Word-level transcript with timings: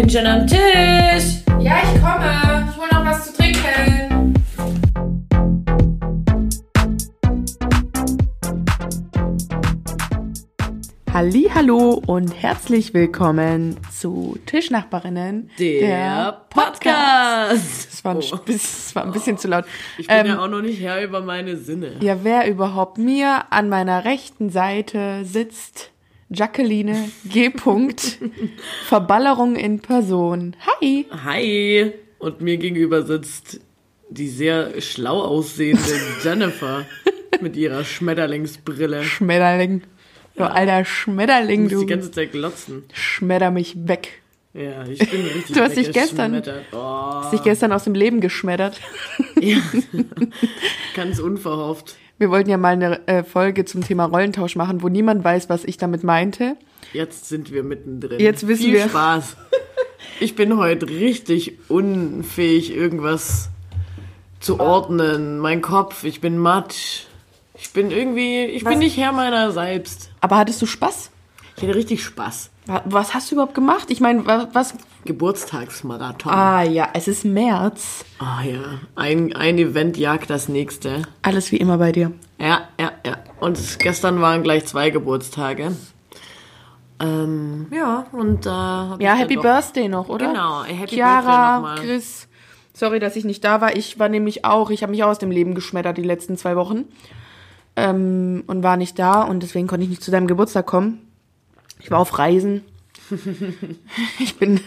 bin 0.00 0.08
schon 0.08 0.26
am 0.26 0.46
Tisch. 0.46 1.42
Ja, 1.58 1.78
ich 1.82 2.00
komme. 2.00 2.68
Ich 2.70 2.76
hole 2.76 2.88
noch 2.92 3.04
was 3.04 3.26
zu 3.26 3.32
trinken. 3.36 4.34
Hallo 11.54 12.00
und 12.06 12.30
herzlich 12.42 12.94
willkommen 12.94 13.76
zu 13.90 14.38
Tischnachbarinnen, 14.46 15.50
Der, 15.58 16.42
Podcast. 16.50 17.88
Das 17.90 18.04
war 18.04 18.12
ein, 18.14 18.18
Oh. 18.18 18.36
bisschen, 18.36 18.40
das 18.46 18.94
war 18.94 19.04
ein 19.04 19.12
bisschen 19.12 19.38
zu 19.38 19.48
laut. 19.48 19.64
Ich 19.96 20.06
bin 20.06 20.16
Ähm, 20.16 20.26
ja 20.26 20.38
auch 20.38 20.48
noch 20.48 20.60
nicht 20.62 20.80
Herr 20.80 21.02
über 21.02 21.20
meine 21.20 21.56
Sinne. 21.56 21.96
ja, 22.00 22.18
wer 22.22 22.48
überhaupt 22.48 22.98
mir 22.98 23.46
an 23.50 23.68
meiner 23.68 24.04
rechten 24.04 24.50
Seite 24.50 25.24
sitzt, 25.24 25.90
Jacqueline 26.30 27.10
G. 27.24 27.50
Verballerung 28.86 29.56
in 29.56 29.80
Person. 29.80 30.56
Hi. 30.80 31.06
Hi. 31.24 31.92
Und 32.18 32.40
mir 32.40 32.56
gegenüber 32.56 33.02
sitzt 33.02 33.60
die 34.10 34.28
sehr 34.28 34.80
schlau 34.80 35.20
aussehende 35.22 35.82
Jennifer 36.24 36.84
mit 37.40 37.56
ihrer 37.56 37.84
Schmetterlingsbrille. 37.84 39.02
Schmetterling. 39.04 39.82
Du 40.36 40.44
alter 40.44 40.84
Schmetterling, 40.84 41.64
muss 41.64 41.72
du 41.72 41.80
die 41.80 41.86
ganze 41.86 42.10
Zeit 42.10 42.32
glotzen. 42.32 42.84
schmetter 42.92 43.50
mich 43.50 43.74
weg. 43.88 44.22
Ja, 44.54 44.86
ich 44.86 44.98
bin 44.98 45.22
richtig 45.34 45.54
Du 45.56 45.60
hast 45.60 45.76
dich 45.76 45.92
gestern-. 45.92 46.42
Oh, 46.72 46.76
Hast 47.22 47.32
dich 47.32 47.42
gestern 47.42 47.72
aus 47.72 47.84
dem 47.84 47.94
Leben 47.94 48.20
geschmettert. 48.20 48.80
ja. 49.40 49.58
Ganz 50.94 51.18
unverhofft. 51.18 51.96
Wir 52.18 52.30
wollten 52.30 52.50
ja 52.50 52.56
mal 52.58 52.72
eine 52.72 53.06
äh, 53.06 53.22
Folge 53.22 53.64
zum 53.64 53.82
Thema 53.84 54.04
Rollentausch 54.06 54.56
machen, 54.56 54.82
wo 54.82 54.88
niemand 54.88 55.22
weiß, 55.24 55.48
was 55.48 55.64
ich 55.64 55.76
damit 55.76 56.02
meinte. 56.04 56.56
Jetzt 56.92 57.28
sind 57.28 57.52
wir 57.52 57.62
mittendrin. 57.62 58.18
Jetzt 58.20 58.46
wissen 58.48 58.64
Viel 58.64 58.74
wir. 58.74 58.88
Spaß. 58.88 59.36
Ich 60.20 60.34
bin 60.34 60.56
heute 60.56 60.88
richtig 60.88 61.58
unfähig, 61.68 62.74
irgendwas 62.74 63.50
zu 64.40 64.58
ordnen. 64.58 65.38
Mein 65.38 65.60
Kopf, 65.60 66.02
ich 66.02 66.20
bin 66.20 66.38
matt. 66.38 66.74
Ich 67.54 67.72
bin 67.72 67.90
irgendwie, 67.92 68.44
ich 68.46 68.64
bin 68.64 68.78
nicht 68.80 68.96
Herr 68.96 69.12
meiner 69.12 69.52
selbst. 69.52 70.10
Aber 70.20 70.36
hattest 70.38 70.60
du 70.62 70.66
Spaß? 70.66 71.10
Ich 71.56 71.62
hatte 71.62 71.74
richtig 71.74 72.02
Spaß. 72.02 72.50
Wa- 72.66 72.82
Was 72.86 73.14
hast 73.14 73.30
du 73.30 73.36
überhaupt 73.36 73.54
gemacht? 73.54 73.90
Ich 73.90 74.00
meine, 74.00 74.24
wa- 74.26 74.48
was? 74.52 74.74
Geburtstagsmarathon. 75.08 76.30
Ah, 76.32 76.58
Ah 76.58 76.62
ja, 76.62 76.88
es 76.94 77.08
ist 77.08 77.24
März. 77.24 78.04
ja. 78.20 78.60
Ein, 78.94 79.34
ein 79.34 79.58
Event 79.58 79.96
jagt 79.96 80.30
das 80.30 80.48
nächste. 80.48 81.02
Alles 81.22 81.50
wie 81.50 81.56
immer 81.56 81.78
bei 81.78 81.90
dir. 81.92 82.12
Ja, 82.38 82.68
ja, 82.78 82.92
ja. 83.04 83.16
Und 83.40 83.58
gestern 83.80 84.20
waren 84.20 84.42
gleich 84.44 84.66
zwei 84.66 84.90
Geburtstage. 84.90 85.72
Ähm, 87.00 87.66
ja, 87.72 88.06
und 88.12 88.44
da 88.46 88.88
hab 88.90 89.02
Ja, 89.02 89.14
Happy 89.14 89.36
Birthday 89.36 89.88
noch, 89.88 90.08
oder? 90.08 90.26
Genau, 90.28 90.62
Happy 90.64 90.76
Birthday 90.76 90.96
Chiara, 90.96 91.54
nochmal. 91.56 91.78
Chris. 91.78 92.28
Sorry, 92.74 93.00
dass 93.00 93.16
ich 93.16 93.24
nicht 93.24 93.42
da 93.44 93.60
war. 93.60 93.76
Ich 93.76 93.98
war 93.98 94.08
nämlich 94.08 94.44
auch, 94.44 94.70
ich 94.70 94.82
habe 94.82 94.90
mich 94.92 95.02
auch 95.04 95.08
aus 95.08 95.18
dem 95.18 95.30
Leben 95.30 95.54
geschmettert 95.54 95.96
die 95.96 96.02
letzten 96.02 96.36
zwei 96.36 96.54
Wochen. 96.56 96.84
Ähm, 97.76 98.44
und 98.46 98.62
war 98.62 98.76
nicht 98.76 98.98
da 98.98 99.22
und 99.22 99.42
deswegen 99.42 99.66
konnte 99.68 99.84
ich 99.84 99.90
nicht 99.90 100.02
zu 100.02 100.10
deinem 100.10 100.26
Geburtstag 100.26 100.66
kommen. 100.66 101.00
Ich 101.80 101.90
war 101.90 101.98
auf 101.98 102.18
Reisen. 102.18 102.64
ich 104.18 104.36
bin, 104.36 104.60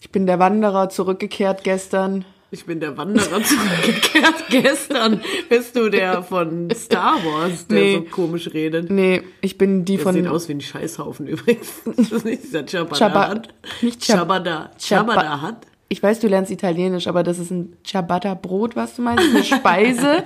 ich 0.00 0.10
bin 0.10 0.26
der 0.26 0.38
Wanderer 0.38 0.88
zurückgekehrt 0.88 1.64
gestern. 1.64 2.24
Ich 2.52 2.64
bin 2.64 2.78
der 2.78 2.96
Wanderer 2.96 3.42
zurückgekehrt. 3.42 4.44
Gestern 4.50 5.20
bist 5.48 5.74
du 5.74 5.88
der 5.90 6.22
von 6.22 6.70
Star 6.72 7.16
Wars, 7.24 7.66
der 7.66 7.76
Nee. 7.78 7.94
so 7.96 8.02
komisch 8.02 8.54
redet. 8.54 8.88
Nee, 8.88 9.22
ich 9.40 9.58
bin 9.58 9.84
die 9.84 9.96
Der 9.96 10.04
von 10.04 10.14
sieht 10.14 10.28
aus 10.28 10.48
wie 10.48 10.52
ein 10.54 10.60
Scheißhaufen 10.60 11.26
übrigens. 11.26 11.82
Das 11.84 12.12
ist 12.12 12.24
nicht 12.24 12.44
dieser 12.44 12.64
Chabada 12.64 12.94
Chaba- 12.96 13.28
hat. 13.28 13.48
nicht 13.82 14.00
Chab- 14.00 14.14
Chabada. 14.18 14.70
Chaba- 14.78 15.06
Chabada 15.12 15.40
hat. 15.42 15.66
Ich 15.88 16.00
weiß, 16.02 16.20
du 16.20 16.28
lernst 16.28 16.52
Italienisch, 16.52 17.08
aber 17.08 17.24
das 17.24 17.40
ist 17.40 17.50
ein 17.50 17.76
Ciabatta-Brot, 17.84 18.76
was 18.76 18.94
du 18.94 19.02
meinst? 19.02 19.24
Eine 19.28 19.42
Speise? 19.44 20.22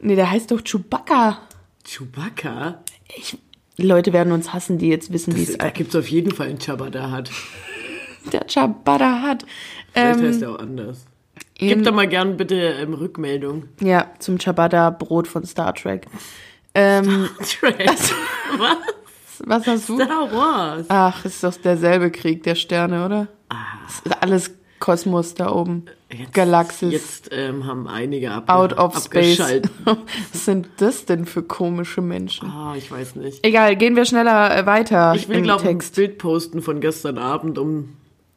nee, 0.00 0.14
der 0.16 0.30
heißt 0.30 0.50
doch 0.50 0.60
Chewbacca. 0.62 1.38
Chewbacca? 1.84 2.82
Ich, 3.16 3.38
die 3.78 3.86
Leute 3.86 4.12
werden 4.12 4.32
uns 4.32 4.52
hassen, 4.52 4.78
die 4.78 4.88
jetzt 4.88 5.12
wissen, 5.12 5.36
wie 5.36 5.42
es 5.42 5.56
Da 5.58 5.70
gibt's 5.70 5.96
auf 5.96 6.08
jeden 6.08 6.32
Fall 6.34 6.48
einen 6.48 6.58
Chabada 6.58 7.10
hat. 7.10 7.30
der 8.32 8.46
Ciabatta 8.48 9.22
hat. 9.22 9.44
Vielleicht 9.92 10.20
Ähm, 10.20 10.26
heißt 10.26 10.42
er 10.42 10.50
auch 10.52 10.58
anders. 10.58 11.06
Gib 11.54 11.84
doch 11.84 11.94
mal 11.94 12.08
gern 12.08 12.36
bitte 12.36 12.56
ähm, 12.56 12.94
Rückmeldung. 12.94 13.64
ja, 13.80 14.08
zum 14.18 14.38
Ciabatta-Brot 14.38 15.28
von 15.28 15.44
Star 15.46 15.74
Trek. 15.74 16.06
Ähm, 16.74 17.28
Trash. 17.38 18.12
Was? 18.58 18.76
was 19.44 19.66
hast 19.66 19.88
du? 19.88 19.96
Star 19.96 20.30
Wars. 20.32 20.86
Ach, 20.88 21.24
ist 21.24 21.42
doch 21.42 21.54
derselbe 21.56 22.10
Krieg 22.10 22.42
der 22.44 22.54
Sterne, 22.54 23.04
oder? 23.04 23.28
Es 23.88 24.00
ist 24.06 24.22
alles 24.22 24.50
Kosmos 24.82 25.34
da 25.34 25.52
oben. 25.52 25.84
Jetzt- 26.12 26.34
Galaxis. 26.34 26.92
Jetzt 26.92 27.28
ähm, 27.30 27.66
haben 27.66 27.86
einige 27.86 28.32
abge 28.32 28.52
Out 28.52 28.76
of 28.76 28.98
Space. 28.98 29.38
Was 29.84 30.44
sind 30.44 30.68
das 30.78 31.04
denn 31.06 31.24
für 31.24 31.44
komische 31.44 32.00
Menschen? 32.02 32.48
Ah, 32.50 32.74
ich 32.76 32.90
weiß 32.90 33.14
nicht. 33.14 33.46
Egal, 33.46 33.76
gehen 33.76 33.94
wir 33.94 34.04
schneller 34.04 34.56
äh, 34.58 34.66
weiter 34.66 35.14
Ich 35.14 35.28
will, 35.28 35.40
glaube 35.42 35.62
ich, 35.62 35.68
ein. 35.68 35.78
Bild 35.94 36.18
posten 36.18 36.62
von 36.62 36.80
gestern 36.80 37.16
Abend, 37.16 37.58
um 37.58 37.90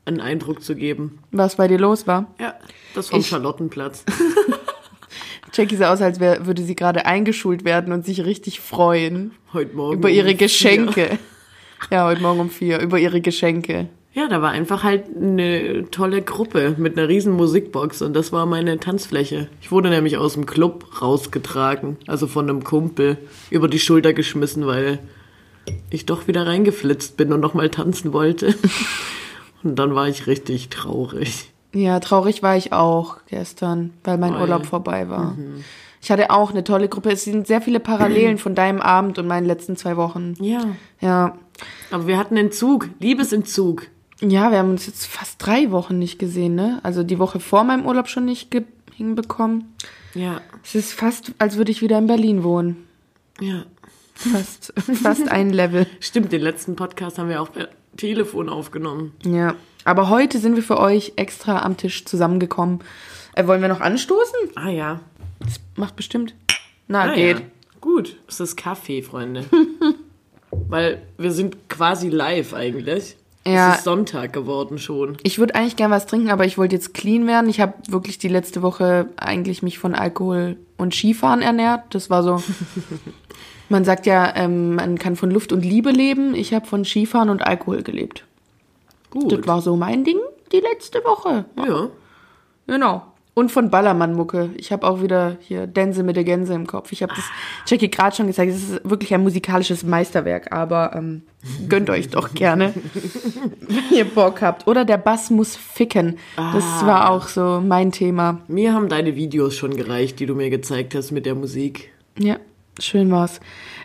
einen 0.05 0.21
Eindruck 0.21 0.61
zu 0.61 0.75
geben. 0.75 1.17
Was 1.31 1.55
bei 1.55 1.67
dir 1.67 1.79
los 1.79 2.05
war. 2.05 2.27
Ja, 2.39 2.53
das 2.93 3.09
vom 3.09 3.21
Ich- 3.21 3.27
Charlottenplatz. 3.27 4.05
Jackie 5.53 5.77
sah 5.77 5.91
aus, 5.91 6.01
als 6.01 6.19
wär, 6.19 6.45
würde 6.45 6.61
sie 6.61 6.75
gerade 6.75 7.07
eingeschult 7.07 7.65
werden 7.65 7.91
und 7.91 8.05
sich 8.05 8.23
richtig 8.23 8.59
freuen 8.59 9.31
Heute 9.51 9.75
Morgen. 9.75 9.97
über 9.97 10.09
um 10.09 10.13
ihre 10.13 10.27
vier. 10.29 10.37
Geschenke. 10.37 11.17
Ja, 11.89 12.05
heute 12.05 12.21
Morgen 12.21 12.39
um 12.39 12.49
vier, 12.51 12.79
über 12.81 12.99
ihre 12.99 13.21
Geschenke. 13.21 13.87
Ja, 14.15 14.29
da 14.29 14.41
war 14.41 14.51
einfach 14.51 14.83
halt 14.83 15.03
eine 15.13 15.91
tolle 15.91 16.21
Gruppe 16.21 16.75
mit 16.77 16.97
einer 16.97 17.09
riesen 17.09 17.33
Musikbox 17.33 18.01
und 18.01 18.13
das 18.13 18.31
war 18.31 18.45
meine 18.45 18.79
Tanzfläche. 18.79 19.49
Ich 19.59 19.73
wurde 19.73 19.89
nämlich 19.89 20.15
aus 20.17 20.35
dem 20.35 20.45
Club 20.45 21.01
rausgetragen, 21.01 21.97
also 22.07 22.25
von 22.25 22.49
einem 22.49 22.63
Kumpel 22.63 23.17
über 23.49 23.67
die 23.67 23.77
Schulter 23.77 24.13
geschmissen, 24.13 24.65
weil 24.67 24.99
ich 25.89 26.05
doch 26.05 26.29
wieder 26.29 26.47
reingeflitzt 26.47 27.17
bin 27.17 27.33
und 27.33 27.41
nochmal 27.41 27.69
tanzen 27.69 28.13
wollte. 28.13 28.55
Und 29.63 29.77
dann 29.79 29.95
war 29.95 30.07
ich 30.07 30.27
richtig 30.27 30.69
traurig. 30.69 31.51
Ja, 31.73 31.99
traurig 31.99 32.43
war 32.43 32.55
ich 32.55 32.71
auch 32.71 33.17
gestern, 33.25 33.93
weil 34.03 34.19
mein 34.19 34.35
Oi. 34.35 34.41
Urlaub 34.41 34.67
vorbei 34.67 35.09
war. 35.09 35.35
Ich 36.03 36.11
hatte 36.11 36.29
auch 36.29 36.51
eine 36.51 36.63
tolle 36.63 36.87
Gruppe. 36.87 37.09
Es 37.09 37.23
sind 37.23 37.47
sehr 37.47 37.61
viele 37.61 37.79
Parallelen 37.79 38.37
von 38.37 38.53
deinem 38.53 38.79
Abend 38.79 39.17
und 39.17 39.25
meinen 39.25 39.47
letzten 39.47 39.75
zwei 39.75 39.97
Wochen. 39.97 40.35
Ja. 40.39 40.67
Ja. 41.01 41.35
Aber 41.89 42.05
wir 42.05 42.19
hatten 42.19 42.37
Entzug, 42.37 42.89
Liebesentzug. 42.99 43.87
Ja, 44.27 44.51
wir 44.51 44.57
haben 44.59 44.71
uns 44.71 44.85
jetzt 44.87 45.05
fast 45.05 45.35
drei 45.45 45.71
Wochen 45.71 45.99
nicht 45.99 46.19
gesehen, 46.19 46.55
ne? 46.55 46.79
Also 46.83 47.03
die 47.03 47.19
Woche 47.19 47.39
vor 47.39 47.63
meinem 47.63 47.85
Urlaub 47.85 48.07
schon 48.07 48.25
nicht 48.25 48.55
hinbekommen. 48.93 49.75
Ja, 50.13 50.41
Es 50.63 50.75
ist 50.75 50.93
fast, 50.93 51.33
als 51.39 51.57
würde 51.57 51.71
ich 51.71 51.81
wieder 51.81 51.97
in 51.97 52.07
Berlin 52.07 52.43
wohnen. 52.43 52.87
ja. 53.39 53.63
Fast, 54.17 54.71
fast 55.03 55.27
ein 55.29 55.49
Level. 55.49 55.87
Stimmt, 55.99 56.31
den 56.31 56.39
letzten 56.41 56.77
Podcast 56.77 57.17
haben 57.17 57.27
wir 57.27 57.41
auch 57.41 57.51
per 57.51 57.67
Telefon 57.97 58.47
aufgenommen. 58.47 59.11
Ja. 59.25 59.55
Aber 59.83 60.07
heute 60.07 60.39
sind 60.39 60.55
wir 60.55 60.63
für 60.63 60.79
euch 60.79 61.11
extra 61.17 61.63
am 61.63 61.75
Tisch 61.75 62.05
zusammengekommen. 62.05 62.79
Äh, 63.35 63.45
wollen 63.45 63.61
wir 63.61 63.67
noch 63.67 63.81
anstoßen? 63.81 64.39
Ah 64.55 64.69
ja. 64.69 65.01
Das 65.41 65.59
macht 65.75 65.97
bestimmt. 65.97 66.33
Na, 66.87 67.11
Ah, 67.11 67.13
geht. 67.13 67.39
Ja. 67.39 67.45
Gut, 67.81 68.15
es 68.29 68.39
ist 68.39 68.55
Kaffee, 68.55 69.01
Freunde. 69.01 69.43
Weil 70.69 71.01
wir 71.17 71.31
sind 71.33 71.67
quasi 71.67 72.07
live 72.07 72.53
eigentlich. 72.53 73.17
Ja. 73.47 73.71
Es 73.71 73.77
ist 73.77 73.83
Sonntag 73.83 74.33
geworden 74.33 74.79
schon. 74.79 75.17
Ich 75.21 75.37
würde 75.37 75.55
eigentlich 75.55 75.75
gern 75.75 75.91
was 75.91 76.07
trinken, 76.07 76.31
aber 76.31 76.45
ich 76.45 76.57
wollte 76.57 76.75
jetzt 76.75 76.93
clean 76.93 77.27
werden. 77.27 77.49
Ich 77.49 77.61
habe 77.61 77.73
wirklich 77.87 78.17
die 78.17 78.27
letzte 78.27 78.61
Woche 78.61 79.09
eigentlich 79.17 79.61
mich 79.61 79.77
von 79.77 79.93
Alkohol 79.93 80.57
und 80.77 80.95
Skifahren 80.95 81.41
ernährt. 81.41 81.93
Das 81.93 82.09
war 82.09 82.23
so. 82.23 82.41
man 83.69 83.85
sagt 83.85 84.07
ja, 84.07 84.35
ähm, 84.35 84.75
man 84.75 84.97
kann 84.97 85.15
von 85.15 85.29
Luft 85.29 85.51
und 85.51 85.63
Liebe 85.63 85.91
leben. 85.91 86.33
Ich 86.33 86.53
habe 86.53 86.65
von 86.65 86.85
Skifahren 86.85 87.29
und 87.29 87.45
Alkohol 87.45 87.83
gelebt. 87.83 88.25
Gut. 89.11 89.31
Das 89.31 89.47
war 89.47 89.61
so 89.61 89.75
mein 89.75 90.03
Ding 90.03 90.17
die 90.51 90.59
letzte 90.59 91.03
Woche. 91.03 91.45
ja. 91.57 91.89
Genau. 92.67 93.03
Und 93.37 93.51
von 93.51 93.69
Ballermann-Mucke. 93.69 94.51
Ich 94.55 94.71
habe 94.71 94.87
auch 94.87 95.01
wieder 95.01 95.35
hier 95.41 95.67
Dänse 95.67 96.03
mit 96.03 96.15
der 96.15 96.23
Gänse 96.23 96.53
im 96.53 96.65
Kopf. 96.65 96.93
Ich 96.93 97.03
habe 97.03 97.13
das 97.13 97.25
Jackie 97.67 97.91
gerade 97.91 98.15
schon 98.15 98.27
gesagt. 98.27 98.49
Es 98.49 98.63
ist 98.63 98.89
wirklich 98.89 99.13
ein 99.13 99.21
musikalisches 99.23 99.83
Meisterwerk, 99.83 100.53
aber 100.53 100.95
ähm, 100.95 101.23
gönnt 101.69 101.89
euch 101.89 102.07
doch 102.07 102.33
gerne, 102.33 102.73
wenn 103.59 103.97
ihr 103.97 104.05
Bock 104.05 104.41
habt. 104.41 104.67
Oder 104.67 104.85
der 104.85 104.97
Bass 104.97 105.31
muss 105.31 105.57
ficken. 105.57 106.17
Das 106.37 106.63
war 106.85 107.11
auch 107.11 107.27
so 107.27 107.61
mein 107.61 107.91
Thema. 107.91 108.39
Mir 108.47 108.71
haben 108.71 108.87
deine 108.87 109.17
Videos 109.17 109.57
schon 109.57 109.75
gereicht, 109.75 110.21
die 110.21 110.27
du 110.27 110.33
mir 110.33 110.49
gezeigt 110.49 110.95
hast 110.95 111.11
mit 111.11 111.25
der 111.25 111.35
Musik. 111.35 111.91
Ja, 112.17 112.37
schön 112.79 113.11
war's. 113.11 113.41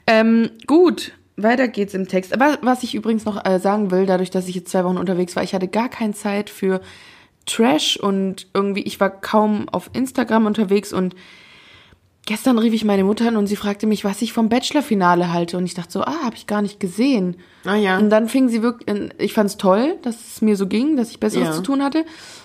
Ähm, 0.07 0.51
gut, 0.69 1.11
weiter 1.37 1.67
geht's 1.67 1.95
im 1.95 2.07
Text. 2.07 2.33
Aber 2.33 2.59
was 2.63 2.85
ich 2.85 2.95
übrigens 2.95 3.25
noch 3.25 3.45
äh, 3.45 3.59
sagen 3.59 3.91
will, 3.91 4.07
dadurch, 4.07 4.31
dass 4.31 4.47
ich 4.47 4.55
jetzt 4.55 4.71
zwei 4.71 4.85
Wochen 4.85 4.97
unterwegs 4.97 5.35
war, 5.35 5.43
ich 5.43 5.55
hatte 5.55 5.67
gar 5.67 5.89
keine 5.89 6.15
Zeit 6.15 6.51
für 6.51 6.81
Trash 7.47 7.97
und 7.97 8.47
irgendwie, 8.55 8.83
ich 8.83 9.01
war 9.01 9.11
kaum 9.11 9.69
auf 9.71 9.91
Instagram 9.93 10.47
unterwegs 10.47 10.93
und 10.93 11.15
gestern 12.27 12.59
rief 12.59 12.73
ich 12.75 12.85
meine 12.85 13.03
Mutter 13.05 13.27
an 13.29 13.37
und 13.37 13.47
sie 13.47 13.57
fragte 13.57 13.87
mich, 13.87 14.05
was 14.05 14.23
ich 14.23 14.33
vom 14.33 14.49
Bachelor-Finale 14.49 15.33
halte. 15.33 15.57
Und 15.57 15.65
ich 15.65 15.75
dachte 15.75 15.91
so, 15.93 16.03
ah, 16.03 16.23
habe 16.25 16.37
ich 16.37 16.47
gar 16.47 16.63
nicht 16.63 16.79
gesehen. 16.79 17.37
Ah 17.65 17.75
ja. 17.75 17.99
Und 17.99 18.11
dann 18.11 18.29
fing 18.29 18.49
sie 18.49 18.63
wirklich, 18.63 18.89
ich 19.19 19.33
fand 19.33 19.51
es 19.51 19.57
toll, 19.57 19.97
dass 20.03 20.17
es 20.35 20.43
mir 20.43 20.57
so 20.57 20.67
ging, 20.67 20.97
dass 20.97 21.11
ich 21.11 21.19
Besseres 21.19 21.49
Ja. 21.49 21.53
zu 21.55 21.63
tun 21.63 21.83
hatte 21.83 22.05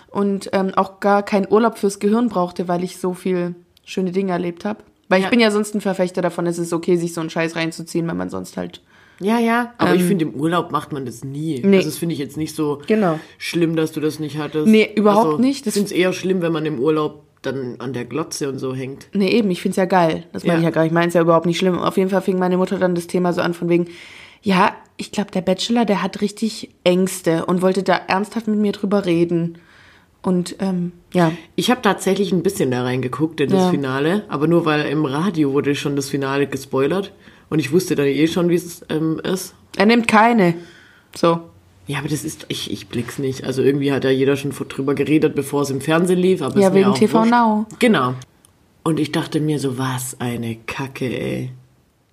und 0.10 0.50
ähm, 0.54 0.72
auch 0.76 1.00
gar 1.02 1.24
keinen 1.24 1.48
Urlaub 1.52 1.78
fürs 1.78 2.00
Gehirn 2.00 2.30
brauchte, 2.30 2.68
weil 2.68 2.84
ich 2.84 2.98
so 2.98 3.14
viel 3.14 3.54
schöne 3.84 4.12
Dinge 4.12 4.32
erlebt 4.32 4.66
habe. 4.66 4.84
Weil 5.08 5.20
ich 5.20 5.26
Ja. 5.26 5.30
bin 5.30 5.40
ja 5.40 5.52
sonst 5.52 5.76
ein 5.76 5.82
Verfechter 5.82 6.24
davon, 6.24 6.48
es 6.48 6.58
ist 6.58 6.74
okay, 6.74 6.96
sich 6.96 7.14
so 7.14 7.22
einen 7.22 7.30
Scheiß 7.30 7.56
reinzuziehen, 7.56 8.08
wenn 8.08 8.18
man 8.18 8.30
sonst 8.32 8.58
halt. 8.58 8.82
Ja, 9.20 9.40
ja. 9.40 9.74
Aber 9.78 9.96
ich 9.96 10.04
finde, 10.04 10.26
im 10.26 10.34
Urlaub 10.34 10.72
macht 10.72 10.92
man 10.92 11.06
das 11.06 11.24
nie. 11.24 11.56
Ähm, 11.62 11.70
Nee. 11.72 11.78
Also 11.78 11.90
das 11.90 11.98
finde 11.98 12.14
ich 12.14 12.20
jetzt 12.20 12.38
nicht 12.38 12.56
so 12.56 12.82
Genau. 12.88 13.20
schlimm, 13.38 13.76
dass 13.76 13.92
du 13.94 14.00
das 14.02 14.20
nicht 14.20 14.38
hattest. 14.38 14.68
Nee, 14.68 14.90
überhaupt 14.96 15.26
also, 15.26 15.38
nicht. 15.38 15.66
Ich 15.68 15.74
finde 15.74 15.88
es 15.88 15.92
eher 15.92 16.12
schlimm, 16.14 16.42
wenn 16.42 16.52
man 16.52 16.66
im 16.66 16.80
Urlaub 16.80 17.24
dann 17.42 17.76
an 17.80 17.94
der 17.94 18.06
Glotze 18.06 18.50
und 18.50 18.58
so 18.60 18.74
hängt. 18.74 19.08
Nee, 19.14 19.30
eben, 19.30 19.50
ich 19.52 19.62
find's 19.62 19.78
ja 19.78 19.86
geil. 19.86 20.24
Das 20.34 20.44
meine 20.44 20.56
Ja. 20.56 20.60
ich 20.60 20.66
ja 20.66 20.72
gar 20.72 20.82
nicht. 20.82 20.90
Ich 20.92 20.94
meine 20.96 21.08
es 21.10 21.14
ja 21.14 21.22
überhaupt 21.22 21.46
nicht 21.46 21.58
schlimm. 21.60 21.78
Auf 21.78 21.96
jeden 21.98 22.10
Fall 22.10 22.22
fing 22.22 22.40
meine 22.40 22.58
Mutter 22.58 22.78
dann 22.80 22.96
das 22.96 23.08
Thema 23.08 23.34
so 23.34 23.42
an 23.42 23.54
von 23.54 23.70
wegen, 23.70 23.88
ja, 24.42 24.76
ich 24.98 25.12
glaube, 25.12 25.32
der 25.32 25.42
Bachelor, 25.42 25.86
der 25.86 26.02
hat 26.02 26.22
richtig 26.22 26.70
Ängste 26.84 27.46
und 27.46 27.62
wollte 27.62 27.84
da 27.84 27.96
ernsthaft 28.08 28.48
mit 28.48 28.60
mir 28.60 28.72
drüber 28.72 29.06
reden. 29.06 29.58
Und 30.26 30.56
ähm, 30.60 30.92
ja, 31.14 31.32
Ich 31.56 31.70
habe 31.70 31.84
tatsächlich 31.84 32.32
ein 32.32 32.42
bisschen 32.42 32.72
da 32.72 32.82
reingeguckt 32.82 33.40
in 33.42 33.50
das 33.52 33.66
Ja. 33.66 33.70
Finale, 33.70 34.24
aber 34.28 34.48
nur 34.48 34.66
weil 34.66 34.86
im 34.88 35.06
Radio 35.06 35.54
wurde 35.54 35.76
schon 35.76 35.96
das 35.96 36.10
Finale 36.10 36.48
gespoilert 36.48 37.14
und 37.50 37.60
ich 37.60 37.72
wusste 37.72 37.96
dann 37.96 38.08
eh 38.08 38.28
schon, 38.28 38.50
wie 38.50 38.56
es 38.56 38.82
ähm, 38.90 39.22
ist. 39.24 39.54
er 39.78 39.86
nimmt 39.86 40.08
keine. 40.08 40.56
So. 41.16 41.42
Ja, 41.86 42.00
aber 42.00 42.08
das 42.10 42.24
ist, 42.24 42.48
ich, 42.48 42.72
ich 42.72 42.88
blick's 42.88 43.20
nicht. 43.20 43.44
Also 43.44 43.62
irgendwie 43.62 43.92
hat 43.92 44.04
ja 44.04 44.10
jeder 44.10 44.36
schon 44.36 44.52
vor- 44.52 44.66
drüber 44.66 44.96
geredet, 44.96 45.36
bevor 45.36 45.62
es 45.62 45.70
im 45.70 45.80
Fernsehen 45.82 46.18
lief. 46.18 46.42
Aber 46.42 46.60
Ja, 46.60 46.74
wegen 46.74 46.96
TV 46.96 47.20
wurscht. 47.20 47.30
Now. 47.32 47.68
Genau. 47.78 48.16
Und 48.84 49.00
ich 49.00 49.12
dachte 49.12 49.40
mir 49.40 49.60
so, 49.60 49.78
was 49.78 50.20
eine 50.20 50.56
Kacke, 50.66 51.06
ey. 51.06 51.52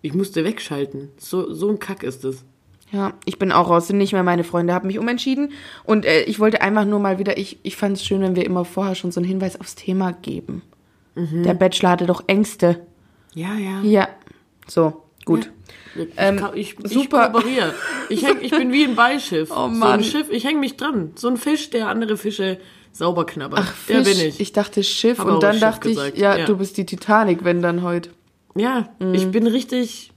Ich 0.02 0.12
musste 0.12 0.44
wegschalten. 0.44 1.08
So, 1.16 1.50
so 1.54 1.70
ein 1.70 1.78
Kack 1.78 2.02
ist 2.02 2.24
es. 2.26 2.44
Ja, 2.92 3.14
ich 3.24 3.38
bin 3.38 3.52
auch 3.52 3.70
raus, 3.70 3.86
sind 3.86 3.96
nicht 3.96 4.12
mehr 4.12 4.22
meine 4.22 4.44
Freunde, 4.44 4.74
habe 4.74 4.86
mich 4.86 4.98
umentschieden. 4.98 5.52
Und 5.84 6.04
äh, 6.04 6.24
ich 6.24 6.38
wollte 6.38 6.60
einfach 6.60 6.84
nur 6.84 6.98
mal 7.00 7.18
wieder, 7.18 7.38
ich, 7.38 7.58
ich 7.62 7.74
fand 7.76 7.96
es 7.96 8.04
schön, 8.04 8.20
wenn 8.20 8.36
wir 8.36 8.44
immer 8.44 8.66
vorher 8.66 8.94
schon 8.94 9.10
so 9.12 9.20
einen 9.20 9.28
Hinweis 9.28 9.58
aufs 9.58 9.74
Thema 9.74 10.12
geben. 10.12 10.62
Der 11.14 11.52
Bachelor 11.52 11.90
hatte 11.90 12.06
doch 12.06 12.22
Ängste. 12.26 12.86
Ja, 13.34 13.54
ja. 13.54 13.82
Ja. 13.82 14.08
So, 14.66 15.02
gut. 15.26 15.50
Ich, 15.94 16.08
Ähm, 16.16 16.46
ich, 16.54 16.76
ich, 16.82 16.90
super. 16.90 17.32
ich. 17.46 18.18
Ich, 18.18 18.26
häng, 18.26 18.38
ich 18.40 18.50
bin 18.50 18.72
wie 18.72 18.84
ein 18.84 18.94
Beischiff. 18.94 19.50
Oh, 19.54 19.68
So 19.68 19.68
Mann. 19.68 19.92
ein 20.00 20.04
Schiff, 20.04 20.28
ich 20.30 20.44
hänge 20.44 20.58
mich 20.60 20.78
dran. 20.78 21.12
So 21.14 21.28
ein 21.28 21.36
Fisch, 21.36 21.68
der 21.68 21.88
andere 21.88 22.16
Fische 22.16 22.58
sauber 22.92 23.26
knabbert. 23.26 23.60
Ach, 23.62 23.74
der 23.88 24.04
Fisch. 24.04 24.16
bin 24.18 24.26
ich. 24.28 24.40
Ich 24.40 24.52
dachte 24.52 24.82
Schiff 24.82 25.18
Hab 25.18 25.26
und 25.26 25.42
dann 25.42 25.52
Schiff 25.52 25.60
dachte 25.60 25.88
gesagt, 25.90 26.14
ich, 26.14 26.20
ja, 26.22 26.36
ja. 26.38 26.46
du 26.46 26.56
bist 26.56 26.78
die 26.78 26.86
Titanic, 26.86 27.44
wenn 27.44 27.60
dann 27.60 27.82
heute. 27.82 28.08
Ja, 28.54 28.88
ich 29.12 29.30
bin 29.30 29.46
richtig. 29.46 30.11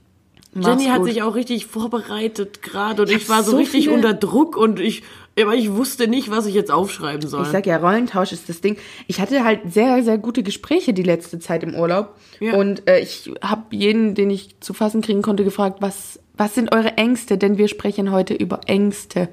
Mach's 0.56 0.66
Jenny 0.68 0.84
hat 0.90 0.98
gut. 1.00 1.08
sich 1.08 1.22
auch 1.22 1.34
richtig 1.34 1.66
vorbereitet 1.66 2.62
gerade 2.62 3.02
und 3.02 3.10
Ich 3.10 3.16
ich, 3.18 3.28
war 3.28 3.42
so, 3.42 3.52
so 3.52 3.56
richtig 3.58 3.84
viele- 3.84 3.94
unter 3.96 4.14
Druck 4.14 4.56
und 4.56 4.80
ich, 4.80 5.02
aber 5.38 5.54
ich 5.54 5.70
wusste 5.72 6.08
nicht, 6.08 6.30
was 6.30 6.46
ich 6.46 6.54
jetzt 6.54 6.70
aufschreiben 6.70 7.28
soll. 7.28 7.42
Ich 7.42 7.48
sag 7.48 7.66
ja, 7.66 7.76
Rollentausch 7.76 8.32
ist 8.32 8.48
das 8.48 8.60
Ding. 8.60 8.76
Ich 9.06 9.20
hatte 9.20 9.44
halt 9.44 9.72
sehr, 9.72 10.02
sehr 10.02 10.18
gute 10.18 10.42
Gespräche 10.42 10.92
die 10.94 11.02
letzte 11.02 11.38
Zeit 11.38 11.62
im 11.62 11.74
Urlaub. 11.74 12.14
Ja. 12.40 12.54
Und 12.54 12.88
äh, 12.88 13.00
ich 13.00 13.30
habe 13.42 13.64
jeden, 13.76 14.14
den 14.14 14.30
ich 14.30 14.58
zu 14.60 14.72
fassen 14.74 15.02
kriegen 15.02 15.22
konnte, 15.22 15.44
gefragt, 15.44 15.76
was, 15.80 16.18
was 16.36 16.54
sind 16.54 16.74
eure 16.74 16.96
Ängste? 16.96 17.36
Denn 17.38 17.58
wir 17.58 17.68
sprechen 17.68 18.10
heute 18.12 18.32
über 18.34 18.60
Ängste. 18.66 19.28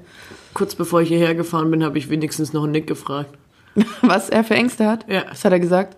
Kurz 0.52 0.74
bevor 0.74 1.00
ich 1.00 1.08
hierher 1.08 1.34
gefahren 1.34 1.70
bin, 1.70 1.82
habe 1.82 1.96
ich 1.98 2.10
wenigstens 2.10 2.52
noch 2.52 2.62
einen 2.64 2.72
Nick 2.72 2.86
gefragt. 2.86 3.30
Was 4.02 4.28
er 4.30 4.44
für 4.44 4.54
Ängste 4.54 4.86
hat? 4.86 5.04
Ja. 5.10 5.24
Was 5.28 5.44
hat 5.44 5.52
er 5.52 5.58
gesagt? 5.58 5.96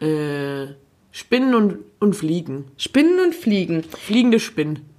Äh, 0.00 0.68
Spinnen 1.18 1.54
und, 1.56 1.78
und 1.98 2.14
Fliegen. 2.14 2.66
Spinnen 2.76 3.18
und 3.18 3.34
Fliegen. 3.34 3.82
Fliegende 3.82 4.38
Spinnen. 4.38 4.88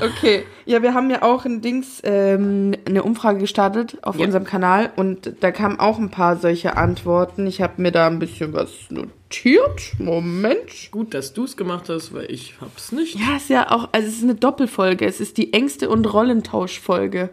Okay. 0.00 0.44
Ja, 0.64 0.82
wir 0.82 0.94
haben 0.94 1.10
ja 1.10 1.22
auch 1.22 1.44
ein 1.44 1.60
Dings, 1.60 2.00
ähm, 2.04 2.72
eine 2.86 3.02
Umfrage 3.02 3.38
gestartet 3.38 3.98
auf 4.02 4.16
Ja. 4.18 4.24
unserem 4.26 4.44
Kanal 4.44 4.92
und 4.96 5.32
da 5.40 5.50
kamen 5.52 5.78
auch 5.78 5.98
ein 5.98 6.10
paar 6.10 6.36
solche 6.36 6.76
Antworten. 6.76 7.46
Ich 7.46 7.60
habe 7.60 7.80
mir 7.82 7.92
da 7.92 8.06
ein 8.06 8.18
bisschen 8.18 8.52
was 8.52 8.70
notiert. 8.90 9.92
Moment. 9.98 10.90
Gut, 10.90 11.12
dass 11.14 11.32
du 11.32 11.44
es 11.44 11.56
gemacht 11.56 11.88
hast, 11.88 12.14
weil 12.14 12.30
ich 12.30 12.54
hab's 12.60 12.92
nicht. 12.92 13.16
Ja, 13.18 13.36
ist 13.36 13.50
ja 13.50 13.70
auch, 13.70 13.88
also 13.92 14.08
es 14.08 14.14
ist 14.18 14.22
eine 14.24 14.34
Doppelfolge. 14.36 15.04
Es 15.06 15.20
ist 15.20 15.36
die 15.36 15.52
Ängste- 15.52 15.88
und 15.88 16.06
Rollentauschfolge. 16.12 17.30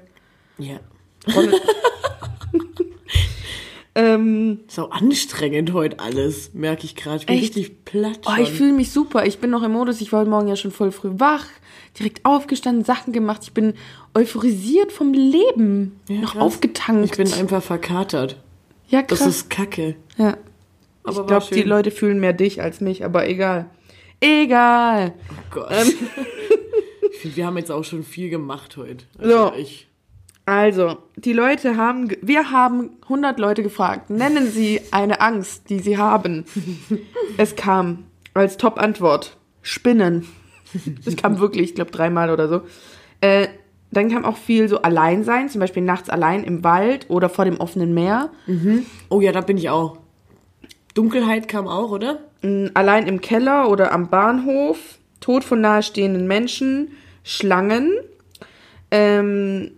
Ja. 0.58 0.80
Rolle 1.34 1.52
ähm, 3.98 4.60
So 4.68 4.90
anstrengend 4.90 5.74
heute 5.74 6.00
alles, 6.00 6.54
merke 6.54 6.86
ich 6.86 6.96
gerade. 6.96 7.18
Ich 7.18 7.26
bin 7.26 7.36
Echt? 7.36 7.56
richtig 7.56 7.84
platt. 7.86 8.20
oh, 8.26 8.32
schon. 8.36 8.44
ich 8.44 8.52
fühle 8.52 8.74
mich 8.74 8.92
super. 8.92 9.26
Ich 9.26 9.40
bin 9.40 9.50
noch 9.50 9.64
im 9.64 9.72
Modus. 9.74 10.02
Ich 10.02 10.12
war 10.14 10.22
heute 10.22 10.30
Morgen 10.30 10.48
ja 10.48 10.56
schon 10.56 10.72
voll 10.72 10.92
früh 10.92 11.12
wach, 11.14 11.46
direkt 12.00 12.24
aufgestanden, 12.26 12.84
Sachen 12.86 13.12
gemacht. 13.14 13.42
Ich 13.44 13.54
bin 13.54 13.74
euphorisiert 14.14 14.92
vom 14.92 15.14
Leben. 15.14 16.00
Ja, 16.08 16.22
noch 16.22 16.34
krass. 16.34 16.42
aufgetankt. 16.44 17.06
Ich 17.06 17.18
bin 17.18 17.32
einfach 17.34 17.64
verkatert. 17.64 18.38
ja, 18.90 19.02
Das 19.02 19.20
krass. 19.20 19.28
ist 19.28 19.50
kacke. 19.50 19.96
ja. 20.18 20.38
Aber 21.04 21.22
ich 21.22 21.28
glaube, 21.28 21.46
die. 21.54 21.62
Leute 21.64 21.90
fühlen 21.90 22.20
mehr 22.20 22.34
dich 22.34 22.62
als 22.62 22.82
mich, 22.82 23.06
aber 23.06 23.30
egal. 23.30 23.70
Egal. 24.20 25.14
Oh 25.30 25.44
Gott. 25.52 25.72
Ähm. 25.72 25.94
wir 27.36 27.46
haben 27.46 27.58
jetzt 27.58 27.72
auch 27.72 27.84
schon 27.84 28.04
viel 28.04 28.30
gemacht 28.30 28.76
heute. 28.78 29.06
Also 29.18 29.32
So. 29.48 29.54
Ich, 29.58 29.88
Also, 30.48 31.00
die 31.18 31.34
Leute 31.34 31.76
haben, 31.76 32.10
wir 32.22 32.52
haben 32.52 32.92
100 33.04 33.38
Leute 33.38 33.64
gefragt, 33.64 34.10
nennen 34.10 34.50
Sie 34.50 34.80
eine 34.92 35.20
Angst, 35.20 35.70
die 35.70 35.80
Sie 35.80 35.98
haben. 35.98 36.46
es 37.38 37.58
kam 37.58 38.06
als 38.34 38.56
Top-Antwort 38.56 39.36
Spinnen. 39.62 40.26
Das 41.04 41.18
kam 41.18 41.40
wirklich, 41.40 41.72
ich 41.72 41.76
glaube, 41.76 41.92
dreimal 41.92 42.30
oder 42.32 42.48
so. 42.48 42.62
Äh, 43.20 43.50
dann 43.92 44.10
kam 44.10 44.24
auch 44.24 44.38
viel 44.38 44.70
so 44.70 44.82
Alleinsein, 44.82 45.50
zum 45.50 45.60
Beispiel 45.60 45.84
nachts 45.84 46.10
allein 46.10 46.46
im 46.46 46.64
Wald 46.64 47.10
oder 47.10 47.28
vor 47.28 47.44
dem 47.44 47.58
offenen 47.60 47.94
Meer. 47.94 48.30
oh 49.10 49.20
ja, 49.20 49.34
da 49.34 49.42
bin 49.42 49.58
ich 49.58 49.70
auch. 49.70 49.98
Dunkelheit 50.94 51.50
kam 51.50 51.68
auch, 51.68 51.92
oder? 51.92 52.20
Mm, 52.42 52.68
Allein 52.74 53.06
im 53.06 53.20
Keller 53.20 53.70
oder 53.70 53.92
am 53.92 54.10
Bahnhof. 54.10 54.98
Tod 55.20 55.44
von 55.44 55.60
nahestehenden 55.60 56.26
Menschen. 56.26 56.92
Schlangen. 57.24 57.92
Ähm, 58.92 59.72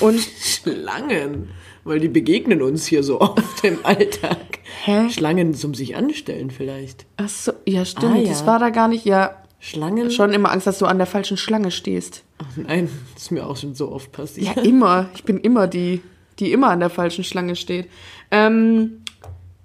und 0.00 0.20
Schlangen. 0.20 1.50
Weil 1.84 2.00
die 2.00 2.08
begegnen 2.08 2.60
uns 2.62 2.86
hier 2.86 3.02
so 3.02 3.20
oft 3.20 3.64
im 3.64 3.78
Alltag. 3.84 4.58
Hä? 4.84 5.10
Schlangen 5.10 5.54
zum 5.54 5.74
sich 5.74 5.96
anstellen 5.96 6.50
vielleicht. 6.50 7.06
Ach 7.16 7.28
so, 7.28 7.52
ja, 7.66 7.84
stimmt. 7.84 8.14
Ah, 8.14 8.18
ja. 8.18 8.28
Das 8.28 8.46
war 8.46 8.58
da 8.58 8.70
gar 8.70 8.88
nicht. 8.88 9.04
Ja, 9.04 9.42
Schlangen? 9.58 10.10
schon 10.10 10.32
immer 10.32 10.52
Angst, 10.52 10.66
dass 10.66 10.78
du 10.78 10.86
an 10.86 10.98
der 10.98 11.06
falschen 11.06 11.36
Schlange 11.36 11.70
stehst. 11.70 12.24
Ach 12.38 12.56
nein, 12.56 12.88
das 13.14 13.24
ist 13.24 13.30
mir 13.30 13.46
auch 13.46 13.56
schon 13.56 13.74
so 13.74 13.90
oft 13.90 14.12
passiert. 14.12 14.56
Ja, 14.56 14.62
immer. 14.62 15.08
Ich 15.14 15.24
bin 15.24 15.38
immer 15.38 15.66
die, 15.66 16.02
die 16.38 16.52
immer 16.52 16.68
an 16.68 16.80
der 16.80 16.90
falschen 16.90 17.24
Schlange 17.24 17.56
steht. 17.56 17.88
Ähm, 18.30 19.02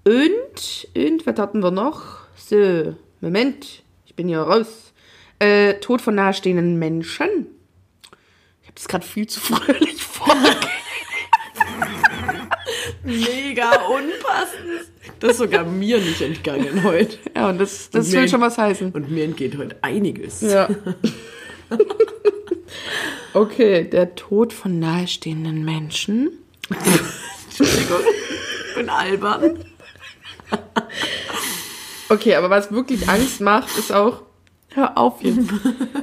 und, 0.05 0.87
und, 0.95 1.27
was 1.27 1.39
hatten 1.39 1.61
wir 1.61 1.71
noch? 1.71 2.19
So, 2.35 2.95
Moment, 3.21 3.83
ich 4.05 4.15
bin 4.15 4.27
hier 4.27 4.39
raus. 4.39 4.93
Äh, 5.39 5.75
Tod 5.75 6.01
von 6.01 6.15
nahestehenden 6.15 6.79
Menschen. 6.79 7.47
Habe 8.73 8.75
das 8.75 8.87
gerade 8.87 9.05
viel 9.05 9.27
zu 9.27 9.39
fröhlich 9.39 10.01
vor. 10.03 10.35
Mega 13.03 13.71
unpassend. 13.87 14.89
Das 15.19 15.31
ist 15.31 15.37
sogar 15.37 15.63
mir 15.63 15.99
nicht 15.99 16.21
entgangen 16.21 16.83
heute. 16.83 17.17
ja, 17.35 17.49
und 17.49 17.59
das, 17.59 17.89
das 17.91 18.07
Mir- 18.09 18.21
will 18.21 18.29
schon 18.29 18.41
was 18.41 18.57
heißen. 18.57 18.91
Und 18.91 19.11
mir 19.11 19.25
entgeht 19.25 19.57
heute 19.57 19.77
einiges. 19.83 20.41
Ja. 20.41 20.69
okay, 23.33 23.83
der 23.89 24.15
Tod 24.15 24.53
von 24.53 24.79
nahestehenden 24.79 25.63
Menschen. 25.63 26.31
Entschuldigung, 27.49 27.99
ich 28.69 28.75
bin 28.75 28.89
albern. 28.89 29.59
Okay, 32.09 32.35
aber 32.35 32.49
was 32.49 32.71
wirklich 32.71 33.07
Angst 33.07 33.39
macht, 33.41 33.77
ist 33.77 33.91
auch. 33.91 34.23
Hör 34.73 34.97
auf 34.97 35.21
jetzt. 35.21 35.39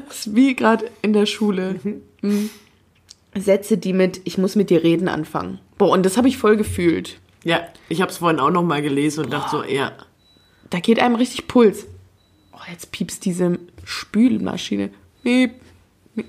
Das 0.08 0.26
ist 0.26 0.34
wie 0.34 0.54
gerade 0.56 0.90
in 1.02 1.12
der 1.12 1.26
Schule. 1.26 1.78
Mhm. 1.82 2.02
Sätze, 3.36 3.78
die 3.78 3.92
mit 3.92 4.20
Ich 4.24 4.38
muss 4.38 4.56
mit 4.56 4.70
dir 4.70 4.82
reden 4.82 5.08
anfangen. 5.08 5.58
Boah, 5.78 5.90
und 5.90 6.04
das 6.04 6.16
habe 6.16 6.28
ich 6.28 6.36
voll 6.36 6.56
gefühlt. 6.56 7.18
Ja, 7.44 7.60
ich 7.88 8.00
habe 8.00 8.10
es 8.10 8.18
vorhin 8.18 8.40
auch 8.40 8.50
noch 8.50 8.62
mal 8.62 8.82
gelesen 8.82 9.24
und 9.24 9.32
dachte 9.32 9.56
so, 9.56 9.64
ja, 9.64 9.92
Da 10.70 10.78
geht 10.78 11.00
einem 11.00 11.16
richtig 11.16 11.48
Puls. 11.48 11.86
Oh, 12.52 12.58
jetzt 12.70 12.92
piepst 12.92 13.24
diese 13.24 13.58
Spülmaschine. 13.84 14.90
Piep. 15.22 15.52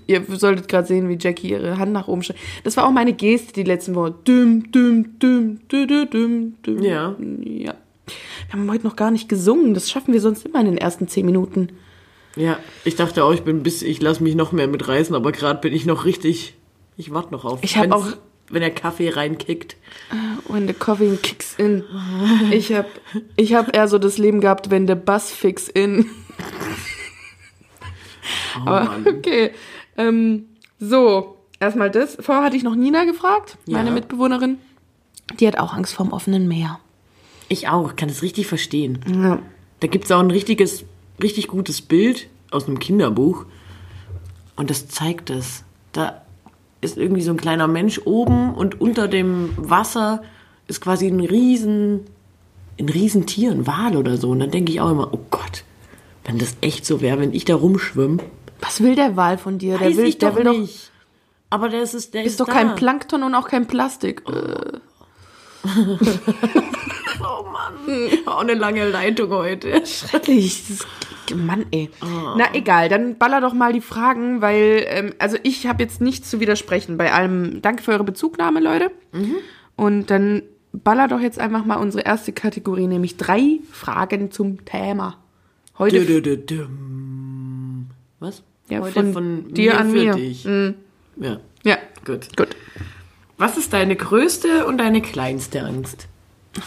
Ihr 0.07 0.23
solltet 0.37 0.67
gerade 0.67 0.87
sehen, 0.87 1.09
wie 1.09 1.17
Jackie 1.19 1.49
ihre 1.49 1.77
Hand 1.77 1.91
nach 1.91 2.07
oben 2.07 2.23
streckt. 2.23 2.39
Das 2.63 2.77
war 2.77 2.85
auch 2.85 2.91
meine 2.91 3.13
Geste 3.13 3.51
die 3.53 3.63
letzten 3.63 3.95
Wochen. 3.95 4.13
Düm, 4.25 4.71
düm, 4.71 5.19
düm, 5.19 5.59
düm, 5.67 5.87
düm, 5.87 6.09
düm, 6.09 6.61
düm. 6.63 6.83
Ja. 6.83 7.15
Ja. 7.43 7.75
Wir 8.47 8.53
haben 8.53 8.71
heute 8.71 8.85
noch 8.85 8.95
gar 8.95 9.11
nicht 9.11 9.27
gesungen. 9.27 9.73
Das 9.73 9.89
schaffen 9.89 10.13
wir 10.13 10.21
sonst 10.21 10.45
immer 10.45 10.59
in 10.59 10.67
den 10.67 10.77
ersten 10.77 11.07
zehn 11.07 11.25
Minuten. 11.25 11.69
Ja. 12.35 12.59
Ich 12.83 12.95
dachte 12.95 13.23
auch, 13.23 13.33
ich 13.33 13.41
bin 13.43 13.63
bis, 13.63 13.81
ich 13.81 14.01
lasse 14.01 14.23
mich 14.23 14.35
noch 14.35 14.51
mehr 14.51 14.67
mitreißen, 14.67 15.15
aber 15.15 15.31
gerade 15.31 15.59
bin 15.61 15.73
ich 15.73 15.85
noch 15.85 16.05
richtig, 16.05 16.55
ich 16.97 17.11
warte 17.13 17.31
noch 17.31 17.45
auf. 17.45 17.59
Ich 17.61 17.77
habe 17.77 17.95
auch 17.95 18.07
wenn 18.49 18.61
der 18.61 18.71
Kaffee 18.71 19.09
reinkickt. 19.09 19.77
When 20.49 20.67
the 20.67 20.73
coffee 20.73 21.17
kicks 21.21 21.55
in. 21.57 21.85
Ich 22.51 22.73
hab, 22.73 22.85
ich 23.37 23.53
hab 23.53 23.73
eher 23.73 23.87
so 23.87 23.97
das 23.97 24.17
Leben 24.17 24.41
gehabt, 24.41 24.69
wenn 24.69 24.87
der 24.87 24.95
Bass 24.95 25.31
fix 25.31 25.69
in. 25.69 26.05
Oh, 28.57 28.67
Aber 28.67 28.83
Mann. 28.85 29.07
okay. 29.07 29.51
Ähm, 29.97 30.45
so, 30.79 31.37
erstmal 31.59 31.89
das. 31.89 32.17
Vorher 32.19 32.43
hatte 32.43 32.57
ich 32.57 32.63
noch 32.63 32.75
Nina 32.75 33.05
gefragt, 33.05 33.57
meine 33.67 33.89
Ja. 33.89 33.93
Mitbewohnerin. 33.95 34.57
Die 35.39 35.47
hat 35.47 35.57
auch 35.57 35.73
Angst 35.73 35.93
vorm 35.93 36.11
offenen 36.11 36.47
Meer. 36.47 36.79
Ich 37.47 37.69
auch, 37.69 37.95
kann 37.95 38.09
das 38.09 38.21
richtig 38.21 38.47
verstehen. 38.47 38.99
Ja. 39.07 39.39
Da 39.79 39.87
gibt 39.87 40.05
es 40.05 40.11
auch 40.11 40.19
ein 40.19 40.31
richtiges, 40.31 40.83
richtig 41.21 41.47
gutes 41.47 41.81
Bild 41.81 42.27
aus 42.51 42.67
einem 42.67 42.79
Kinderbuch. 42.79 43.45
Und 44.55 44.69
das 44.69 44.87
zeigt 44.87 45.29
es. 45.29 45.63
Da 45.91 46.21
ist 46.81 46.97
irgendwie 46.97 47.21
so 47.21 47.31
ein 47.31 47.37
kleiner 47.37 47.67
Mensch 47.67 48.01
oben 48.05 48.53
und 48.53 48.81
unter 48.81 49.07
dem 49.07 49.53
Wasser 49.57 50.23
ist 50.67 50.81
quasi 50.81 51.07
ein 51.07 51.19
riesen, 51.19 52.01
ein 52.79 52.89
riesen 52.89 53.25
Tier, 53.25 53.51
ein 53.51 53.67
Wal 53.67 53.97
oder 53.97 54.17
so. 54.17 54.29
Und 54.29 54.39
dann 54.39 54.51
denke 54.51 54.71
ich 54.71 54.81
auch 54.81 54.91
immer, 54.91 55.13
oh 55.13 55.19
Gott, 55.29 55.63
wenn 56.25 56.37
das 56.37 56.55
echt 56.61 56.85
so 56.85 57.01
wäre, 57.01 57.19
wenn 57.19 57.33
ich 57.33 57.45
da 57.45 57.55
rumschwimme. 57.55 58.17
Was 58.61 58.81
will 58.81 58.95
der 58.95 59.15
Wal 59.15 59.37
von 59.37 59.57
dir? 59.57 59.77
Der 59.77 59.89
Weiß 59.89 59.97
will, 59.97 60.05
ich 60.05 60.17
der 60.17 60.31
doch 60.31 60.37
will 60.37 60.43
doch, 60.43 60.57
nicht. 60.57 60.91
Aber 61.49 61.69
der 61.69 61.81
ist, 61.81 62.13
der 62.13 62.23
ist 62.23 62.31
ist 62.31 62.39
doch 62.39 62.47
da. 62.47 62.53
kein 62.53 62.75
Plankton 62.75 63.23
und 63.23 63.35
auch 63.35 63.47
kein 63.47 63.67
Plastik. 63.67 64.23
Äh, 64.27 64.79
Oh 67.23 67.43
Mann, 67.43 67.73
auch 68.25 68.39
eine 68.41 68.53
lange 68.53 68.89
Leitung 68.89 69.29
heute. 69.31 69.85
Schrecklich. 69.85 70.63
Mann, 71.35 71.65
ey. 71.71 71.89
Na 72.37 72.53
egal, 72.53 72.89
dann 72.89 73.17
baller 73.17 73.41
doch 73.41 73.53
mal 73.53 73.73
die 73.73 73.81
Fragen, 73.81 74.41
weil, 74.41 74.83
ähm, 74.87 75.13
also 75.19 75.37
ich 75.43 75.67
habe 75.67 75.83
jetzt 75.83 76.01
nichts 76.01 76.29
zu 76.29 76.39
widersprechen 76.39 76.97
bei 76.97 77.11
allem. 77.13 77.61
Danke 77.61 77.83
für 77.83 77.91
eure 77.91 78.03
Bezugnahme, 78.03 78.59
Leute. 78.59 78.91
Und 79.75 80.09
dann 80.11 80.43
baller 80.73 81.07
doch 81.07 81.19
jetzt 81.19 81.39
einfach 81.39 81.65
mal 81.65 81.75
unsere 81.75 82.03
erste 82.03 82.31
Kategorie, 82.31 82.87
nämlich 82.87 83.17
drei 83.17 83.59
Fragen 83.71 84.31
zum 84.31 84.63
Thema. 84.65 85.17
Heute 85.77 86.05
dü, 86.05 86.21
dü, 86.21 86.37
düm. 86.37 87.87
Was? 88.19 88.43
Ja, 88.69 88.79
Heute 88.81 89.11
von 89.11 89.53
dir 89.53 89.79
an 89.79 89.89
für 89.91 89.97
mir. 89.97 90.13
dich. 90.15 90.45
Mhm. 90.45 90.75
Ja, 91.17 91.39
Ja, 91.63 91.77
gut. 92.05 92.35
gut. 92.37 92.49
Was 93.37 93.57
ist 93.57 93.73
deine 93.73 93.95
größte 93.95 94.65
und 94.67 94.77
deine 94.77 95.01
kleinste 95.01 95.63
Angst? 95.63 96.07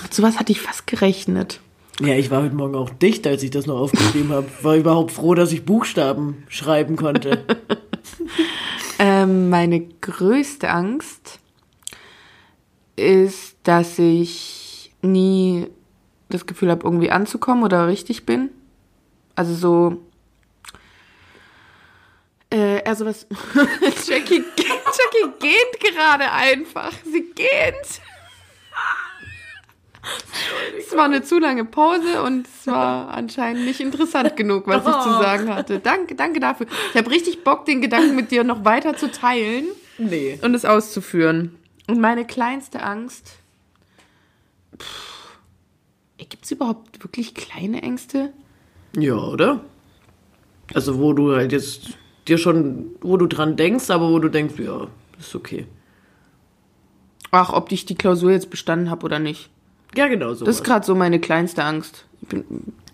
Mit 0.03 0.13
sowas 0.13 0.39
hatte 0.39 0.51
ich 0.53 0.61
fast 0.61 0.87
gerechnet. 0.87 1.61
Ja, 2.01 2.15
ich 2.15 2.31
war 2.31 2.43
heute 2.43 2.57
Morgen 2.57 2.75
auch 2.75 2.91
dicht, 2.91 3.27
als 3.27 3.43
ich 3.43 3.51
das 3.51 3.67
noch 3.67 3.79
aufgeschrieben 3.79 4.33
habe. 4.33 4.49
War 4.63 4.77
überhaupt 4.77 5.13
froh, 5.13 5.35
dass 5.35 5.53
ich 5.53 5.65
Buchstaben 5.65 6.45
schreiben 6.49 6.97
konnte. 6.97 7.45
Ähm, 8.99 9.51
meine 9.51 9.81
größte 9.81 10.71
Angst 10.71 11.41
ist, 12.97 13.57
dass 13.65 13.99
ich 13.99 14.93
nie 15.03 15.67
das 16.29 16.47
Gefühl 16.47 16.71
habe, 16.71 16.85
irgendwie 16.85 17.11
anzukommen 17.11 17.65
oder 17.65 17.89
richtig 17.89 18.25
bin. 18.25 18.51
Also 19.35 19.55
so. 19.55 20.05
Äh, 22.53 22.85
eher 22.85 22.95
sowas. 22.95 23.27
Jackie, 24.07 24.45
Jackie 24.57 25.33
geht 25.41 25.93
gerade 25.93 26.31
einfach. 26.31 26.93
Sie 27.05 27.33
geht. 27.35 28.01
Es 30.79 30.97
war 30.97 31.05
eine 31.05 31.23
zu 31.23 31.39
lange 31.39 31.65
Pause 31.65 32.23
und 32.23 32.47
es 32.47 32.67
war 32.67 33.09
anscheinend 33.09 33.65
nicht 33.65 33.81
interessant 33.81 34.37
genug, 34.37 34.67
was 34.67 34.87
ich 34.87 35.03
zu 35.03 35.09
Oh. 35.09 35.23
sagen 35.23 35.55
hatte. 35.55 35.79
Danke, 35.79 36.15
danke 36.15 36.41
dafür. 36.41 36.67
Ich 36.93 36.97
habe 36.99 37.11
richtig 37.11 37.45
Bock, 37.45 37.65
den 37.65 37.81
Gedanken 37.81 38.15
mit 38.15 38.31
dir 38.31 38.45
noch 38.45 38.65
weiter 38.65 38.97
zu 38.97 39.11
teilen 39.11 39.67
nee. 39.99 40.39
und 40.43 40.55
es 40.55 40.65
auszuführen. 40.65 41.57
Und 41.87 42.01
meine 42.01 42.27
kleinste 42.27 42.83
Angst. 42.83 43.37
Gibt 46.19 46.45
es 46.45 46.51
überhaupt 46.51 47.03
wirklich 47.05 47.35
kleine 47.35 47.83
Ängste? 47.83 48.33
Ja, 48.97 49.15
oder? 49.17 49.61
Also, 50.73 50.99
wo 50.99 51.13
du 51.13 51.35
halt 51.35 51.53
jetzt 51.53 51.91
dir 52.27 52.39
schon, 52.39 52.97
wo 53.01 53.17
du 53.17 53.27
dran 53.27 53.57
denkst, 53.57 53.91
aber 53.91 54.11
wo 54.11 54.19
du 54.19 54.29
denkst, 54.29 54.55
ja, 54.59 54.87
ist 55.19 55.35
okay. 55.35 55.67
Ach, 57.31 57.53
ob 57.53 57.71
ich 57.73 57.85
die 57.85 57.95
Klausur 57.97 58.31
jetzt 58.31 58.51
bestanden 58.51 58.91
habe 58.91 59.05
oder 59.05 59.19
nicht. 59.19 59.51
Ja, 59.97 60.09
genau 60.09 60.35
so. 60.35 60.45
Das 60.45 60.57
ist 60.57 60.65
gerade 60.65 60.85
so 60.85 60.95
meine 60.95 61.19
kleinste 61.21 61.65
Angst. 61.65 62.05
Bin, 62.29 62.45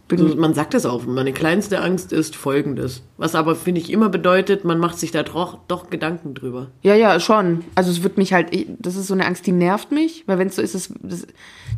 bin 0.09 0.21
Also 0.21 0.37
man 0.37 0.54
sagt 0.54 0.75
das 0.75 0.87
auch. 0.87 1.07
Meine 1.07 1.33
kleinste 1.33 1.80
Angst 1.80 2.12
ist 2.12 2.35
folgendes. 2.37 3.02
Was 3.16 3.35
aber, 3.35 3.54
finde 3.54 3.80
ich, 3.80 3.90
immer 3.92 4.09
bedeutet, 4.09 4.64
man 4.64 4.78
macht 4.78 4.99
sich 4.99 5.11
da 5.12 5.23
doch, 5.23 5.59
doch 5.69 5.88
Gedanken 5.90 6.35
drüber. 6.35 6.69
Ja, 6.83 6.95
ja, 6.95 7.21
schon. 7.21 7.64
Also 7.75 7.90
es 7.90 8.02
wird 8.02 8.19
mich 8.19 8.33
halt, 8.33 8.54
ich- 8.54 8.66
das 8.78 8.97
ist 8.97 9.07
so 9.07 9.14
eine 9.14 9.25
Angst, 9.26 9.47
die 9.47 9.52
nervt 9.52 9.92
mich, 9.92 10.25
weil 10.26 10.38
wenn 10.38 10.49
es 10.49 10.57
so 10.57 10.62
ist, 10.62 10.75
ist 10.75 10.92
das, 11.02 11.26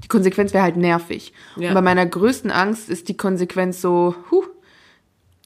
die 0.02 0.09
Konsequenz 0.09 0.52
wäre 0.55 0.64
halt 0.64 0.76
nervig. 0.76 1.33
Ja. 1.57 1.69
Und 1.69 1.75
bei 1.75 1.83
meiner 1.83 2.07
größten 2.07 2.50
Angst 2.50 2.88
ist 2.88 3.09
die 3.09 3.17
Konsequenz 3.17 3.81
so, 3.83 4.14
huh, 4.31 4.45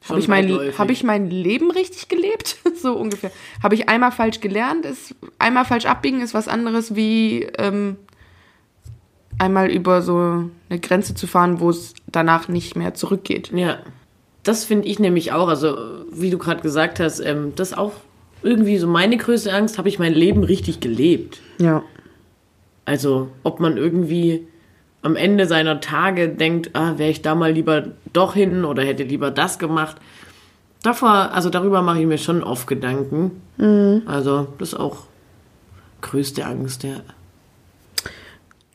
habe 0.09 0.21
ich, 0.21 0.29
mein, 0.29 0.49
hab 0.79 0.89
ich 0.91 1.03
mein 1.03 1.29
Leben 1.31 1.73
richtig 1.73 2.09
gelebt? 2.09 2.59
so 2.81 2.93
ungefähr. 2.93 3.33
Habe 3.61 3.75
ich 3.75 3.89
einmal 3.89 4.13
falsch 4.13 4.41
gelernt? 4.41 4.85
Ist, 4.87 5.17
einmal 5.41 5.65
falsch 5.65 5.87
abbiegen 5.87 6.21
ist 6.21 6.33
was 6.33 6.47
anderes 6.47 6.95
wie 6.95 7.43
ähm, 7.59 7.97
einmal 9.39 9.71
über 9.71 10.03
so 10.03 10.49
eine 10.69 10.81
Grenze 10.81 11.15
zu 11.15 11.27
fahren, 11.27 11.61
wo 11.61 11.71
es 11.71 11.95
danach 12.07 12.49
nicht 12.49 12.77
mehr 12.77 12.95
zurückgeht. 12.95 13.53
Ja, 13.55 13.79
das 14.43 14.65
finde 14.65 14.89
ich 14.89 14.99
nämlich 14.99 15.33
auch. 15.33 15.49
Also, 15.49 15.77
wie 16.13 16.31
du 16.31 16.39
gerade 16.39 16.63
gesagt 16.63 17.01
hast, 17.01 17.21
ähm, 17.21 17.53
das 17.57 17.75
auch 17.75 17.93
irgendwie 18.43 18.79
so 18.79 18.87
meine 18.87 19.17
größte 19.17 19.53
Angst, 19.53 19.79
habe 19.79 19.89
ich 19.89 19.99
mein 19.99 20.15
Leben 20.15 20.45
richtig 20.45 20.81
gelebt. 20.81 21.41
Ja. 21.59 21.83
Also, 22.85 23.29
ob 23.43 23.59
man 23.61 23.77
irgendwie 23.77 24.47
am 25.03 25.17
Ende 25.17 25.47
seiner 25.47 25.81
Tage 25.81 26.29
denkt, 26.29 26.71
ah, 26.75 26.95
wäre 26.97 27.11
ich 27.11 27.23
da 27.23 27.35
mal 27.35 27.53
lieber 27.53 27.89
doch 28.13 28.35
hin 28.35 28.65
oder 28.65 28.83
hätte 28.83 29.03
lieber 29.03 29.31
das 29.31 29.59
gemacht. 29.59 29.97
Davor, 30.83 31.33
also 31.33 31.51
darüber 31.51 31.83
mache 31.83 32.01
ich 32.01 32.07
mir 32.07 32.19
schon 32.19 32.45
oft 32.45 32.67
Gedanken. 32.69 33.43
Also, 34.07 34.49
das 34.59 34.69
ist 34.69 34.79
auch 34.79 35.05
größte 36.03 36.45
Angst, 36.47 36.85
ja. 36.85 37.01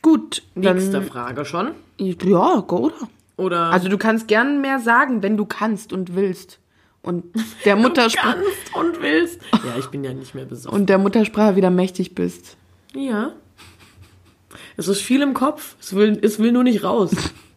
Gut, 0.01 0.43
Nächste 0.55 0.91
dann. 0.93 1.03
Frage 1.05 1.45
schon. 1.45 1.71
Ja, 1.99 2.59
oder? 2.67 2.93
Oder 3.37 3.59
Also 3.71 3.87
du 3.89 3.97
kannst 3.97 4.27
gern 4.27 4.61
mehr 4.61 4.79
sagen, 4.79 5.21
wenn 5.23 5.37
du 5.37 5.45
kannst 5.45 5.93
und 5.93 6.15
willst. 6.15 6.59
Und 7.03 7.23
der 7.65 7.75
Muttersprache 7.77 8.37
kannst 8.43 8.75
und 8.75 9.01
willst. 9.01 9.39
Ja, 9.53 9.75
ich 9.79 9.87
bin 9.87 10.03
ja 10.03 10.13
nicht 10.13 10.35
mehr 10.35 10.45
besoffen. 10.45 10.79
und 10.79 10.89
der 10.89 10.97
Muttersprache 10.97 11.55
wieder 11.55 11.69
mächtig 11.69 12.13
bist. 12.15 12.57
Ja. 12.95 13.31
Es 14.77 14.87
ist 14.87 15.01
viel 15.01 15.21
im 15.21 15.33
Kopf. 15.33 15.75
Es 15.79 15.95
will, 15.95 16.19
es 16.21 16.39
will 16.39 16.51
nur 16.51 16.63
nicht 16.63 16.83
raus. 16.83 17.11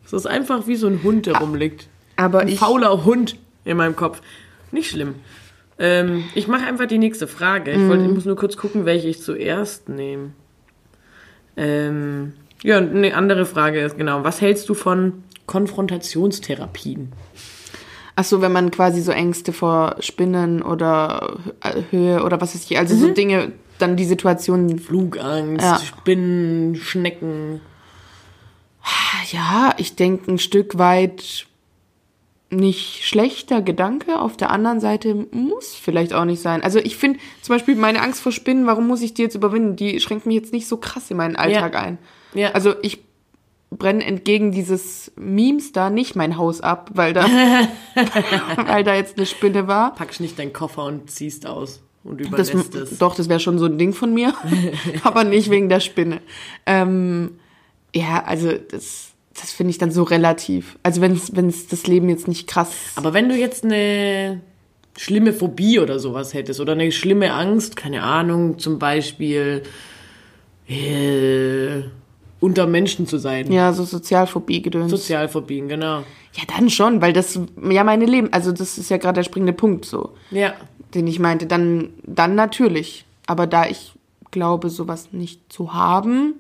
Es 0.05 0.13
ist 0.13 0.27
einfach 0.27 0.67
wie 0.67 0.77
so 0.77 0.87
ein 0.87 1.03
Hund, 1.03 1.27
der 1.27 1.37
rumliegt. 1.39 1.89
Aber 2.17 2.41
Ein 2.41 2.49
ich 2.49 2.59
fauler 2.59 3.05
Hund 3.05 3.37
in 3.65 3.77
meinem 3.77 3.97
Kopf. 3.97 4.21
Nicht 4.71 4.91
schlimm. 4.91 5.15
Ähm, 5.79 6.25
ich 6.35 6.47
mache 6.47 6.65
einfach 6.65 6.87
die 6.87 6.99
nächste 6.99 7.27
Frage. 7.27 7.73
Ich, 7.73 7.89
wollte, 7.89 8.05
ich 8.05 8.11
muss 8.11 8.25
nur 8.25 8.37
kurz 8.37 8.57
gucken, 8.57 8.85
welche 8.85 9.09
ich 9.09 9.21
zuerst 9.23 9.89
nehme. 9.89 10.31
Ähm, 11.57 12.33
ja, 12.63 12.79
eine 12.79 13.15
andere 13.15 13.47
Frage 13.47 13.81
ist 13.81 13.97
genau. 13.97 14.25
Was 14.25 14.41
hältst 14.41 14.69
du 14.69 14.75
von 14.75 15.25
Konfrontationstherapien? 15.47 17.13
ach 18.17 18.25
so, 18.25 18.41
wenn 18.41 18.53
man 18.53 18.71
quasi 18.71 19.01
so 19.01 19.13
Ängste 19.13 19.53
vor 19.53 19.97
Spinnen 20.01 20.63
oder 20.63 21.37
äh, 21.63 21.83
Höhe 21.91 22.23
oder 22.23 22.41
was 22.41 22.55
ist 22.55 22.71
ich, 22.71 22.79
also 22.79 22.95
so 22.97 23.13
Dinge, 23.13 23.53
dann 23.79 23.97
die 23.97 24.05
Situation. 24.05 24.79
Flugangst, 24.79 25.65
Ja. 25.65 25.81
Spinnen, 25.81 26.77
Schnecken. 26.77 27.61
Ja, 29.33 29.75
ich 29.79 29.97
denke 29.97 30.31
ein 30.33 30.39
Stück 30.39 30.79
weit 30.79 31.47
nicht 32.57 33.05
schlechter 33.05 33.63
Gedanke. 33.63 34.21
Auf 34.21 34.37
der 34.37 34.51
anderen 34.51 34.81
Seite 34.81 35.15
muss 35.33 35.75
vielleicht 35.75 36.13
auch 36.13 36.25
nicht 36.25 36.41
sein. 36.43 36.63
Also 36.63 36.79
ich 36.79 36.97
finde 36.97 37.19
zum 37.43 37.55
Beispiel 37.55 37.77
meine 37.77 38.01
Angst 38.03 38.21
vor 38.21 38.33
Spinnen, 38.33 38.67
warum 38.67 38.87
muss 38.87 39.03
ich 39.03 39.15
die 39.15 39.23
jetzt 39.23 39.35
überwinden? 39.35 39.77
Die 39.77 40.01
schränkt 40.01 40.27
mich 40.27 40.37
jetzt 40.37 40.53
nicht 40.53 40.67
so 40.69 40.77
krass 40.77 41.11
in 41.11 41.17
meinen 41.17 41.37
Alltag 41.37 41.75
Ja. 41.75 41.81
ein. 41.81 41.99
Ja. 42.35 42.51
Also 42.53 42.75
ich 42.83 42.99
brenne 43.71 44.05
entgegen 44.05 44.53
dieses 44.53 45.11
Memes 45.17 45.73
da 45.73 45.91
nicht 45.91 46.15
mein 46.17 46.37
Haus 46.37 46.61
ab, 46.61 46.91
weil 46.95 47.13
da, 47.13 47.27
weil 48.67 48.85
da 48.85 48.95
jetzt 48.95 49.17
eine 49.17 49.27
Spinne 49.27 49.67
war. 49.67 49.95
Packst 49.95 50.21
nicht 50.21 50.39
deinen 50.39 50.53
Koffer 50.53 50.85
und 50.85 51.11
ziehst 51.11 51.47
aus 51.47 51.83
und 52.05 52.21
Das, 52.21 52.51
überlässt 52.51 52.75
es. 52.75 52.99
doch, 52.99 53.15
das 53.17 53.29
wäre 53.29 53.41
schon 53.41 53.59
so 53.59 53.65
ein 53.67 53.79
Ding 53.79 53.93
von 53.93 54.13
mir, 54.15 54.35
aber 55.05 55.25
nicht 55.25 55.51
wegen 55.51 55.69
der 55.69 55.81
Spinne. 55.81 56.21
Ähm, 56.67 57.39
ja, 57.95 58.23
also 58.25 58.53
das, 58.53 59.13
das 59.41 59.53
finde 59.53 59.71
ich 59.71 59.79
dann 59.79 59.91
so 59.91 60.03
relativ. 60.05 60.79
Also 60.83 61.01
wenn 61.01 61.13
es 61.49 61.67
das 61.69 61.87
Leben 61.87 62.09
jetzt 62.09 62.29
nicht 62.29 62.47
krass. 62.47 62.71
Aber 62.97 63.13
wenn 63.15 63.29
du 63.29 63.35
jetzt 63.37 63.65
eine 63.65 64.41
schlimme 64.97 65.33
Phobie 65.33 65.81
oder 65.81 65.99
sowas 65.99 66.35
hättest 66.35 66.61
oder 66.61 66.73
eine 66.73 66.93
schlimme 66.93 67.33
Angst, 67.33 67.75
keine 67.77 68.03
Ahnung, 68.05 68.59
zum 68.59 68.79
Beispiel 68.79 69.63
äh, 70.69 71.83
unter 72.41 72.67
Menschen 72.67 73.07
zu 73.07 73.19
sein. 73.19 73.51
Ja, 73.53 73.73
so 73.73 73.85
Sozialphobie 73.85 74.63
gedöns. 74.63 74.91
Sozialphobien, 74.91 75.69
genau. 75.69 75.99
ja, 76.35 76.43
dann 76.57 76.71
schon, 76.71 77.01
weil 77.01 77.13
das 77.13 77.39
ja 77.71 77.85
meine 77.85 78.07
Leben, 78.07 78.33
also 78.33 78.53
das 78.53 78.79
ist 78.79 78.91
ja 78.91 78.97
gerade 78.99 79.15
der 79.21 79.25
springende 79.25 79.53
Punkt 79.53 79.85
so, 79.85 80.11
Ja. 80.31 80.55
den 80.95 81.07
ich 81.07 81.19
meinte. 81.19 81.47
Dann, 81.47 81.91
dann 82.05 82.35
natürlich. 82.35 83.05
Aber 83.27 83.47
da 83.47 83.67
ich 83.67 83.93
glaube, 84.31 84.69
sowas 84.71 85.09
nicht 85.13 85.53
zu 85.53 85.73
haben. 85.75 86.35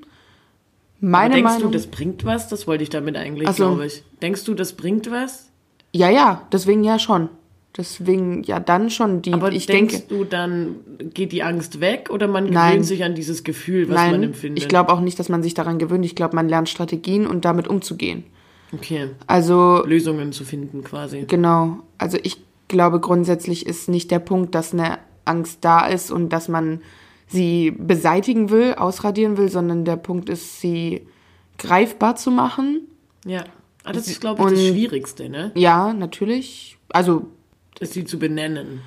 Aber 1.04 1.10
Meine 1.10 1.34
denkst 1.34 1.52
Meinung. 1.52 1.72
du, 1.72 1.78
das 1.78 1.86
bringt 1.86 2.24
was? 2.24 2.48
Das 2.48 2.66
wollte 2.66 2.82
ich 2.82 2.90
damit 2.90 3.16
eigentlich, 3.16 3.46
Ach 3.48 3.54
so. 3.54 3.66
glaube 3.68 3.86
ich. 3.86 4.02
Denkst 4.22 4.44
du, 4.44 4.54
das 4.54 4.72
bringt 4.74 5.10
was? 5.10 5.50
ja, 5.92 6.10
ja, 6.10 6.46
deswegen 6.52 6.82
ja 6.82 6.98
schon. 6.98 7.28
Deswegen 7.76 8.42
ja 8.44 8.60
dann 8.60 8.88
schon 8.88 9.20
die. 9.22 9.32
Aber 9.32 9.50
ich 9.52 9.66
denkst 9.66 10.06
denke, 10.06 10.14
du, 10.14 10.24
dann 10.24 10.76
geht 11.12 11.32
die 11.32 11.42
Angst 11.42 11.80
weg 11.80 12.08
oder 12.10 12.28
man 12.28 12.44
gewöhnt 12.44 12.54
Nein. 12.54 12.84
sich 12.84 13.02
an 13.04 13.14
dieses 13.16 13.42
Gefühl, 13.42 13.88
was 13.88 13.96
man 13.96 14.10
nein, 14.12 14.22
empfindet? 14.22 14.62
ich 14.62 14.68
glaube 14.68 14.92
auch 14.92 15.00
nicht, 15.00 15.18
dass 15.18 15.28
man 15.28 15.42
sich 15.42 15.54
daran 15.54 15.78
gewöhnt. 15.78 16.04
Ich 16.04 16.14
glaube, 16.14 16.36
man 16.36 16.48
lernt 16.48 16.68
Strategien 16.68 17.26
und 17.26 17.44
damit 17.44 17.66
umzugehen. 17.68 18.24
Okay, 18.72 19.08
Also 19.26 19.82
Lösungen 19.86 20.32
zu 20.32 20.44
finden 20.44 20.82
quasi. 20.84 21.24
Genau. 21.28 21.78
Also 21.98 22.16
ich 22.22 22.38
glaube 22.68 23.00
grundsätzlich 23.00 23.66
ist 23.66 23.88
nicht 23.88 24.10
der 24.10 24.20
Punkt, 24.20 24.54
dass 24.54 24.72
eine 24.72 24.98
Angst 25.24 25.58
da 25.62 25.86
ist 25.86 26.10
und 26.10 26.28
dass 26.32 26.48
man 26.48 26.80
sie 27.26 27.70
beseitigen 27.72 28.50
will, 28.50 28.74
ausradieren 28.74 29.36
will, 29.36 29.48
sondern 29.48 29.84
der 29.84 29.96
Punkt 29.96 30.28
ist, 30.28 30.60
sie 30.60 31.06
greifbar 31.58 32.16
zu 32.16 32.30
machen. 32.30 32.82
Ja. 33.24 33.44
Ah, 33.84 33.92
das 33.92 34.08
ist, 34.08 34.20
glaube 34.20 34.42
ich, 34.42 34.48
das 34.50 34.58
Und- 34.60 34.66
Schwierigste, 34.68 35.28
ne? 35.28 35.52
Ja, 35.54 35.92
natürlich. 35.92 36.78
Also 36.88 37.26
Das 37.78 37.92
sie 37.92 38.04
zu 38.04 38.18
benennen. 38.18 38.80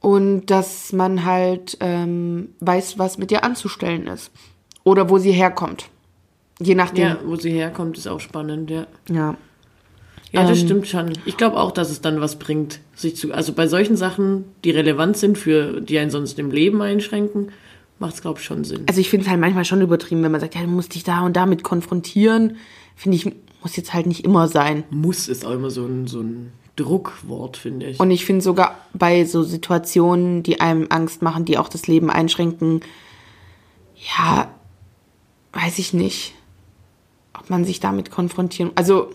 und 0.00 0.46
dass 0.46 0.92
man 0.92 1.24
halt 1.24 1.76
ähm, 1.80 2.50
weiß, 2.60 2.98
was 2.98 3.18
mit 3.18 3.30
ihr 3.32 3.44
anzustellen 3.44 4.06
ist 4.06 4.30
oder 4.84 5.10
wo 5.10 5.18
sie 5.18 5.32
herkommt. 5.32 5.88
Je 6.60 6.74
nachdem. 6.74 7.04
Ja, 7.08 7.18
wo 7.24 7.36
sie 7.36 7.50
herkommt, 7.50 7.98
ist 7.98 8.06
auch 8.06 8.20
spannend, 8.20 8.70
ja. 8.70 8.86
ja. 9.10 9.36
Ja, 10.36 10.48
das 10.48 10.60
Ähm. 10.60 10.66
stimmt 10.66 10.88
schon. 10.88 11.12
Ich 11.24 11.36
glaube 11.36 11.58
auch, 11.58 11.70
dass 11.72 11.90
es 11.90 12.00
dann 12.00 12.20
was 12.20 12.38
bringt, 12.38 12.80
sich 12.94 13.16
zu. 13.16 13.32
Also 13.32 13.52
bei 13.52 13.66
solchen 13.66 13.96
Sachen, 13.96 14.44
die 14.64 14.70
relevant 14.70 15.16
sind 15.16 15.36
für 15.38 15.80
die 15.80 15.98
einen 15.98 16.10
sonst 16.10 16.38
im 16.38 16.50
Leben 16.50 16.80
einschränken, 16.82 17.50
macht 17.98 18.14
es, 18.14 18.20
glaube 18.22 18.38
ich, 18.38 18.44
schon 18.44 18.64
Sinn. 18.64 18.84
Also 18.86 19.00
ich 19.00 19.08
finde 19.08 19.24
es 19.24 19.30
halt 19.30 19.40
manchmal 19.40 19.64
schon 19.64 19.80
übertrieben, 19.80 20.22
wenn 20.22 20.32
man 20.32 20.40
sagt, 20.40 20.54
ja, 20.54 20.60
du 20.62 20.68
musst 20.68 20.94
dich 20.94 21.04
da 21.04 21.24
und 21.24 21.36
damit 21.36 21.62
konfrontieren. 21.62 22.56
Finde 22.94 23.16
ich, 23.16 23.26
muss 23.62 23.76
jetzt 23.76 23.94
halt 23.94 24.06
nicht 24.06 24.24
immer 24.24 24.48
sein. 24.48 24.84
Muss 24.90 25.28
ist 25.28 25.44
auch 25.44 25.52
immer 25.52 25.70
so 25.70 25.84
ein, 25.86 26.06
so 26.06 26.20
ein 26.20 26.52
Druckwort, 26.76 27.56
finde 27.56 27.86
ich. 27.86 27.98
Und 28.00 28.10
ich 28.10 28.24
finde 28.26 28.42
sogar 28.42 28.76
bei 28.92 29.24
so 29.24 29.42
Situationen, 29.42 30.42
die 30.42 30.60
einem 30.60 30.86
Angst 30.90 31.22
machen, 31.22 31.46
die 31.46 31.56
auch 31.56 31.68
das 31.70 31.86
Leben 31.86 32.10
einschränken, 32.10 32.80
ja, 34.18 34.50
weiß 35.54 35.78
ich 35.78 35.94
nicht, 35.94 36.34
ob 37.38 37.48
man 37.48 37.64
sich 37.64 37.80
damit 37.80 38.10
konfrontieren. 38.10 38.72
Also 38.74 39.10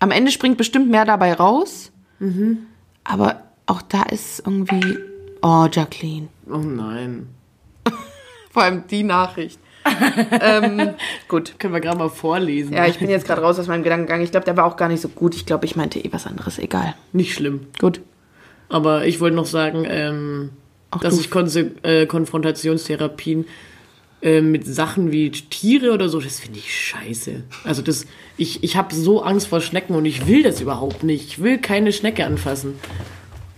am 0.00 0.10
Ende 0.10 0.32
springt 0.32 0.58
bestimmt 0.58 0.90
mehr 0.90 1.04
dabei 1.04 1.32
raus, 1.34 1.92
aber 3.04 3.42
auch 3.66 3.82
da 3.82 4.02
ist 4.02 4.40
irgendwie, 4.44 4.98
oh 5.42 5.68
Jacqueline, 5.70 6.28
oh 6.50 6.58
nein. 6.58 7.28
vor 8.50 8.62
allem 8.62 8.84
die 8.88 9.02
Nachricht. 9.04 9.60
ähm, 10.40 10.90
gut. 11.28 11.54
Können 11.58 11.72
wir 11.72 11.80
gerade 11.80 11.98
mal 11.98 12.10
vorlesen. 12.10 12.74
Ja, 12.74 12.86
ich 12.86 12.98
bin 12.98 13.08
jetzt 13.08 13.26
gerade 13.26 13.40
raus 13.40 13.58
aus 13.58 13.66
meinem 13.66 13.82
Gedankengang. 13.82 14.20
Ich 14.20 14.30
glaube, 14.30 14.44
der 14.44 14.56
war 14.56 14.66
auch 14.66 14.76
gar 14.76 14.88
nicht 14.88 15.00
so 15.00 15.08
gut. 15.08 15.34
Ich 15.34 15.46
glaube, 15.46 15.64
ich 15.64 15.76
meinte 15.76 15.98
eh 15.98 16.12
was 16.12 16.26
anderes. 16.26 16.58
Egal. 16.58 16.94
Nicht 17.12 17.34
schlimm. 17.34 17.68
Gut. 17.78 18.00
Aber 18.68 19.06
ich 19.06 19.20
wollte 19.20 19.36
noch 19.36 19.46
sagen, 19.46 19.86
ähm, 19.88 20.50
dass 21.00 21.18
ich 21.18 21.30
Konse 21.30 21.72
äh, 21.82 22.06
Konfrontationstherapien 22.06 23.46
äh, 24.22 24.40
mit 24.40 24.66
Sachen 24.66 25.12
wie 25.12 25.30
Tiere 25.30 25.92
oder 25.92 26.08
so, 26.08 26.20
das 26.20 26.40
finde 26.40 26.58
ich 26.58 26.74
scheiße. 26.74 27.42
Also 27.64 27.82
das, 27.82 28.06
ich, 28.36 28.62
ich 28.62 28.76
habe 28.76 28.94
so 28.94 29.22
Angst 29.22 29.46
vor 29.48 29.60
Schnecken 29.60 29.94
und 29.94 30.04
ich 30.04 30.26
will 30.26 30.42
das 30.42 30.60
überhaupt 30.60 31.02
nicht. 31.02 31.26
Ich 31.28 31.42
will 31.42 31.58
keine 31.58 31.92
Schnecke 31.92 32.24
anfassen. 32.26 32.74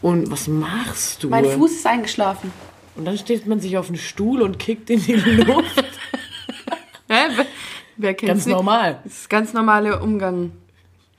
Und 0.00 0.30
was 0.30 0.48
machst 0.48 1.22
du? 1.22 1.30
ist 1.66 1.86
eingeschlafen. 1.86 2.52
Und 2.96 3.04
dann 3.06 3.16
steht 3.18 3.46
man 3.46 3.60
sich 3.60 3.76
auf 3.78 3.86
den 3.86 3.96
Stuhl 3.96 4.42
und 4.42 4.58
kickt 4.58 4.90
in 4.90 5.02
die 5.02 5.14
Luft. 5.14 5.76
Hä? 7.08 7.14
Wer- 7.36 7.46
Wer 7.98 8.14
kennt's 8.14 8.28
Ganz 8.32 8.46
nicht? 8.46 8.54
normal. 8.56 9.00
Das 9.04 9.12
ist 9.12 9.30
ganz 9.30 9.52
normaler 9.52 10.02
Umgang. 10.02 10.52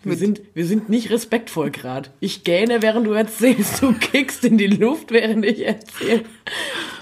Wir 0.04 0.18
sind, 0.18 0.42
wir 0.54 0.66
sind 0.66 0.90
nicht 0.90 1.12
respektvoll 1.12 1.70
gerade. 1.72 2.10
Ich 2.20 2.44
gähne, 2.44 2.82
während 2.82 3.08
du 3.08 3.12
erzählst. 3.12 3.82
Du 3.82 3.94
kickst 3.94 4.44
in 4.44 4.58
die 4.58 4.68
Luft, 4.68 5.12
während 5.12 5.46
ich 5.46 5.66
erzähle. 5.66 6.24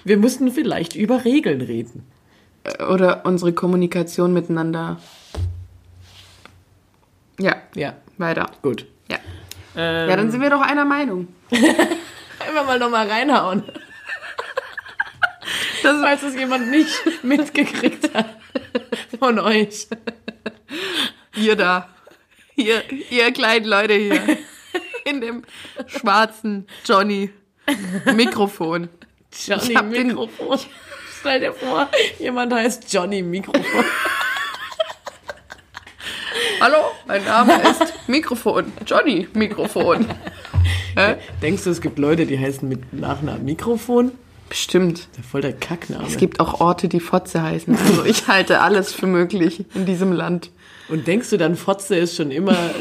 Wir 0.03 0.17
müssten 0.17 0.51
vielleicht 0.51 0.95
über 0.95 1.23
Regeln 1.25 1.61
reden. 1.61 2.03
Oder 2.89 3.25
unsere 3.25 3.53
Kommunikation 3.53 4.33
miteinander. 4.33 4.99
Ja, 7.39 7.55
Ja, 7.75 7.93
weiter. 8.17 8.51
gut. 8.61 8.85
Ja. 9.09 9.17
Ähm, 9.75 10.09
Ja, 10.09 10.15
dann 10.15 10.31
sind 10.31 10.41
wir 10.41 10.49
doch 10.49 10.61
einer 10.61 10.85
Meinung. 10.85 11.27
einfach 11.51 12.65
mal 12.65 12.77
nochmal 12.79 13.07
reinhauen. 13.09 13.63
Das 15.83 15.99
Falls 15.99 16.21
es 16.23 16.35
jemand 16.35 16.69
nicht 16.69 17.01
mitgekriegt 17.23 18.13
hat 18.13 18.37
von 19.19 19.39
euch. 19.39 19.87
ihr 21.35 21.55
da. 21.55 21.89
Ihr, 22.55 22.83
ihr 23.09 23.31
kleinen 23.31 23.65
Leute 23.65 23.93
hier. 23.95 24.37
In 25.05 25.19
dem 25.21 25.43
schwarzen 25.87 26.67
Johnny 26.85 27.31
Mikrofon. 28.13 28.89
Johnny 29.47 29.63
Ich 29.71 29.75
hab 29.75 29.91
den- 29.91 30.07
Mikrofon. 30.07 30.59
Stell 31.21 31.39
dir 31.39 31.53
vor, 31.53 31.87
jemand 32.17 32.51
heißt 32.51 32.91
Johnny 32.91 33.21
Mikrofon. 33.21 33.85
Hallo, 36.59 36.77
mein 37.05 37.23
Name 37.23 37.61
ist 37.61 37.93
Mikrofon. 38.07 38.73
Johnny 38.87 39.27
Mikrofon. 39.35 40.07
Hä? 40.95 41.17
Denkst 41.43 41.63
du, 41.63 41.69
es 41.69 41.79
gibt 41.79 41.99
Leute, 41.99 42.25
die 42.25 42.39
heißen 42.39 42.67
mit 42.67 42.91
Nachnamen 42.91 43.45
Mikrofon? 43.45 44.13
Bestimmt. 44.49 45.09
Ja 45.15 45.21
voll 45.21 45.41
der 45.41 45.53
Kackname. 45.53 46.07
Es 46.07 46.17
gibt 46.17 46.39
auch 46.39 46.59
Orte, 46.59 46.87
die 46.87 46.99
Fotze 46.99 47.43
heißen. 47.43 47.77
Also 47.77 48.03
ich 48.03 48.27
halte 48.27 48.61
alles 48.61 48.91
für 48.91 49.05
möglich 49.05 49.65
in 49.75 49.85
diesem 49.85 50.13
Land. 50.13 50.49
Und 50.89 51.05
denkst 51.05 51.29
du 51.29 51.37
dann, 51.37 51.55
Fotze 51.55 51.97
ist 51.97 52.15
schon 52.15 52.31
immer 52.31 52.57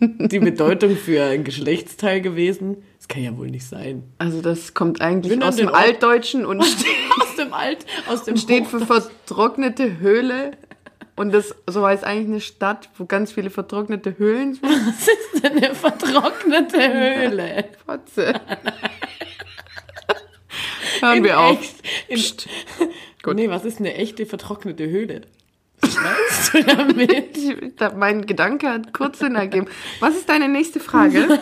die 0.00 0.38
Bedeutung 0.38 0.96
für 0.96 1.24
ein 1.24 1.42
Geschlechtsteil 1.42 2.20
gewesen? 2.20 2.84
Das 3.02 3.08
kann 3.08 3.24
ja 3.24 3.36
wohl 3.36 3.50
nicht 3.50 3.66
sein. 3.66 4.04
Also 4.18 4.40
das 4.40 4.74
kommt 4.74 5.00
eigentlich 5.00 5.42
aus 5.42 5.56
dem 5.56 5.74
Altdeutschen 5.74 6.46
und 6.46 6.64
steht, 6.64 6.86
Aus 7.20 7.34
dem 7.34 7.52
Alt, 7.52 7.84
aus 8.06 8.22
dem 8.22 8.36
steht 8.36 8.68
für 8.68 8.78
vertrocknete 8.78 9.98
Höhle. 9.98 10.52
Und 11.16 11.34
das 11.34 11.52
so 11.66 11.84
heißt 11.84 12.04
eigentlich 12.04 12.28
eine 12.28 12.40
Stadt, 12.40 12.90
wo 12.96 13.04
ganz 13.04 13.32
viele 13.32 13.50
vertrocknete 13.50 14.18
Höhlen 14.18 14.54
sind. 14.54 14.62
Was 14.86 15.08
ist 15.08 15.42
denn 15.42 15.56
eine 15.56 15.74
vertrocknete 15.74 16.78
Höhle? 16.78 17.64
Fotze. 17.84 18.34
Hören 21.00 21.24
wir 21.24 21.40
auf. 21.40 21.58
Echt? 22.06 22.46
In, 22.78 22.88
Gut. 23.24 23.34
Nee, 23.34 23.50
was 23.50 23.64
ist 23.64 23.80
eine 23.80 23.94
echte 23.94 24.26
vertrocknete 24.26 24.88
Höhle? 24.88 25.22
Was 25.80 25.96
meinst 25.96 26.54
du 26.54 26.62
damit? 26.62 27.36
Ich, 27.36 27.74
da, 27.74 27.92
mein 27.96 28.26
Gedanke 28.26 28.68
hat 28.68 28.92
kurz 28.92 29.18
Sinn 29.18 29.34
ergeben. 29.34 29.66
Was 29.98 30.14
ist 30.14 30.28
deine 30.28 30.46
nächste 30.48 30.78
Frage? 30.78 31.40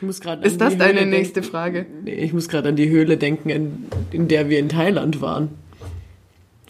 Muss 0.00 0.20
grad 0.20 0.44
Ist 0.44 0.60
das 0.60 0.76
deine 0.76 1.00
Höhle 1.00 1.10
nächste 1.10 1.40
denken. 1.40 1.50
Frage? 1.50 1.86
Nee, 2.02 2.14
ich 2.14 2.32
muss 2.32 2.48
gerade 2.48 2.70
an 2.70 2.76
die 2.76 2.88
Höhle 2.88 3.16
denken, 3.16 3.48
in, 3.48 3.86
in 4.10 4.28
der 4.28 4.48
wir 4.48 4.58
in 4.58 4.68
Thailand 4.68 5.20
waren. 5.20 5.50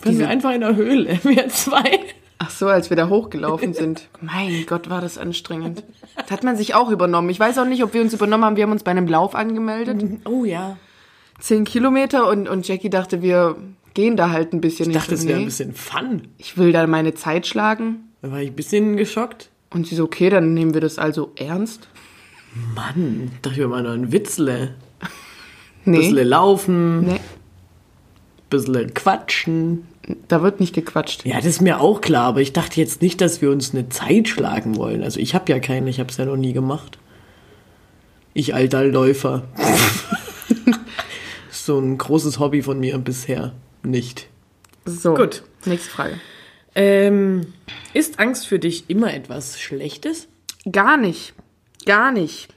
Wir 0.03 0.29
einfach 0.29 0.53
in 0.53 0.61
der 0.61 0.77
Höhle, 0.77 1.19
wir 1.25 1.49
zwei. 1.49 2.01
Ach 2.39 2.51
so, 2.51 2.67
als 2.69 2.91
wir 2.91 2.97
da 2.97 3.09
hochgelaufen 3.09 3.73
sind. 3.73 4.09
Mein 4.21 4.67
Gott, 4.67 4.91
war 4.91 5.01
das 5.01 5.17
anstrengend. 5.17 5.83
Das 6.17 6.31
hat 6.31 6.45
man 6.45 6.57
sich 6.57 6.75
auch 6.75 6.91
übernommen. 6.91 7.31
Ich 7.31 7.41
weiß 7.41 7.59
auch 7.59 7.65
nicht, 7.65 7.83
ob 7.83 7.95
wir 7.95 8.03
uns 8.03 8.13
übernommen 8.13 8.45
haben. 8.45 8.57
Wir 8.57 8.65
haben 8.65 8.73
uns 8.73 8.83
bei 8.83 8.91
einem 8.91 9.09
Lauf 9.09 9.35
angemeldet. 9.35 10.03
Oh 10.27 10.45
ja. 10.45 10.77
Zehn 11.39 11.65
Kilometer 11.65 12.29
und, 12.29 12.49
und 12.49 12.67
Jackie 12.69 12.91
dachte, 12.91 13.23
wir 13.23 13.57
gehen 13.95 14.17
da 14.17 14.31
halt 14.31 14.53
ein 14.53 14.61
bisschen. 14.61 14.91
Ich 14.91 14.97
dachte, 14.97 15.17
so, 15.17 15.23
es 15.23 15.27
wäre 15.27 15.39
nee, 15.39 15.45
ein 15.45 15.47
bisschen 15.47 15.75
Fun. 15.75 16.23
Ich 16.37 16.59
will 16.59 16.73
da 16.73 16.87
meine 16.87 17.15
Zeit 17.15 17.47
schlagen. 17.47 18.11
Da 18.21 18.31
war 18.31 18.41
ich 18.41 18.51
ein 18.51 18.57
bisschen 18.57 18.97
geschockt. 18.97 19.51
Und 19.71 19.87
sie 19.87 19.95
so, 19.95 20.05
okay, 20.05 20.31
dann 20.31 20.55
nehmen 20.55 20.75
wir 20.75 20.81
das 20.81 20.99
also 20.99 21.33
ernst. 21.37 21.89
Mann, 22.75 23.31
ich 23.35 23.41
dachte, 23.41 23.57
wir 23.59 23.69
machen 23.69 23.85
noch 23.85 23.93
ein 23.93 24.13
Witzle. 24.13 24.75
Nee, 25.85 25.99
Bissle 25.99 26.23
laufen, 26.23 27.01
nee, 27.07 27.21
bissle 28.49 28.87
quatschen. 28.87 29.87
da 30.29 30.43
wird 30.43 30.61
nicht 30.61 30.75
gequatscht. 30.75 31.27
Ja, 31.27 31.37
das 31.37 31.47
ist 31.47 31.61
mir 31.61 31.81
auch 31.81 32.01
klar, 32.01 32.25
aber 32.27 32.41
ich 32.41 32.53
dachte 32.53 32.81
jetzt 32.81 33.03
nicht, 33.03 33.21
dass 33.21 33.43
wir 33.43 33.51
uns 33.51 33.73
eine 33.75 33.89
Zeit 33.89 34.29
schlagen 34.29 34.77
wollen. 34.77 35.03
Also 35.03 35.21
ich 35.21 35.35
habe 35.35 35.51
ja 35.53 35.59
keine, 35.59 35.91
ich 35.91 36.01
habe 36.01 36.11
es 36.11 36.17
ja 36.17 36.25
noch 36.25 36.37
nie 36.37 36.53
gemacht. 36.53 36.99
Ich 38.33 38.55
alter 38.55 38.85
Läufer. 38.85 39.45
so 41.51 41.79
ein 41.79 41.99
großes 41.99 42.39
Hobby 42.39 42.63
von 42.63 42.81
mir 42.81 42.99
bisher 42.99 43.53
nicht. 43.83 44.29
So, 44.87 45.15
Gut. 45.15 45.43
nächste 45.65 45.91
Frage. 45.91 46.21
Ähm, 46.75 47.53
ist 47.93 48.19
Angst 48.19 48.47
für 48.47 48.59
dich 48.59 48.89
immer 48.89 49.15
etwas 49.15 49.61
Schlechtes? 49.61 50.29
Gar 50.71 50.97
nicht. 50.97 51.35
Gar 51.87 52.13
nicht. 52.13 52.49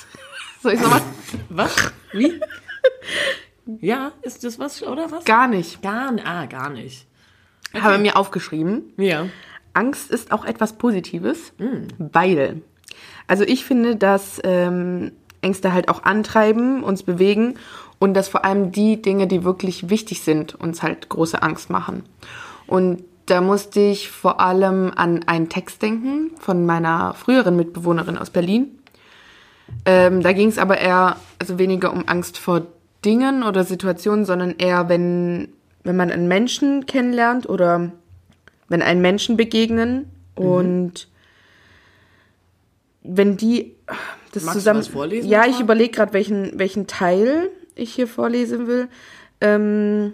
Soll 0.62 0.74
ich 0.74 0.80
nochmal? 0.80 1.02
Was? 1.48 1.92
Wie? 2.12 2.40
ja, 3.80 4.12
ist 4.22 4.44
das 4.44 4.58
was 4.58 4.82
oder 4.82 5.10
was? 5.10 5.24
Gar 5.24 5.48
nicht. 5.48 5.82
Gar, 5.82 6.14
ah, 6.24 6.46
gar 6.46 6.70
nicht. 6.70 7.06
Habe 7.74 7.98
mir 7.98 8.16
aufgeschrieben. 8.16 8.92
Ja. 8.96 9.26
Angst 9.74 10.10
ist 10.10 10.32
auch 10.32 10.46
etwas 10.46 10.74
Positives, 10.74 11.52
weil, 11.98 12.62
also 13.26 13.44
ich 13.44 13.66
finde, 13.66 13.96
dass 13.96 14.40
ähm, 14.44 15.12
Ängste 15.42 15.74
halt 15.74 15.90
auch 15.90 16.04
antreiben, 16.04 16.82
uns 16.82 17.02
bewegen 17.02 17.56
Und 17.98 18.14
dass 18.14 18.28
vor 18.28 18.44
allem 18.44 18.72
die 18.72 19.00
Dinge, 19.00 19.26
die 19.26 19.44
wirklich 19.44 19.88
wichtig 19.88 20.22
sind, 20.22 20.54
uns 20.54 20.82
halt 20.82 21.08
große 21.08 21.42
Angst 21.42 21.70
machen. 21.70 22.02
Und 22.66 23.04
da 23.26 23.40
musste 23.40 23.80
ich 23.80 24.10
vor 24.10 24.40
allem 24.40 24.92
an 24.94 25.24
einen 25.26 25.48
Text 25.48 25.82
denken 25.82 26.30
von 26.38 26.64
meiner 26.64 27.14
früheren 27.14 27.56
Mitbewohnerin 27.56 28.16
aus 28.16 28.30
Berlin. 28.30 28.78
Ähm, 29.84 30.22
da 30.22 30.32
ging 30.32 30.48
es 30.48 30.58
aber 30.58 30.78
eher, 30.78 31.16
also 31.38 31.58
weniger 31.58 31.92
um 31.92 32.06
Angst 32.06 32.38
vor 32.38 32.66
Dingen 33.04 33.42
oder 33.42 33.64
Situationen, 33.64 34.24
sondern 34.24 34.54
eher, 34.58 34.88
wenn, 34.88 35.48
wenn 35.82 35.96
man 35.96 36.10
einen 36.10 36.28
Menschen 36.28 36.86
kennenlernt 36.86 37.48
oder 37.48 37.92
wenn 38.68 38.82
einen 38.82 39.00
Menschen 39.00 39.36
begegnen 39.36 40.10
und 40.34 41.08
wenn 43.02 43.36
die 43.36 43.74
das 44.32 44.44
Magst 44.44 44.56
du 44.56 44.60
zusammen. 44.60 44.80
was 44.80 44.88
vorlesen 44.88 45.28
ja, 45.28 45.46
ich 45.46 45.60
überlege 45.60 45.92
gerade, 45.92 46.12
welchen, 46.12 46.58
welchen 46.58 46.86
Teil 46.86 47.50
ich 47.74 47.94
hier 47.94 48.06
vorlesen 48.06 48.66
will. 48.66 48.88
Ähm, 49.40 50.12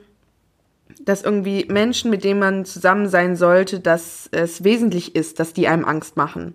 dass 1.04 1.22
irgendwie 1.22 1.66
Menschen, 1.68 2.10
mit 2.10 2.24
denen 2.24 2.40
man 2.40 2.64
zusammen 2.64 3.08
sein 3.08 3.36
sollte, 3.36 3.80
dass 3.80 4.28
es 4.30 4.64
wesentlich 4.64 5.14
ist, 5.16 5.40
dass 5.40 5.52
die 5.52 5.68
einem 5.68 5.84
Angst 5.84 6.16
machen. 6.16 6.54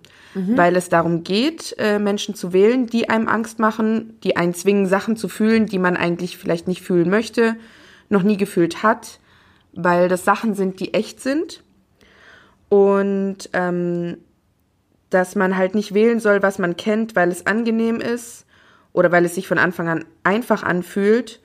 Weil 0.56 0.76
es 0.76 0.88
darum 0.88 1.24
geht, 1.24 1.74
äh, 1.78 1.98
Menschen 1.98 2.34
zu 2.34 2.52
wählen, 2.52 2.86
die 2.86 3.10
einem 3.10 3.28
Angst 3.28 3.58
machen, 3.58 4.18
die 4.24 4.36
einen 4.36 4.54
zwingen, 4.54 4.86
Sachen 4.86 5.16
zu 5.16 5.28
fühlen, 5.28 5.66
die 5.66 5.78
man 5.78 5.96
eigentlich 5.96 6.38
vielleicht 6.38 6.68
nicht 6.68 6.82
fühlen 6.82 7.10
möchte, 7.10 7.56
noch 8.08 8.22
nie 8.22 8.36
gefühlt 8.36 8.82
hat, 8.82 9.20
weil 9.72 10.08
das 10.08 10.24
Sachen 10.24 10.54
sind, 10.54 10.80
die 10.80 10.94
echt 10.94 11.20
sind. 11.20 11.62
Und 12.68 13.50
ähm, 13.52 14.18
dass 15.10 15.34
man 15.34 15.56
halt 15.56 15.74
nicht 15.74 15.94
wählen 15.94 16.20
soll, 16.20 16.42
was 16.42 16.58
man 16.58 16.76
kennt, 16.76 17.16
weil 17.16 17.30
es 17.30 17.46
angenehm 17.46 18.00
ist 18.00 18.46
oder 18.92 19.10
weil 19.10 19.24
es 19.24 19.34
sich 19.34 19.48
von 19.48 19.58
Anfang 19.58 19.88
an 19.88 20.04
einfach 20.22 20.62
anfühlt 20.62 21.40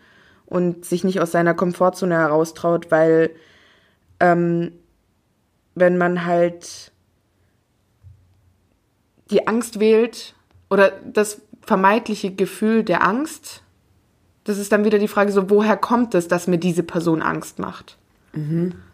und 0.53 0.85
sich 0.85 1.03
nicht 1.03 1.19
aus 1.19 1.31
seiner 1.31 1.55
Komfortzone 1.55 2.13
heraustraut, 2.13 2.91
weil 2.91 3.31
ähm, 4.19 4.71
wenn 5.73 5.97
man 5.97 6.25
halt 6.25 6.91
die 9.31 9.47
Angst 9.47 9.79
wählt 9.79 10.35
oder 10.69 10.91
das 11.11 11.41
vermeintliche 11.65 12.31
Gefühl 12.31 12.83
der 12.83 13.03
Angst, 13.03 13.63
das 14.43 14.59
ist 14.59 14.71
dann 14.71 14.85
wieder 14.85 14.99
die 14.99 15.07
Frage 15.07 15.31
so, 15.31 15.49
woher 15.49 15.75
kommt 15.75 16.13
es, 16.13 16.27
dass 16.27 16.45
mir 16.45 16.59
diese 16.59 16.83
Person 16.83 17.23
Angst 17.23 17.57
macht? 17.57 17.97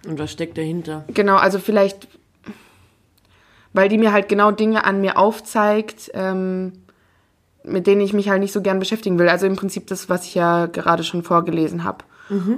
Und 0.07 0.17
was 0.17 0.31
steckt 0.31 0.57
dahinter? 0.57 1.03
Genau, 1.13 1.35
also 1.35 1.59
vielleicht, 1.59 2.07
weil 3.73 3.89
die 3.89 3.97
mir 3.97 4.13
halt 4.13 4.29
genau 4.29 4.51
Dinge 4.51 4.85
an 4.85 5.01
mir 5.01 5.17
aufzeigt, 5.17 6.09
ähm, 6.13 6.71
mit 7.69 7.87
denen 7.87 8.01
ich 8.01 8.13
mich 8.13 8.29
halt 8.29 8.41
nicht 8.41 8.53
so 8.53 8.61
gern 8.61 8.79
beschäftigen 8.79 9.19
will. 9.19 9.29
Also 9.29 9.45
im 9.45 9.55
Prinzip 9.55 9.87
das, 9.87 10.09
was 10.09 10.25
ich 10.25 10.35
ja 10.35 10.65
gerade 10.65 11.03
schon 11.03 11.23
vorgelesen 11.23 11.83
habe. 11.83 12.05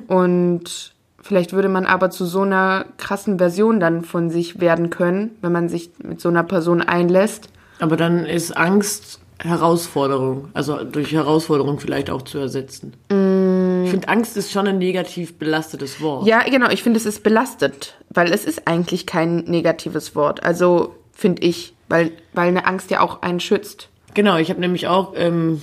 Und 0.08 0.94
vielleicht 1.22 1.54
würde 1.54 1.70
man 1.70 1.86
aber 1.86 2.10
zu 2.10 2.26
so 2.26 2.42
einer 2.42 2.86
krassen 2.98 3.38
Version 3.38 3.80
dann 3.80 4.04
von 4.04 4.30
sich 4.30 4.60
werden 4.60 4.90
können, 4.90 5.32
wenn 5.42 5.54
man 5.54 5.70
sich 5.70 5.92
mit 6.04 6.20
so 6.20 6.28
einer 6.28 6.44
Person 6.44 6.82
einlässt. 6.82 7.48
Aber 7.80 7.96
dann 7.96 8.26
ist 8.26 8.58
Angst 8.58 9.22
Herausforderung, 9.44 10.50
also 10.54 10.84
durch 10.84 11.14
Herausforderung 11.14 11.80
vielleicht 11.80 12.10
auch 12.10 12.22
zu 12.22 12.38
ersetzen. 12.38 12.94
Ich 13.08 13.90
finde, 13.90 14.08
Angst 14.08 14.38
ist 14.38 14.52
schon 14.52 14.68
ein 14.68 14.78
negativ 14.78 15.40
belastetes 15.40 16.00
Wort. 16.02 16.28
Ja, 16.28 16.44
genau, 16.44 16.70
ich 16.70 16.84
finde, 16.84 16.98
es 16.98 17.06
ist 17.06 17.24
belastet, 17.24 17.96
weil 18.10 18.32
es 18.32 18.46
ist 18.46 18.68
eigentlich 18.68 19.08
kein 19.08 19.38
negatives 19.38 20.16
Wort. 20.16 20.44
Also 20.44 20.96
finde 21.12 21.42
ich, 21.42 21.74
weil, 21.90 22.12
weil 22.34 22.50
eine 22.50 22.68
Angst 22.68 22.92
ja 22.92 23.00
auch 23.00 23.22
einen 23.24 23.40
schützt. 23.40 23.90
Genau, 24.14 24.38
ich 24.38 24.50
habe 24.50 24.60
nämlich 24.60 24.88
auch 24.88 25.14
ähm, 25.16 25.62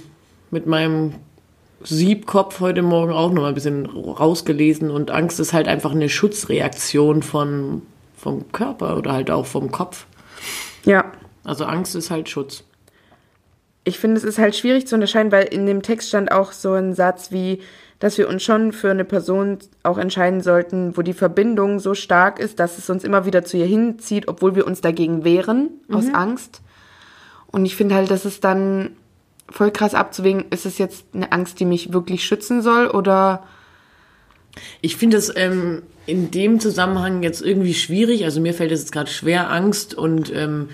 mit 0.51 0.67
meinem 0.67 1.15
Siebkopf 1.83 2.61
heute 2.61 2.83
Morgen 2.83 3.13
auch 3.13 3.31
noch 3.31 3.43
mal 3.43 3.49
ein 3.49 3.55
bisschen 3.55 3.87
rausgelesen 3.87 4.91
und 4.91 5.11
Angst 5.11 5.39
ist 5.39 5.53
halt 5.53 5.69
einfach 5.69 5.93
eine 5.93 6.09
Schutzreaktion 6.09 7.23
von, 7.23 7.83
vom 8.17 8.51
Körper 8.53 8.97
oder 8.97 9.13
halt 9.13 9.31
auch 9.31 9.47
vom 9.47 9.71
Kopf. 9.71 10.07
Ja. 10.85 11.13
Also 11.45 11.65
Angst 11.65 11.95
ist 11.95 12.11
halt 12.11 12.29
Schutz. 12.29 12.65
ich 13.85 13.99
finde, 13.99 14.17
es 14.17 14.25
ist 14.25 14.39
halt 14.39 14.57
schwierig 14.57 14.87
zu 14.87 14.95
unterscheiden, 14.97 15.33
weil 15.33 15.45
in 15.45 15.67
dem 15.67 15.83
Text 15.83 16.09
stand 16.09 16.33
auch 16.33 16.53
so 16.53 16.73
ein 16.73 16.95
Satz 16.95 17.31
wie, 17.31 17.61
dass 18.01 18.19
wir 18.19 18.29
uns 18.29 18.43
schon 18.43 18.73
für 18.73 18.91
eine 18.91 19.05
Person 19.05 19.59
auch 19.83 19.99
entscheiden 19.99 20.41
sollten, 20.41 20.97
wo 20.97 21.03
die 21.03 21.15
Verbindung 21.15 21.79
so 21.79 21.95
stark 21.95 22.39
ist, 22.39 22.61
dass 22.61 22.79
es 22.79 22.91
uns 22.91 23.05
immer 23.05 23.25
wieder 23.25 23.45
zu 23.45 23.57
ihr 23.57 23.67
hinzieht, 23.67 24.29
obwohl 24.29 24.55
wir 24.57 24.67
uns 24.67 24.81
dagegen 24.81 25.25
wehren, 25.25 25.71
aus 25.93 26.13
Angst. 26.13 26.61
Und 27.51 27.65
ich 27.65 27.77
finde 27.77 27.95
halt, 27.95 28.11
dass 28.11 28.25
es 28.25 28.41
dann 28.41 28.91
voll 29.51 29.71
krass 29.71 29.95
abzuwägen, 29.95 30.47
ist 30.51 30.67
es 30.67 30.79
jetzt 30.79 31.07
eine 31.15 31.33
Angst, 31.33 31.59
die 31.61 31.65
mich 31.65 31.93
wirklich 31.93 32.25
schützen 32.25 32.63
soll 32.63 32.89
oder 32.89 33.45
Ich 34.81 34.97
finde 34.97 35.17
es 35.17 35.35
ähm, 35.35 35.83
in 36.07 36.31
dem 36.31 36.61
Zusammenhang 36.61 37.23
jetzt 37.23 37.43
irgendwie 37.43 37.75
schwierig. 37.75 38.25
Also 38.25 38.41
mir 38.41 38.55
fällt 38.55 38.73
es 38.73 38.81
jetzt 38.81 38.93
gerade 38.93 39.11
schwer, 39.11 39.51
Angst 39.51 39.95
und 39.95 40.33
ähm, 40.35 40.69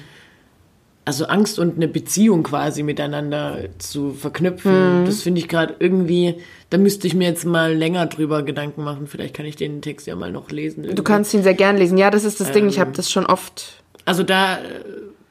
also 1.05 1.27
Angst 1.27 1.59
und 1.59 1.77
eine 1.77 1.87
Beziehung 1.87 2.43
quasi 2.45 2.83
miteinander 2.83 3.59
zu 3.79 4.13
verknüpfen. 4.13 5.05
Das 5.05 5.23
finde 5.23 5.41
ich 5.41 5.49
gerade 5.49 5.75
irgendwie. 5.79 6.37
Da 6.71 6.79
müsste 6.79 7.07
ich 7.07 7.15
mir 7.15 7.29
jetzt 7.29 7.45
mal 7.45 7.75
länger 7.75 8.07
drüber 8.07 8.43
Gedanken 8.43 8.85
machen. 8.85 9.07
Vielleicht 9.07 9.35
kann 9.35 9.45
ich 9.45 9.57
den 9.57 9.83
Text 9.83 10.07
ja 10.07 10.17
mal 10.17 10.33
noch 10.33 10.51
lesen. 10.51 10.83
du 10.83 10.89
irgendwie. 10.89 11.05
kannst 11.05 11.35
ihn 11.35 11.43
sehr 11.43 11.55
gern 11.55 11.77
lesen. 11.77 11.99
Ja, 11.99 12.11
das 12.11 12.25
ist 12.25 12.41
das 12.41 12.53
Ding, 12.53 12.69
ich 12.69 12.81
habe 12.81 12.93
das 12.93 13.11
schon 13.11 13.27
oft. 13.27 13.83
Also 14.07 14.23
da, 14.23 14.59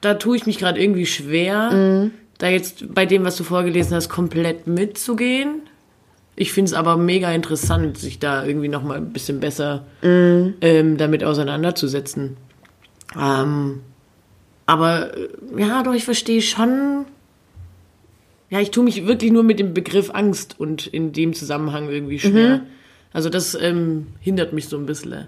da 0.04 0.16
tue 0.16 0.38
ich 0.38 0.46
mich 0.46 0.60
gerade 0.60 0.82
irgendwie 0.82 1.06
schwer, 1.06 2.10
da 2.38 2.48
jetzt 2.50 2.94
bei 2.94 3.06
dem, 3.06 3.24
was 3.24 3.36
du 3.36 3.44
vorgelesen 3.44 3.96
hast, 3.96 4.10
komplett 4.10 4.68
mitzugehen. 4.68 5.62
Ich 6.36 6.52
finde 6.52 6.70
es 6.70 6.74
aber 6.74 6.98
mega 6.98 7.32
interessant, 7.32 7.98
sich 7.98 8.20
da 8.20 8.44
irgendwie 8.44 8.68
noch 8.68 8.84
mal 8.84 8.98
ein 8.98 9.14
bisschen 9.14 9.40
besser 9.40 9.86
ähm, 10.62 10.98
damit 10.98 11.24
auseinanderzusetzen. 11.24 12.38
Ähm, 13.20 13.82
aber 14.66 15.16
äh, 15.16 15.30
ja, 15.58 15.84
doch, 15.84 15.94
ich 15.94 16.06
verstehe 16.06 16.42
schon. 16.42 17.06
Ja, 18.50 18.60
ich 18.60 18.72
tue 18.72 18.84
mich 18.84 19.06
wirklich 19.06 19.32
nur 19.32 19.44
mit 19.44 19.60
dem 19.60 19.74
Begriff 19.74 20.10
Angst 20.12 20.60
und 20.60 20.88
in 20.88 21.12
dem 21.12 21.34
Zusammenhang 21.34 21.90
irgendwie 21.90 22.20
schwer. 22.20 22.62
Also 23.12 23.30
das 23.30 23.56
ähm, 23.56 24.08
hindert 24.20 24.54
mich 24.54 24.68
so 24.68 24.78
ein 24.78 24.86
bisschen. 24.86 25.28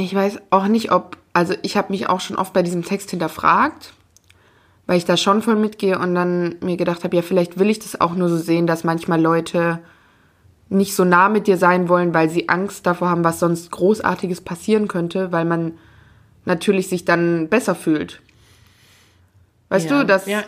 Ich 0.00 0.14
weiß 0.14 0.38
auch 0.48 0.66
nicht, 0.66 0.92
ob, 0.92 1.18
also 1.34 1.54
ich 1.60 1.76
habe 1.76 1.92
mich 1.92 2.08
auch 2.08 2.20
schon 2.20 2.36
oft 2.36 2.54
bei 2.54 2.62
diesem 2.62 2.82
Text 2.82 3.10
hinterfragt, 3.10 3.92
weil 4.86 4.96
ich 4.96 5.04
da 5.04 5.18
schon 5.18 5.42
voll 5.42 5.56
mitgehe 5.56 5.98
und 5.98 6.14
dann 6.14 6.56
mir 6.60 6.78
gedacht 6.78 7.04
habe, 7.04 7.14
ja, 7.14 7.22
vielleicht 7.22 7.58
will 7.58 7.68
ich 7.68 7.80
das 7.80 8.00
auch 8.00 8.14
nur 8.14 8.30
so 8.30 8.38
sehen, 8.38 8.66
dass 8.66 8.82
manchmal 8.82 9.20
Leute 9.20 9.80
nicht 10.70 10.94
so 10.96 11.04
nah 11.04 11.28
mit 11.28 11.46
dir 11.46 11.58
sein 11.58 11.88
wollen, 11.88 12.14
weil 12.14 12.30
sie 12.30 12.48
Angst 12.48 12.86
davor 12.86 13.10
haben, 13.10 13.24
was 13.24 13.40
sonst 13.40 13.70
Großartiges 13.72 14.40
passieren 14.40 14.88
könnte, 14.88 15.32
weil 15.32 15.44
man 15.44 15.74
natürlich 16.46 16.88
sich 16.88 17.04
dann 17.04 17.48
besser 17.48 17.74
fühlt. 17.74 18.22
Weißt 19.68 19.90
Ja, 19.90 20.00
du, 20.00 20.06
dass, 20.06 20.26
ja. 20.26 20.44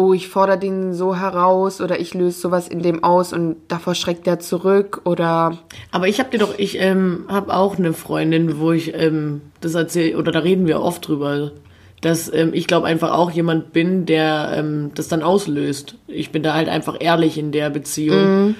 Oh, 0.00 0.14
ich 0.14 0.28
fordere 0.28 0.58
den 0.58 0.94
so 0.94 1.14
heraus 1.14 1.80
oder 1.80 2.00
ich 2.00 2.14
löse 2.14 2.40
sowas 2.40 2.68
in 2.68 2.82
dem 2.82 3.04
aus 3.04 3.32
und 3.32 3.56
davor 3.68 3.94
schreckt 3.94 4.26
der 4.26 4.40
zurück 4.40 5.02
oder 5.04 5.58
Aber 5.90 6.08
ich 6.08 6.18
habe 6.18 6.30
dir 6.30 6.38
doch, 6.38 6.58
ich 6.58 6.80
ähm, 6.80 7.24
habe 7.28 7.54
auch 7.54 7.78
eine 7.78 7.92
Freundin, 7.92 8.58
wo 8.58 8.72
ich 8.72 8.94
ähm, 8.94 9.42
das 9.60 9.74
erzähle, 9.74 10.16
oder 10.16 10.32
da 10.32 10.38
reden 10.40 10.66
wir 10.66 10.80
oft 10.80 11.06
drüber, 11.06 11.52
dass 12.00 12.32
ähm, 12.32 12.52
ich 12.54 12.66
glaube 12.66 12.86
einfach 12.86 13.12
auch 13.12 13.30
jemand 13.30 13.72
bin, 13.72 14.06
der 14.06 14.52
ähm, 14.56 14.90
das 14.94 15.08
dann 15.08 15.22
auslöst. 15.22 15.96
Ich 16.06 16.32
bin 16.32 16.42
da 16.42 16.54
halt 16.54 16.68
einfach 16.68 16.96
ehrlich 16.98 17.36
in 17.36 17.52
der 17.52 17.68
Beziehung. 17.68 18.54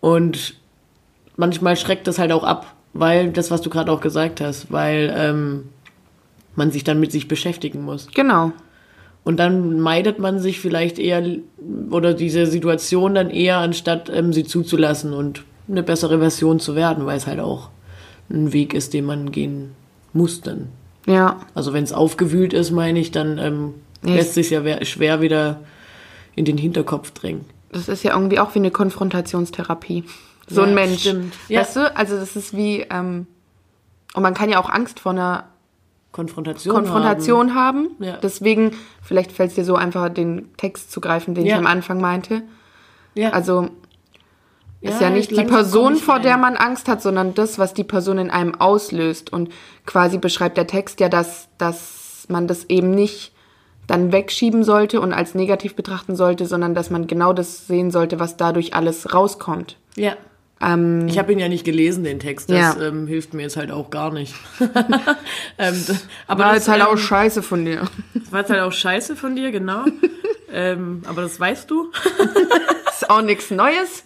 Und 0.00 0.54
manchmal 1.36 1.76
schreckt 1.76 2.06
das 2.06 2.18
halt 2.18 2.32
auch 2.32 2.44
ab, 2.44 2.74
weil 2.92 3.30
das, 3.30 3.50
was 3.50 3.60
du 3.60 3.70
gerade 3.70 3.92
auch 3.92 4.00
gesagt 4.00 4.40
hast, 4.40 4.72
weil 4.72 5.14
ähm, 5.16 5.68
man 6.56 6.72
sich 6.72 6.82
dann 6.82 6.98
mit 6.98 7.12
sich 7.12 7.28
beschäftigen 7.28 7.82
muss. 7.82 8.08
genau. 8.12 8.52
Und 9.22 9.38
dann 9.38 9.78
meidet 9.80 10.18
man 10.18 10.38
sich 10.38 10.60
vielleicht 10.60 10.98
eher 10.98 11.22
oder 11.90 12.14
diese 12.14 12.46
Situation 12.46 13.14
dann 13.14 13.30
eher, 13.30 13.58
anstatt 13.58 14.10
ähm, 14.12 14.32
sie 14.32 14.44
zuzulassen 14.44 15.12
und 15.12 15.44
eine 15.68 15.82
bessere 15.82 16.18
Version 16.18 16.58
zu 16.58 16.74
werden, 16.74 17.04
weil 17.06 17.16
es 17.16 17.26
halt 17.26 17.38
auch 17.40 17.68
ein 18.30 18.52
Weg 18.52 18.72
ist, 18.74 18.94
den 18.94 19.04
man 19.04 19.30
gehen 19.30 19.72
muss 20.12 20.40
dann. 20.40 20.68
Ja. 21.06 21.40
Also 21.54 21.72
wenn 21.72 21.84
es 21.84 21.92
aufgewühlt 21.92 22.52
ist, 22.52 22.70
meine 22.70 22.98
ich, 22.98 23.10
dann 23.10 23.38
ähm, 23.38 23.74
lässt 24.02 24.34
sich 24.34 24.50
ja 24.50 24.64
wer- 24.64 24.84
schwer 24.84 25.20
wieder 25.20 25.60
in 26.34 26.44
den 26.44 26.56
Hinterkopf 26.58 27.10
drängen. 27.12 27.44
Das 27.72 27.88
ist 27.88 28.02
ja 28.02 28.14
irgendwie 28.14 28.38
auch 28.40 28.54
wie 28.54 28.58
eine 28.60 28.70
Konfrontationstherapie. 28.70 30.04
So 30.48 30.62
Ja, 30.62 30.66
ein 30.66 30.74
Mensch. 30.74 31.00
stimmt. 31.02 31.34
Ja. 31.48 31.60
Weißt 31.60 31.76
du, 31.76 31.96
also 31.96 32.16
das 32.16 32.34
ist 32.36 32.56
wie, 32.56 32.86
ähm, 32.90 33.26
und 34.14 34.22
man 34.22 34.34
kann 34.34 34.50
ja 34.50 34.58
auch 34.60 34.68
Angst 34.70 34.98
vor 34.98 35.12
einer 35.12 35.44
Konfrontation. 36.12 36.74
Konfrontation 36.74 37.54
haben. 37.54 37.90
Ja. 38.00 38.16
Deswegen, 38.16 38.72
vielleicht 39.02 39.32
fällt 39.32 39.50
es 39.50 39.54
dir 39.56 39.64
so 39.64 39.76
einfach, 39.76 40.08
den 40.08 40.50
Text 40.56 40.90
zu 40.90 41.00
greifen, 41.00 41.34
den 41.34 41.46
Ja. 41.46 41.54
ich 41.54 41.58
am 41.58 41.66
Anfang 41.66 42.00
meinte. 42.00 42.36
Haben. 42.36 42.48
Ja. 43.14 43.30
Also 43.30 43.68
ist 44.80 45.00
ja 45.00 45.10
nicht 45.10 45.30
die 45.30 45.44
Person, 45.44 45.96
vor 45.96 46.16
rein. 46.16 46.22
der 46.22 46.36
man 46.38 46.56
Angst 46.56 46.88
hat, 46.88 47.02
sondern 47.02 47.34
das, 47.34 47.58
was 47.58 47.74
die 47.74 47.84
Person 47.84 48.18
in 48.18 48.30
einem 48.30 48.54
auslöst. 48.54 49.30
Und 49.32 49.50
quasi 49.84 50.18
beschreibt 50.18 50.56
der 50.56 50.66
Text 50.66 51.00
ja, 51.00 51.08
dass, 51.08 51.48
dass 51.58 52.26
man 52.28 52.46
das 52.46 52.64
eben 52.70 52.90
nicht 52.92 53.32
dann 53.86 54.12
wegschieben 54.12 54.62
sollte 54.64 55.00
und 55.00 55.12
als 55.12 55.34
negativ 55.34 55.74
betrachten 55.74 56.16
sollte, 56.16 56.46
sondern 56.46 56.74
dass 56.74 56.90
man 56.90 57.06
genau 57.08 57.32
das 57.32 57.66
sehen 57.66 57.90
sollte, 57.90 58.20
was 58.20 58.36
dadurch 58.36 58.72
alles 58.74 59.12
rauskommt. 59.12 59.76
Ja. 59.96 60.14
Ähm, 60.62 61.08
Ich 61.08 61.18
habe 61.18 61.32
ihn 61.32 61.38
ja 61.38 61.48
nicht 61.48 61.64
gelesen, 61.64 62.04
den 62.04 62.20
Text. 62.20 62.50
Das 62.50 62.76
Ja. 62.76 62.80
ähm, 62.88 63.06
hilft 63.06 63.32
mir 63.34 63.42
jetzt 63.42 63.56
halt 63.56 63.70
auch 63.70 63.90
gar 63.90 64.12
nicht. 64.12 64.34
ähm, 65.58 65.84
aber 66.26 66.44
war 66.44 66.48
das 66.54 66.66
jetzt 66.66 66.68
halt 66.68 66.82
auch 66.82 66.92
ähm, 66.92 66.98
scheiße 66.98 67.42
von 67.42 67.64
dir. 67.64 67.88
das 68.14 68.30
war 68.32 68.40
jetzt 68.40 68.50
halt 68.50 68.60
auch 68.60 68.72
scheiße 68.72 69.16
von 69.16 69.36
dir, 69.36 69.50
genau. 69.52 69.84
ähm, 70.52 71.02
aber 71.06 71.22
das 71.22 71.38
weißt 71.40 71.70
du. 71.70 71.90
Ist 72.90 73.08
auch 73.08 73.22
nichts 73.22 73.50
Neues. 73.50 74.02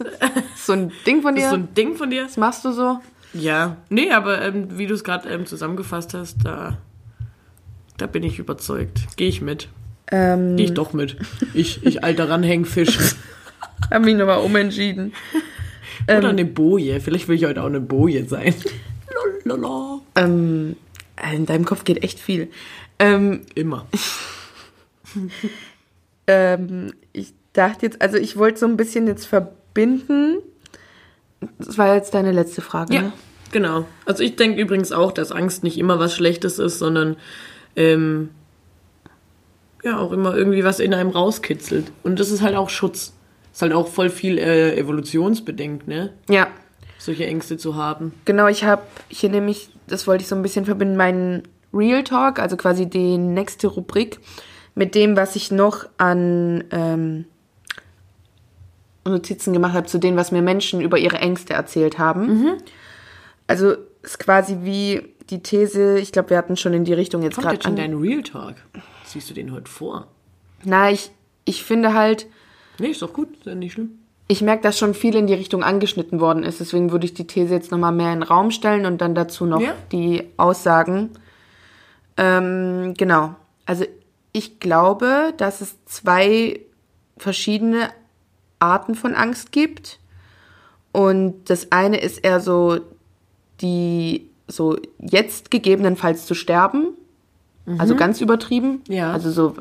Ist 0.55 0.65
so 0.65 0.73
ein 0.73 0.91
Ding 1.05 1.21
von 1.21 1.35
Das 1.35 1.43
dir. 1.43 1.45
ist 1.47 1.51
so 1.51 1.57
ein 1.57 1.73
Ding 1.73 1.95
von 1.97 2.09
dir. 2.09 2.23
Was 2.25 2.37
machst 2.37 2.63
du 2.63 2.71
so? 2.71 2.99
Ja. 3.33 3.75
Nee, 3.89 4.11
aber 4.11 4.41
ähm, 4.41 4.77
wie 4.77 4.87
du 4.87 4.93
es 4.93 5.03
gerade 5.03 5.43
zusammengefasst 5.43 6.13
hast, 6.13 6.37
da, 6.45 6.77
da 7.97 8.07
bin 8.07 8.23
ich 8.23 8.39
überzeugt. 8.39 8.99
Gehe 9.17 9.27
ich 9.27 9.41
mit. 9.41 9.67
Ähm, 10.11 10.55
Geh 10.55 10.65
ich 10.65 10.73
doch 10.73 10.93
mit. 10.93 11.17
Ich, 11.53 11.85
ich 11.85 12.03
alter 12.05 12.29
Ranhängfisch. 12.29 12.97
hab 13.91 14.03
mich 14.03 14.15
nochmal 14.15 14.39
umentschieden. 14.39 15.11
Oder 16.03 16.29
eine 16.29 16.45
Boje. 16.45 16.99
Vielleicht 16.99 17.27
will 17.27 17.35
ich 17.35 17.45
heute 17.45 17.61
auch 17.61 17.67
eine 17.67 17.81
Boje 17.81 18.25
sein. 18.25 18.53
Lolala. 19.43 20.01
Ähm, 20.15 20.75
in 21.33 21.45
deinem 21.45 21.65
Kopf 21.65 21.83
geht 21.83 22.03
echt 22.03 22.19
viel. 22.19 22.49
Ähm, 22.99 23.41
Immer. 23.55 23.85
ähm, 26.27 26.93
ich 27.13 27.33
dachte 27.53 27.85
jetzt, 27.85 28.01
also 28.01 28.17
ich 28.17 28.37
wollte 28.37 28.59
so 28.59 28.65
ein 28.65 28.77
bisschen 28.77 29.07
jetzt 29.07 29.25
verbinden. 29.25 30.37
Das 31.59 31.77
war 31.77 31.95
jetzt 31.95 32.13
deine 32.13 32.31
letzte 32.31 32.61
Frage, 32.61 32.93
Ja, 32.93 33.01
ne? 33.03 33.13
genau. 33.51 33.85
Also 34.05 34.23
ich 34.23 34.35
denke 34.35 34.59
übrigens 34.59 34.91
auch, 34.91 35.11
dass 35.11 35.31
Angst 35.31 35.63
nicht 35.63 35.77
immer 35.77 35.99
was 35.99 36.15
Schlechtes 36.15 36.59
ist, 36.59 36.79
sondern 36.79 37.17
ähm, 37.75 38.29
ja 39.83 39.99
auch 39.99 40.11
immer 40.11 40.35
irgendwie 40.35 40.63
was 40.63 40.79
in 40.79 40.93
einem 40.93 41.11
rauskitzelt. 41.11 41.91
Und 42.03 42.19
das 42.19 42.31
ist 42.31 42.41
halt 42.41 42.55
auch 42.55 42.69
Schutz. 42.69 43.13
Ist 43.55 43.61
halt 43.61 43.71
auch 43.71 43.87
voll 43.87 44.09
viel 44.09 44.37
äh, 44.37 44.75
evolutionsbedingt, 44.77 45.87
ne? 45.87 46.11
Ja, 46.29 46.49
Solche 46.97 47.25
Ängste 47.25 47.55
zu 47.55 47.75
haben. 47.77 48.11
genau. 48.25 48.47
Ich 48.47 48.65
habe 48.65 48.81
hier 49.07 49.29
nämlich, 49.29 49.69
das 49.87 50.07
wollte 50.07 50.23
ich 50.23 50.27
so 50.27 50.35
ein 50.35 50.41
bisschen 50.41 50.65
verbinden, 50.65 50.97
meinen 50.97 51.43
Real 51.73 52.03
Talk, 52.03 52.39
also 52.39 52.57
quasi 52.57 52.85
die 52.89 53.17
nächste 53.17 53.67
Rubrik, 53.67 54.19
mit 54.75 54.93
dem, 54.93 55.15
was 55.15 55.37
ich 55.37 55.51
noch 55.51 55.85
an 55.97 56.65
ähm, 56.71 57.23
Notizen 59.05 59.53
gemacht 59.53 59.73
habe 59.73 59.85
zu 59.87 59.99
dem, 59.99 60.17
was 60.17 60.33
mir 60.33 60.41
Menschen 60.41 60.81
über 60.81 60.97
ihre 60.97 61.19
Ängste 61.19 61.53
erzählt 61.53 61.97
haben. 61.97 62.57
Also 63.47 63.75
ist 64.03 64.19
quasi 64.19 64.57
wie 64.63 65.01
die 65.29 65.41
These, 65.41 65.97
ich 65.99 66.11
glaube, 66.11 66.31
wir 66.31 66.37
hatten 66.37 66.57
schon 66.57 66.73
in 66.73 66.83
die 66.83 66.93
Richtung 66.93 67.21
jetzt 67.23 67.35
Kommt 67.35 67.43
gerade 67.45 67.55
jetzt 67.55 67.63
schon 67.63 67.71
an. 67.73 67.77
dein 67.77 67.93
Real 67.93 68.21
Talk? 68.21 68.55
Siehst 69.05 69.29
du 69.29 69.33
den 69.33 69.53
heute 69.53 69.71
vor? 69.71 70.07
Na, 70.65 70.91
ich, 70.91 71.11
ich 71.45 71.63
finde 71.63 71.93
halt, 71.93 72.27
Nee, 72.79 72.87
ist 72.89 73.01
doch 73.01 73.13
gut, 73.13 73.29
ist 73.37 73.45
ja 73.45 73.55
nicht 73.55 73.73
schlimm. 73.73 73.99
ich 74.27 74.41
merke, 74.41 74.63
dass 74.63 74.77
schon 74.79 74.93
viel 74.95 75.15
in 75.15 75.27
die 75.27 75.33
Richtung 75.35 75.63
angeschnitten 75.63 76.19
worden 76.19 76.43
ist. 76.43 76.59
Deswegen 76.59 76.91
würde 76.91 77.05
ich 77.05 77.13
die 77.13 77.27
These 77.27 77.53
jetzt 77.53 77.71
nochmal 77.71 77.91
mehr 77.91 78.11
in 78.11 78.21
den 78.21 78.23
Raum 78.23 78.49
stellen 78.51 78.85
und 78.85 78.99
dann 78.99 79.13
dazu 79.15 79.45
noch 79.45 79.61
Ja. 79.61 79.73
die 79.91 80.23
Aussagen. 80.37 81.11
Ähm, 82.17 82.93
genau. 82.97 83.35
Also 83.65 83.85
ich 84.31 84.59
glaube, 84.59 85.33
dass 85.37 85.61
es 85.61 85.75
zwei 85.85 86.59
verschiedene 87.17 87.89
Arten 88.59 88.95
von 88.95 89.13
Angst 89.15 89.51
gibt. 89.51 89.99
Und 90.91 91.49
das 91.49 91.71
eine 91.71 91.97
ist 91.99 92.19
eher 92.23 92.39
so 92.39 92.79
die, 93.61 94.29
so 94.47 94.77
jetzt 94.99 95.51
gegebenenfalls 95.51 96.25
zu 96.25 96.33
sterben. 96.33 96.89
Also 97.79 97.95
ganz 97.95 98.21
übertrieben. 98.21 98.81
Ja. 98.87 99.11
Also 99.11 99.31
so, 99.31 99.55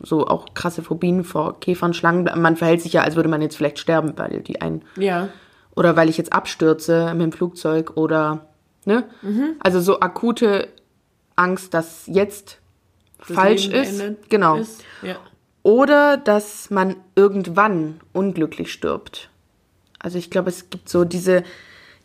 so 0.00 0.26
auch 0.26 0.54
krasse 0.54 0.82
Phobien 0.82 1.24
vor 1.24 1.58
Käfern, 1.60 1.92
Schlangen. 1.94 2.28
Man 2.40 2.56
verhält 2.56 2.82
sich 2.82 2.92
ja, 2.92 3.02
als 3.02 3.16
würde 3.16 3.28
man 3.28 3.42
jetzt 3.42 3.56
vielleicht 3.56 3.78
sterben, 3.78 4.12
weil 4.16 4.40
die 4.40 4.60
einen 4.60 4.82
Ja. 4.96 5.28
oder 5.74 5.96
weil 5.96 6.08
ich 6.08 6.16
jetzt 6.18 6.32
abstürze 6.32 7.12
mit 7.14 7.22
dem 7.22 7.32
Flugzeug 7.32 7.96
oder 7.96 8.46
ne? 8.84 9.04
Mhm. 9.22 9.56
Also 9.60 9.80
so 9.80 10.00
akute 10.00 10.68
Angst, 11.36 11.74
dass 11.74 12.06
jetzt 12.06 12.58
Das 13.18 13.32
falsch 13.36 13.66
Leben 13.68 13.82
ist. 13.82 14.30
Genau. 14.30 14.56
Ist. 14.56 14.84
Ja. 15.02 15.16
Oder 15.64 16.16
dass 16.16 16.70
man 16.70 16.96
irgendwann 17.16 18.00
unglücklich 18.12 18.72
stirbt. 18.72 19.28
Also 19.98 20.16
ich 20.18 20.30
glaube, 20.30 20.48
es 20.48 20.70
gibt 20.70 20.88
so 20.88 21.04
diese, 21.04 21.42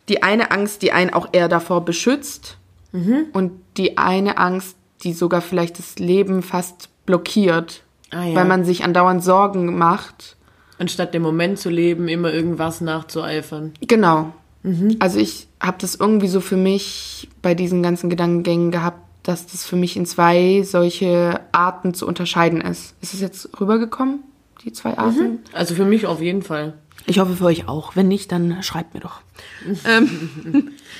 die 0.08 0.22
eine 0.24 0.50
Angst, 0.50 0.82
die 0.82 0.90
einen 0.92 1.12
auch 1.14 1.28
eher 1.32 1.48
davor 1.48 1.84
beschützt 1.84 2.58
Mhm. 2.92 3.26
und 3.32 3.52
die 3.76 3.98
eine 3.98 4.36
Angst, 4.38 4.76
die 5.04 5.12
sogar 5.12 5.40
vielleicht 5.40 5.78
das 5.78 5.98
Leben 5.98 6.42
fast 6.42 6.88
blockiert, 7.06 7.82
Ah, 8.14 8.24
ja. 8.24 8.34
weil 8.34 8.44
man 8.44 8.64
sich 8.64 8.84
andauernd 8.84 9.24
Sorgen 9.24 9.76
macht. 9.76 10.36
Anstatt 10.78 11.14
dem 11.14 11.22
Moment 11.22 11.58
zu 11.58 11.70
leben, 11.70 12.08
immer 12.08 12.32
irgendwas 12.32 12.80
nachzueifern. 12.80 13.72
Genau. 13.80 14.32
Mhm. 14.62 14.96
Also 14.98 15.18
ich 15.18 15.48
habe 15.60 15.76
das 15.80 15.94
irgendwie 15.96 16.28
so 16.28 16.40
für 16.40 16.56
mich 16.56 17.28
bei 17.42 17.54
diesen 17.54 17.82
ganzen 17.82 18.10
Gedankengängen 18.10 18.70
gehabt, 18.70 19.00
dass 19.24 19.46
das 19.46 19.64
für 19.64 19.76
mich 19.76 19.96
in 19.96 20.06
zwei 20.06 20.62
solche 20.64 21.40
Arten 21.52 21.94
zu 21.94 22.06
unterscheiden 22.06 22.60
ist. 22.60 22.94
Ist 23.00 23.14
es 23.14 23.20
jetzt 23.20 23.60
rübergekommen, 23.60 24.20
die 24.64 24.72
zwei 24.72 24.96
Arten? 24.98 25.40
Also 25.52 25.74
für 25.74 25.84
mich 25.84 26.06
auf 26.06 26.20
jeden 26.20 26.42
Fall. 26.42 26.74
Ich 27.06 27.18
hoffe 27.18 27.34
für 27.34 27.44
euch 27.44 27.68
auch. 27.68 27.96
Wenn 27.96 28.08
nicht, 28.08 28.32
dann 28.32 28.62
schreibt 28.62 28.94
mir 28.94 29.00
doch. 29.00 29.20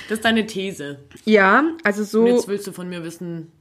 Das 0.07 0.19
ist 0.19 0.25
deine 0.25 0.45
These. 0.45 0.99
Ja, 1.23 1.63
also 1.83 2.01
Und 2.01 2.07
so, 2.07 2.27
jetzt 2.27 2.47
willst 2.47 2.67
du 2.67 2.71
von 2.71 2.87
mir 2.89 3.03
wissen, 3.03 3.51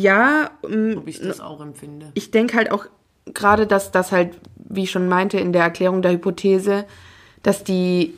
ja, 0.00 0.50
ähm, 0.68 0.96
ob 0.98 1.08
ich 1.08 1.20
das 1.20 1.40
auch 1.40 1.60
empfinde. 1.60 2.06
ich 2.14 2.30
denke 2.30 2.56
halt 2.56 2.70
auch 2.72 2.86
gerade, 3.34 3.66
dass 3.66 3.92
das 3.92 4.12
halt, 4.12 4.38
wie 4.56 4.84
ich 4.84 4.90
schon 4.90 5.08
meinte 5.08 5.38
in 5.38 5.52
der 5.52 5.62
Erklärung 5.62 6.02
der 6.02 6.12
Hypothese, 6.12 6.84
dass 7.42 7.64
die 7.64 8.14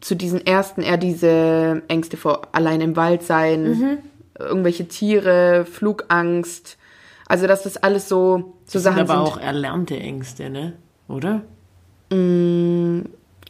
zu 0.00 0.14
diesen 0.14 0.46
ersten 0.46 0.80
eher 0.82 0.96
diese 0.96 1.82
Ängste 1.88 2.16
vor 2.16 2.42
allein 2.52 2.80
im 2.80 2.96
Wald 2.96 3.22
sein, 3.22 3.98
irgendwelche 4.38 4.88
Tiere, 4.88 5.66
Flugangst, 5.70 6.78
also 7.26 7.46
dass 7.46 7.64
das 7.64 7.76
alles 7.76 8.08
so, 8.08 8.54
so 8.64 8.64
Das 8.64 8.72
sind 8.72 8.82
Sachen 8.82 9.00
aber 9.00 9.12
sind. 9.26 9.34
auch 9.34 9.38
erlernte 9.38 9.96
Ängste, 9.98 10.48
ne? 10.48 10.72
Oder? 11.06 11.42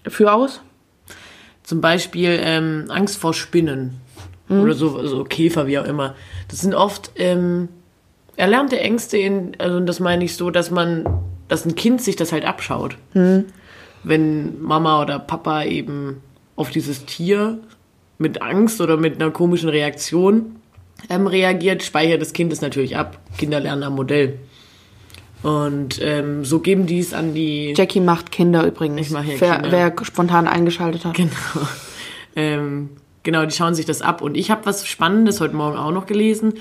Für 0.09 0.33
aus? 0.33 0.61
Zum 1.63 1.81
Beispiel 1.81 2.39
ähm, 2.43 2.87
Angst 2.89 3.17
vor 3.17 3.33
Spinnen 3.33 4.01
oder 4.49 4.75
so, 4.75 5.07
so 5.07 5.25
Käfer, 5.25 5.67
wie 5.67 5.79
auch 5.79 5.85
immer. 5.85 6.15
Das 6.49 6.61
sind 6.61 6.75
oft 6.75 7.13
ähm, 7.17 7.69
erlernte 8.37 8.79
Ängste, 8.79 9.17
in, 9.17 9.53
also 9.59 9.81
das 9.81 10.01
meine 10.01 10.25
ich 10.25 10.37
so, 10.37 10.51
dass 10.51 10.71
man, 10.71 11.07
dass 11.49 11.65
ein 11.65 11.75
Kind 11.75 12.03
sich 12.03 12.17
das 12.17 12.33
halt 12.33 12.45
abschaut. 12.45 12.97
Wenn 14.05 14.63
Mama 14.63 15.01
oder 15.01 15.19
Papa 15.19 15.65
eben 15.65 16.21
auf 16.57 16.71
dieses 16.71 17.07
Tier 17.07 17.59
mit 18.19 18.43
Angst 18.43 18.81
oder 18.81 18.97
mit 18.97 19.21
einer 19.21 19.31
komischen 19.31 19.71
Reaktion 19.71 20.57
ähm, 21.09 21.27
reagiert, 21.27 21.83
speichert 21.83 22.21
das 22.21 22.33
Kind 22.33 22.53
es 22.53 22.61
natürlich 22.61 22.97
ab. 22.97 23.19
Kinder 23.39 23.61
lernen 23.61 23.83
am 23.83 23.95
Modell. 23.95 24.39
Und 25.43 26.01
ähm, 26.01 26.45
so 26.45 26.61
geben 26.61 26.87
die 26.87 27.01
es 27.01 27.13
an 27.13 27.35
die 27.35 27.75
Jackie 27.77 28.01
macht 28.01 28.33
Kinder 28.33 28.67
übrigens. 28.67 29.01
Ich 29.01 29.11
mach 29.11 29.23
hier 29.23 29.39
wer, 29.41 29.57
Kinder. 29.57 29.73
wer 29.73 30.05
spontan 30.05 30.49
eingeschaltet 30.49 31.05
hat. 31.05 31.15
Genau. 31.15 31.31
Ähm, 32.37 32.89
genau, 33.25 33.45
die 33.45 33.55
schauen 33.55 33.75
sich 33.75 33.87
das 33.87 34.01
ab. 34.01 34.23
Und 34.23 34.37
ich 34.37 34.53
habe 34.53 34.65
was 34.67 34.87
Spannendes 34.87 35.41
heute 35.41 35.57
Morgen 35.57 35.77
auch 35.77 35.91
noch 35.91 36.07
gelesen. 36.07 36.55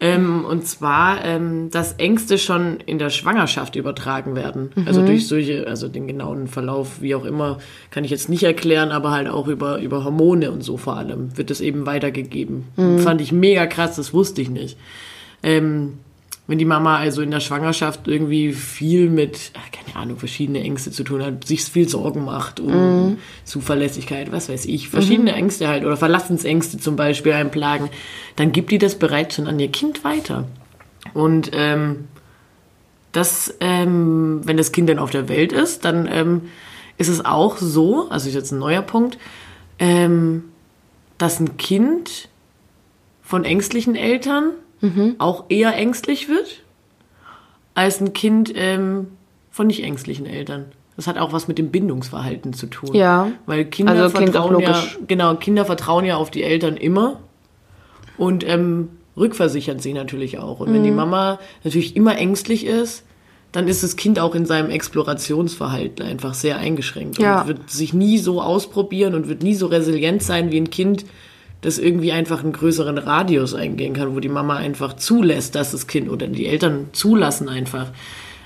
Ähm, 0.00 0.44
und 0.44 0.66
zwar, 0.66 1.24
ähm, 1.24 1.70
dass 1.70 1.94
Ängste 1.94 2.36
schon 2.36 2.78
in 2.84 2.98
der 2.98 3.10
Schwangerschaft 3.10 3.76
übertragen 3.76 4.34
werden. 4.34 4.70
Also 4.86 5.06
durch 5.06 5.28
solche, 5.28 5.66
also 5.68 5.88
den 5.88 6.08
genauen 6.08 6.48
Verlauf, 6.48 7.00
wie 7.00 7.14
auch 7.14 7.24
immer, 7.24 7.58
kann 7.90 8.04
ich 8.04 8.10
jetzt 8.10 8.28
nicht 8.28 8.42
erklären, 8.42 8.90
aber 8.90 9.12
halt 9.12 9.28
auch 9.28 9.46
über, 9.46 9.78
über 9.78 10.02
Hormone 10.04 10.50
und 10.50 10.62
so 10.62 10.76
vor 10.76 10.96
allem 10.96 11.36
wird 11.38 11.50
es 11.50 11.60
eben 11.60 11.86
weitergegeben. 11.86 12.64
Fand 12.98 13.20
ich 13.20 13.30
mega 13.30 13.66
krass, 13.66 13.94
das 13.94 14.12
wusste 14.12 14.42
ich 14.42 14.50
nicht. 14.50 14.76
Ähm, 15.44 15.98
wenn 16.46 16.58
die 16.58 16.66
Mama 16.66 16.98
also 16.98 17.22
in 17.22 17.30
der 17.30 17.40
Schwangerschaft 17.40 18.06
irgendwie 18.06 18.52
viel 18.52 19.08
mit, 19.08 19.52
ach, 19.54 19.70
keine 19.70 19.96
Ahnung, 19.96 20.18
verschiedene 20.18 20.60
Ängste 20.60 20.90
zu 20.90 21.02
tun 21.02 21.24
hat, 21.24 21.46
sich 21.46 21.64
viel 21.64 21.88
Sorgen 21.88 22.24
macht 22.24 22.60
um 22.60 23.16
Zuverlässigkeit, 23.44 24.30
was 24.30 24.48
weiß 24.48 24.66
ich, 24.66 24.90
verschiedene 24.90 25.32
Ängste 25.32 25.68
halt 25.68 25.84
oder 25.84 25.96
Verlassensängste 25.96 26.78
zum 26.78 26.96
Beispiel 26.96 27.32
einplagen, 27.32 27.88
dann 28.36 28.52
gibt 28.52 28.70
die 28.70 28.78
das 28.78 28.96
bereits 28.96 29.36
schon 29.36 29.46
an 29.46 29.58
ihr 29.58 29.70
Kind 29.70 30.04
weiter. 30.04 30.46
Und 31.14 31.50
ähm, 31.54 32.08
das, 33.12 33.54
ähm, 33.60 34.40
wenn 34.44 34.56
das 34.56 34.72
Kind 34.72 34.88
dann 34.88 34.98
auf 34.98 35.10
der 35.10 35.28
Welt 35.28 35.52
ist, 35.52 35.84
dann 35.84 36.08
ähm, 36.10 36.42
ist 36.98 37.08
es 37.08 37.24
auch 37.24 37.56
so, 37.56 38.08
also 38.10 38.28
ist 38.28 38.34
jetzt 38.34 38.52
ein 38.52 38.58
neuer 38.58 38.82
Punkt, 38.82 39.18
ähm, 39.78 40.44
dass 41.16 41.40
ein 41.40 41.56
Kind 41.56 42.28
von 43.22 43.44
ängstlichen 43.44 43.96
Eltern 43.96 44.50
auch 45.18 45.44
eher 45.48 45.74
ängstlich 45.76 46.28
wird, 46.28 46.62
als 47.74 48.00
ein 48.00 48.12
Kind 48.12 48.52
ähm, 48.54 49.08
von 49.50 49.66
nicht 49.66 49.82
ängstlichen 49.82 50.26
Eltern. 50.26 50.66
Das 50.96 51.06
hat 51.06 51.18
auch 51.18 51.32
was 51.32 51.48
mit 51.48 51.58
dem 51.58 51.70
Bindungsverhalten 51.70 52.52
zu 52.52 52.66
tun. 52.66 52.94
Ja. 52.94 53.32
Weil 53.46 53.64
Kinder 53.64 53.92
Also 53.92 54.10
vertrauen 54.10 54.60
ja, 54.60 54.82
genau, 55.08 55.34
Kinder 55.34 55.64
vertrauen 55.64 56.04
ja 56.04 56.16
auf 56.16 56.30
die 56.30 56.44
Eltern 56.44 56.76
immer. 56.76 57.18
Und 58.16 58.46
ähm, 58.48 58.90
rückversichern 59.16 59.80
sie 59.80 59.92
natürlich 59.92 60.38
auch. 60.38 60.60
Und 60.60 60.72
wenn 60.72 60.84
die 60.84 60.92
Mama 60.92 61.40
natürlich 61.64 61.96
immer 61.96 62.16
ängstlich 62.16 62.64
ist, 62.64 63.04
dann 63.50 63.68
ist 63.68 63.82
das 63.84 63.96
Kind 63.96 64.18
auch 64.18 64.34
in 64.34 64.46
seinem 64.46 64.70
Explorationsverhalten 64.70 66.04
einfach 66.04 66.34
sehr 66.34 66.58
eingeschränkt 66.58 67.18
Ja. 67.18 67.42
und 67.42 67.48
wird 67.48 67.70
sich 67.70 67.92
nie 67.94 68.18
so 68.18 68.40
ausprobieren 68.42 69.14
und 69.14 69.28
wird 69.28 69.42
nie 69.42 69.54
so 69.54 69.66
resilient 69.66 70.22
sein 70.22 70.50
wie 70.50 70.60
ein 70.60 70.70
Kind, 70.70 71.04
das 71.64 71.78
irgendwie 71.78 72.12
einfach 72.12 72.42
einen 72.42 72.52
größeren 72.52 72.98
Radius 72.98 73.54
eingehen 73.54 73.94
kann, 73.94 74.14
wo 74.14 74.20
die 74.20 74.28
Mama 74.28 74.56
einfach 74.56 74.94
zulässt, 74.94 75.54
dass 75.54 75.72
das 75.72 75.86
Kind 75.86 76.08
oder 76.10 76.26
die 76.26 76.46
Eltern 76.46 76.88
zulassen 76.92 77.48
einfach, 77.48 77.86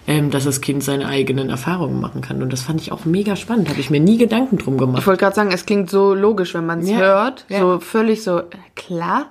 ähm, 0.07 0.31
dass 0.31 0.45
das 0.45 0.61
Kind 0.61 0.83
seine 0.85 1.07
eigenen 1.07 1.51
Erfahrungen 1.51 2.01
machen 2.01 2.21
kann. 2.23 2.43
Und 2.43 2.53
das 2.53 2.63
fand 2.63 2.81
ich 2.81 2.93
auch 2.93 3.05
mega 3.05 3.37
spannend. 3.37 3.69
Habe 3.69 3.81
ich 3.81 3.91
mir 3.91 4.01
nie 4.01 4.17
Gedanken 4.19 4.57
drum 4.59 4.79
gemacht. 4.79 5.01
Ich 5.01 5.07
wollte 5.07 5.21
gerade 5.21 5.37
sagen, 5.37 5.51
es 5.53 5.67
klingt 5.67 5.91
so 5.91 6.15
logisch, 6.15 6.55
wenn 6.55 6.65
man 6.67 6.81
es 6.81 6.89
Ja, 6.89 6.99
hört. 6.99 7.45
ja. 7.49 7.59
So 7.61 7.81
völlig 7.81 8.23
so, 8.23 8.39
äh, 8.39 8.45
klar. 8.77 9.27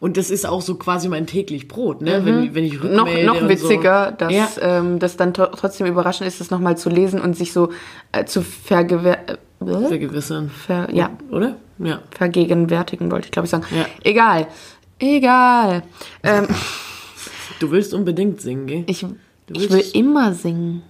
Und 0.00 0.16
das 0.16 0.30
ist 0.30 0.44
auch 0.46 0.60
so 0.60 0.74
quasi 0.74 1.08
mein 1.08 1.26
täglich 1.26 1.66
Brot, 1.68 2.02
ne? 2.02 2.20
Wenn, 2.24 2.54
wenn 2.54 2.64
ich 2.64 2.82
Mhm. 2.82 2.94
Noch, 2.94 3.08
noch 3.24 3.48
witziger, 3.48 4.10
so. 4.10 4.16
dass 4.26 4.32
Ja. 4.32 4.48
ähm, 4.60 4.98
das 4.98 5.16
dann 5.16 5.32
tro- 5.32 5.50
trotzdem 5.56 5.86
überraschend 5.86 6.26
ist, 6.28 6.40
das 6.40 6.50
nochmal 6.50 6.76
zu 6.76 6.90
lesen 6.90 7.20
und 7.20 7.36
sich 7.36 7.52
so 7.52 7.70
äh, 8.12 8.24
zu 8.24 8.42
vergewer 8.42 9.16
äh, 9.28 9.86
vergewissern. 9.88 10.50
ver 10.50 10.88
ja, 10.92 11.10
Oder? 11.30 11.56
Ja. 11.78 12.00
vergegenwärtigen, 12.10 13.10
wollte 13.10 13.26
ich 13.26 13.32
glaube 13.32 13.46
ich 13.46 13.50
sagen. 13.50 13.64
Ja. 13.74 13.86
Egal. 14.04 14.46
Egal. 14.98 15.82
Ähm, 16.22 16.46
Du 17.60 17.70
willst 17.70 17.92
unbedingt 17.94 18.40
singen, 18.40 18.66
gell? 18.66 18.84
ich, 18.86 19.04
ich 19.52 19.70
will 19.70 19.84
immer 19.94 20.32
singen. 20.34 20.82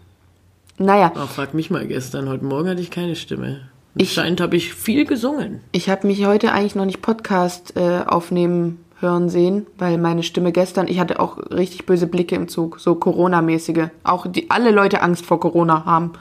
Naja, 0.78 1.12
Oh, 1.16 1.26
frag 1.26 1.54
mich 1.54 1.70
mal 1.70 1.86
gestern. 1.86 2.28
Heute 2.28 2.44
Morgen 2.44 2.68
hatte 2.68 2.80
ich 2.80 2.90
keine 2.90 3.16
Stimme. 3.16 3.68
Ich- 3.96 4.12
Scheint 4.12 4.40
habe 4.40 4.56
ich 4.56 4.74
viel 4.74 5.04
gesungen. 5.06 5.60
ich 5.72 5.88
habe 5.90 6.06
mich 6.06 6.24
heute 6.26 6.52
eigentlich 6.52 6.74
noch 6.74 6.84
nicht 6.84 7.02
Podcast 7.02 7.76
äh, 7.76 8.02
aufnehmen 8.06 8.84
hören 9.00 9.28
sehen, 9.28 9.66
weil 9.78 9.96
meine 9.98 10.22
Stimme 10.22 10.52
gestern, 10.52 10.88
ich 10.88 10.98
hatte 11.00 11.20
auch 11.20 11.38
richtig 11.50 11.86
böse 11.86 12.06
Blicke 12.06 12.34
im 12.34 12.48
Zug, 12.48 12.80
so 12.80 12.94
Corona-mäßige. 12.96 13.88
Auch 14.04 14.26
die 14.26 14.50
alle 14.50 14.70
Leute 14.70 15.02
Angst 15.02 15.24
vor 15.24 15.40
Corona 15.40 15.84
haben. 15.84 16.12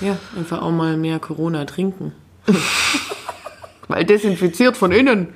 Ja, 0.00 0.16
einfach 0.36 0.60
auch 0.62 0.70
mal 0.72 0.96
mehr 0.96 1.18
Corona 1.18 1.64
trinken. 1.66 2.12
Weil 3.88 4.04
desinfiziert 4.04 4.76
von 4.76 4.92
innen. 4.92 5.28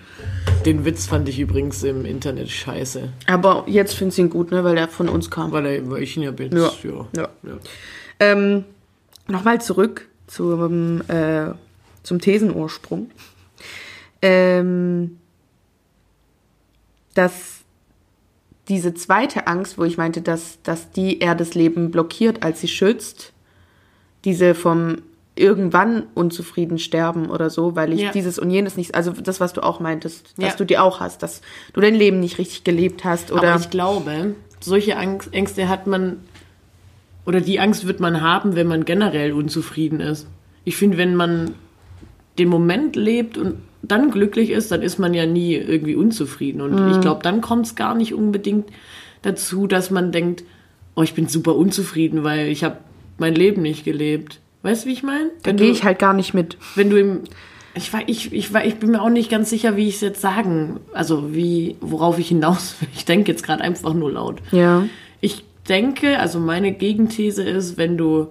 Den 0.66 0.84
Witz 0.84 1.06
fand 1.06 1.28
ich 1.28 1.40
übrigens 1.40 1.82
im 1.82 2.04
Internet 2.04 2.50
scheiße. 2.50 3.08
Aber 3.26 3.64
jetzt 3.66 3.94
finde 3.94 4.12
ich 4.12 4.18
ihn 4.18 4.30
gut, 4.30 4.50
ne, 4.50 4.62
weil 4.62 4.76
der 4.76 4.88
von 4.88 5.08
uns 5.08 5.30
kam. 5.30 5.50
Weil, 5.52 5.66
er, 5.66 5.90
weil 5.90 6.02
ich 6.02 6.16
ihn 6.16 6.22
ja 6.22 6.30
bin. 6.30 6.56
Ja. 6.56 6.70
ja. 6.82 7.08
Ja. 7.16 7.28
ja. 7.42 7.58
Ähm, 8.20 8.64
Nochmal 9.28 9.60
zurück 9.60 10.08
zum, 10.26 11.00
äh, 11.08 11.52
zum 12.02 12.20
Thesenursprung. 12.20 13.10
Ähm, 14.20 15.18
dass 17.14 17.60
diese 18.68 18.94
zweite 18.94 19.46
Angst, 19.46 19.78
wo 19.78 19.84
ich 19.84 19.96
meinte, 19.96 20.22
dass, 20.22 20.60
dass 20.62 20.90
die 20.92 21.18
eher 21.18 21.34
das 21.34 21.54
Leben 21.54 21.90
blockiert, 21.90 22.42
als 22.42 22.60
sie 22.60 22.68
schützt, 22.68 23.32
diese 24.24 24.54
vom 24.54 24.98
irgendwann 25.34 26.04
unzufrieden 26.14 26.78
sterben 26.78 27.30
oder 27.30 27.48
so, 27.48 27.74
weil 27.74 27.92
ich 27.92 28.00
Ja. 28.02 28.10
dieses 28.12 28.38
und 28.38 28.50
jenes 28.50 28.76
nicht, 28.76 28.94
also 28.94 29.12
das, 29.12 29.40
was 29.40 29.52
du 29.54 29.62
auch 29.62 29.80
meintest, 29.80 30.34
dass 30.36 30.52
Ja. 30.52 30.56
du 30.56 30.64
dir 30.66 30.82
auch 30.82 31.00
hast, 31.00 31.22
dass 31.22 31.40
du 31.72 31.80
dein 31.80 31.94
Leben 31.94 32.20
nicht 32.20 32.38
richtig 32.38 32.64
gelebt 32.64 33.04
hast 33.04 33.32
oder 33.32 33.52
Aber 33.54 33.60
ich 33.60 33.70
glaube, 33.70 34.34
solche 34.60 34.96
Angst, 34.98 35.32
Ängste 35.32 35.68
hat 35.68 35.86
man, 35.86 36.18
oder 37.24 37.40
die 37.40 37.60
Angst 37.60 37.86
wird 37.86 37.98
man 38.00 38.20
haben, 38.20 38.56
wenn 38.56 38.66
man 38.66 38.84
generell 38.84 39.32
unzufrieden 39.32 40.00
ist. 40.00 40.26
Ich 40.64 40.76
finde, 40.76 40.98
wenn 40.98 41.14
man 41.14 41.54
den 42.38 42.48
Moment 42.48 42.94
lebt 42.94 43.38
und 43.38 43.56
dann 43.82 44.10
glücklich 44.10 44.50
ist, 44.50 44.70
dann 44.70 44.82
ist 44.82 44.98
man 44.98 45.12
ja 45.14 45.26
nie 45.26 45.54
irgendwie 45.54 45.96
unzufrieden. 45.96 46.60
Und 46.60 46.88
ich 46.90 47.00
glaube, 47.00 47.22
dann 47.22 47.40
kommt 47.40 47.66
es 47.66 47.74
gar 47.74 47.94
nicht 47.94 48.14
unbedingt 48.14 48.68
dazu, 49.22 49.66
dass 49.66 49.90
man 49.90 50.12
denkt, 50.12 50.44
oh, 50.94 51.02
ich 51.02 51.14
bin 51.14 51.26
super 51.26 51.56
unzufrieden, 51.56 52.22
weil 52.22 52.48
ich 52.48 52.64
habe 52.64 52.76
mein 53.18 53.34
Leben 53.34 53.62
nicht 53.62 53.84
gelebt. 53.84 54.40
Weißt 54.62 54.84
du, 54.84 54.88
wie 54.88 54.92
ich 54.92 55.02
meine? 55.02 55.30
da 55.42 55.52
gehe 55.52 55.70
ich 55.70 55.84
halt 55.84 55.98
gar 55.98 56.14
nicht 56.14 56.34
mit. 56.34 56.56
wenn 56.74 56.90
du 56.90 56.96
im 56.98 57.20
ich, 57.74 57.92
war, 57.92 58.02
ich, 58.06 58.32
ich, 58.32 58.52
war, 58.52 58.64
ich 58.64 58.76
bin 58.76 58.90
mir 58.90 59.00
auch 59.00 59.08
nicht 59.08 59.30
ganz 59.30 59.48
sicher, 59.48 59.76
wie 59.76 59.88
ich 59.88 59.94
es 59.94 60.00
jetzt 60.02 60.20
sagen, 60.20 60.80
also 60.92 61.34
wie, 61.34 61.76
worauf 61.80 62.18
ich 62.18 62.28
hinaus 62.28 62.76
will. 62.80 62.88
Ich 62.94 63.04
denke 63.04 63.32
jetzt 63.32 63.42
gerade 63.42 63.62
einfach 63.62 63.94
nur 63.94 64.12
laut. 64.12 64.42
Ja. 64.50 64.86
Ich 65.20 65.44
denke, 65.68 66.18
also 66.18 66.38
meine 66.38 66.72
Gegenthese 66.72 67.42
ist, 67.42 67.78
wenn 67.78 67.96
du 67.96 68.28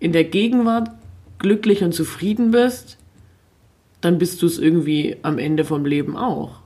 in 0.00 0.12
der 0.12 0.24
Gegenwart 0.24 0.90
glücklich 1.38 1.84
und 1.84 1.94
zufrieden 1.94 2.50
bist, 2.50 2.98
dann 4.00 4.18
bist 4.18 4.42
du 4.42 4.46
es 4.46 4.58
irgendwie 4.58 5.18
am 5.22 5.38
Ende 5.38 5.64
vom 5.64 5.84
Leben 5.84 6.16
auch. 6.16 6.60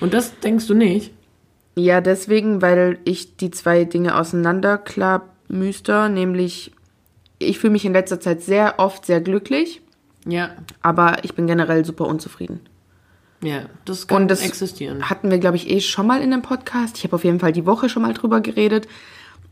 Und 0.00 0.14
das 0.14 0.38
denkst 0.40 0.66
du 0.66 0.74
nicht? 0.74 1.12
Ja, 1.76 2.00
deswegen, 2.00 2.60
weil 2.60 2.98
ich 3.04 3.36
die 3.36 3.50
zwei 3.50 3.84
Dinge 3.84 4.18
auseinanderklamüster, 4.18 6.08
nämlich 6.08 6.72
ich 7.38 7.58
fühle 7.58 7.72
mich 7.72 7.84
in 7.84 7.92
letzter 7.92 8.20
Zeit 8.20 8.42
sehr 8.42 8.78
oft 8.78 9.04
sehr 9.06 9.20
glücklich, 9.20 9.80
Ja, 10.26 10.50
aber 10.82 11.18
ich 11.24 11.34
bin 11.34 11.46
generell 11.46 11.84
super 11.84 12.06
unzufrieden. 12.06 12.60
ja, 13.42 13.62
das 13.84 14.06
kann 14.06 14.22
Und 14.22 14.28
das 14.28 14.42
existieren. 14.42 15.08
hatten 15.10 15.30
wir, 15.30 15.38
glaube 15.38 15.56
ich, 15.56 15.70
eh 15.70 15.80
schon 15.80 16.06
mal 16.06 16.20
in 16.22 16.32
einem 16.32 16.42
Podcast. 16.42 16.98
Ich 16.98 17.04
habe 17.04 17.16
auf 17.16 17.24
jeden 17.24 17.38
Fall 17.40 17.52
die 17.52 17.66
Woche 17.66 17.88
schon 17.88 18.02
mal 18.02 18.14
drüber 18.14 18.40
geredet. 18.40 18.88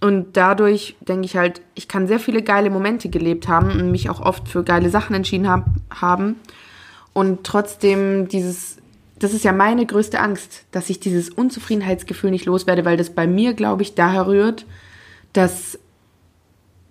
Und 0.00 0.36
dadurch 0.36 0.96
denke 1.00 1.24
ich 1.24 1.36
halt, 1.36 1.62
ich 1.74 1.86
kann 1.88 2.08
sehr 2.08 2.18
viele 2.18 2.42
geile 2.42 2.68
Momente 2.68 3.08
gelebt 3.08 3.46
haben 3.48 3.70
und 3.70 3.90
mich 3.90 4.10
auch 4.10 4.20
oft 4.20 4.48
für 4.48 4.62
geile 4.64 4.90
Sachen 4.90 5.14
entschieden 5.14 5.48
hab, 5.48 5.66
haben. 5.90 6.36
Und 7.12 7.44
trotzdem 7.44 8.28
dieses, 8.28 8.78
das 9.18 9.32
ist 9.32 9.44
ja 9.44 9.52
meine 9.52 9.86
größte 9.86 10.18
Angst, 10.20 10.64
dass 10.72 10.90
ich 10.90 10.98
dieses 11.00 11.30
Unzufriedenheitsgefühl 11.30 12.30
nicht 12.32 12.44
loswerde, 12.46 12.84
weil 12.84 12.96
das 12.96 13.10
bei 13.10 13.26
mir, 13.26 13.54
glaube 13.54 13.82
ich, 13.82 13.94
daher 13.94 14.26
rührt, 14.26 14.66
dass 15.32 15.78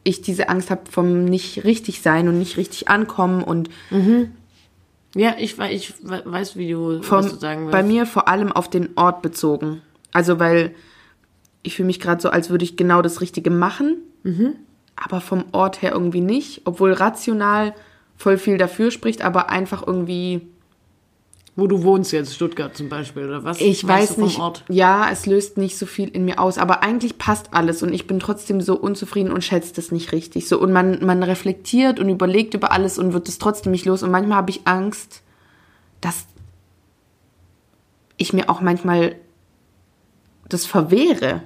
ich 0.04 0.22
diese 0.22 0.50
Angst 0.50 0.70
habe 0.70 0.82
vom 0.89 1.26
nicht 1.26 1.63
richtig 1.63 2.02
sein 2.02 2.28
und 2.28 2.38
nicht 2.39 2.58
richtig 2.58 2.89
ankommen 2.89 3.44
und 3.44 3.70
Ja, 5.16 5.36
ich, 5.38 5.60
ich 5.60 5.94
we- 6.02 6.24
weiß, 6.26 6.56
wie 6.58 6.72
du, 6.72 7.02
vom, 7.04 7.20
was 7.20 7.30
du 7.34 7.38
sagen 7.38 7.62
willst. 7.62 7.72
bei 7.72 7.84
mir 7.84 8.06
vor 8.06 8.28
allem 8.28 8.52
auf 8.52 8.70
den 8.70 8.89
Ort 8.96 9.22
bezogen. 9.22 9.82
Also 10.12 10.39
weil 10.39 10.74
ich 11.62 11.76
fühle 11.76 11.88
mich 11.88 12.00
gerade 12.00 12.22
so, 12.22 12.30
als 12.30 12.50
würde 12.50 12.66
ich 12.66 12.76
genau 12.76 13.02
das 13.02 13.22
Richtige 13.22 13.50
machen, 13.50 13.98
Mhm. 14.24 14.56
aber 14.96 15.22
vom 15.22 15.46
Ort 15.52 15.82
her 15.82 15.92
irgendwie 15.94 16.22
nicht, 16.22 16.62
obwohl 16.66 16.92
rational 16.94 17.74
voll 18.18 18.38
viel 18.38 18.58
dafür 18.58 18.89
spricht, 18.92 19.22
aber 19.22 19.50
einfach 19.50 19.86
irgendwie, 19.86 20.48
Wo 21.56 21.68
du 21.68 21.84
wohnst 21.84 22.12
jetzt, 22.12 22.34
Stuttgart 22.34 22.76
zum 22.76 22.89
Beispiel, 22.89 23.28
oder 23.28 23.44
was? 23.44 23.62
ich 23.62 23.88
weiß 23.88 24.18
nicht, 24.18 24.39
Ort? 24.39 24.63
ja, 24.70 25.10
es 25.12 25.28
löst 25.28 25.58
nicht 25.58 25.78
so 25.78 25.86
viel 25.86 26.10
in 26.10 26.26
mir 26.26 26.39
aus, 26.39 26.58
aber 26.58 26.82
eigentlich 26.82 27.20
passt 27.20 27.54
alles 27.54 27.84
und 27.84 27.94
ich 27.94 28.08
bin 28.08 28.20
trotzdem 28.20 28.60
so 28.60 28.76
unzufrieden 28.76 29.32
und 29.32 29.44
schätze 29.44 29.72
das 29.76 29.92
nicht 29.92 30.12
richtig. 30.13 30.48
So 30.48 30.60
und 30.60 30.72
man, 30.72 31.06
man 31.06 31.22
reflektiert 31.22 32.00
und 32.00 32.10
überlegt 32.10 32.56
über 32.56 32.72
alles 32.72 32.98
und 32.98 33.13
wird 33.13 33.30
es 33.30 33.38
trotzdem 33.38 33.72
nicht 33.72 33.86
los 33.86 34.02
und 34.02 34.10
manchmal 34.10 34.38
habe 34.38 34.50
ich 34.50 34.62
Angst, 34.66 35.22
dass 36.02 36.26
ich 38.18 38.34
mir 38.34 38.50
auch 38.50 38.62
manchmal 38.62 39.16
das 40.50 40.66
verwehre. 40.66 41.44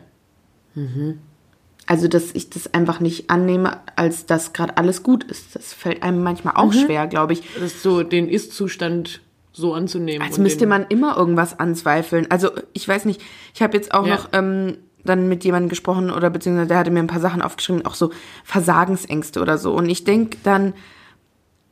Also, 1.85 2.07
dass 2.07 2.35
ich 2.35 2.49
das 2.49 2.73
einfach 2.73 2.99
nicht 2.99 3.29
annehme, 3.29 3.79
als 3.95 4.25
dass 4.25 4.53
gerade 4.53 4.77
alles 4.77 5.01
gut 5.01 5.23
ist. 5.23 5.55
Das 5.55 5.73
fällt 5.73 6.03
einem 6.03 6.21
manchmal 6.21 6.55
auch 6.55 6.71
schwer, 6.71 7.07
glaube 7.07 7.33
ich. 7.33 7.41
Das 7.55 7.73
ist 7.73 7.81
so 7.81 8.03
den 8.03 8.29
Ist-Zustand 8.29 9.21
so 9.57 9.73
anzunehmen. 9.73 10.25
Als 10.25 10.37
müsste 10.37 10.67
man 10.67 10.85
immer 10.89 11.17
irgendwas 11.17 11.59
anzweifeln. 11.59 12.29
Also, 12.29 12.51
ich 12.73 12.87
weiß 12.87 13.05
nicht, 13.05 13.21
ich 13.55 13.61
habe 13.61 13.75
jetzt 13.75 13.93
auch 13.93 14.05
Ja. 14.05 14.15
noch 14.15 14.29
ähm, 14.33 14.77
dann 15.03 15.27
mit 15.27 15.43
jemandem 15.43 15.69
gesprochen 15.69 16.11
oder 16.11 16.29
beziehungsweise 16.29 16.67
der 16.67 16.77
hatte 16.77 16.91
mir 16.91 16.99
ein 16.99 17.07
paar 17.07 17.19
Sachen 17.21 17.41
aufgeschrieben, 17.41 17.85
auch 17.85 17.95
so 17.95 18.11
Versagensängste 18.43 19.41
oder 19.41 19.57
so. 19.57 19.73
Und 19.73 19.89
ich 19.89 20.03
denke 20.03 20.37
dann, 20.43 20.73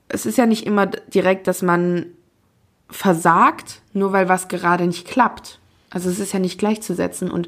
es 0.07 0.25
ist 0.25 0.37
ja 0.37 0.45
nicht 0.45 0.65
immer 0.65 0.87
direkt, 0.87 1.47
dass 1.47 1.61
man 1.61 2.07
versagt, 2.89 3.81
nur 3.93 4.11
weil 4.13 4.29
was 4.29 4.47
gerade 4.47 4.85
nicht 4.85 5.07
klappt. 5.07 5.59
Also 5.89 6.09
es 6.09 6.19
ist 6.19 6.33
ja 6.33 6.39
nicht 6.39 6.57
gleichzusetzen 6.59 7.29
und 7.31 7.47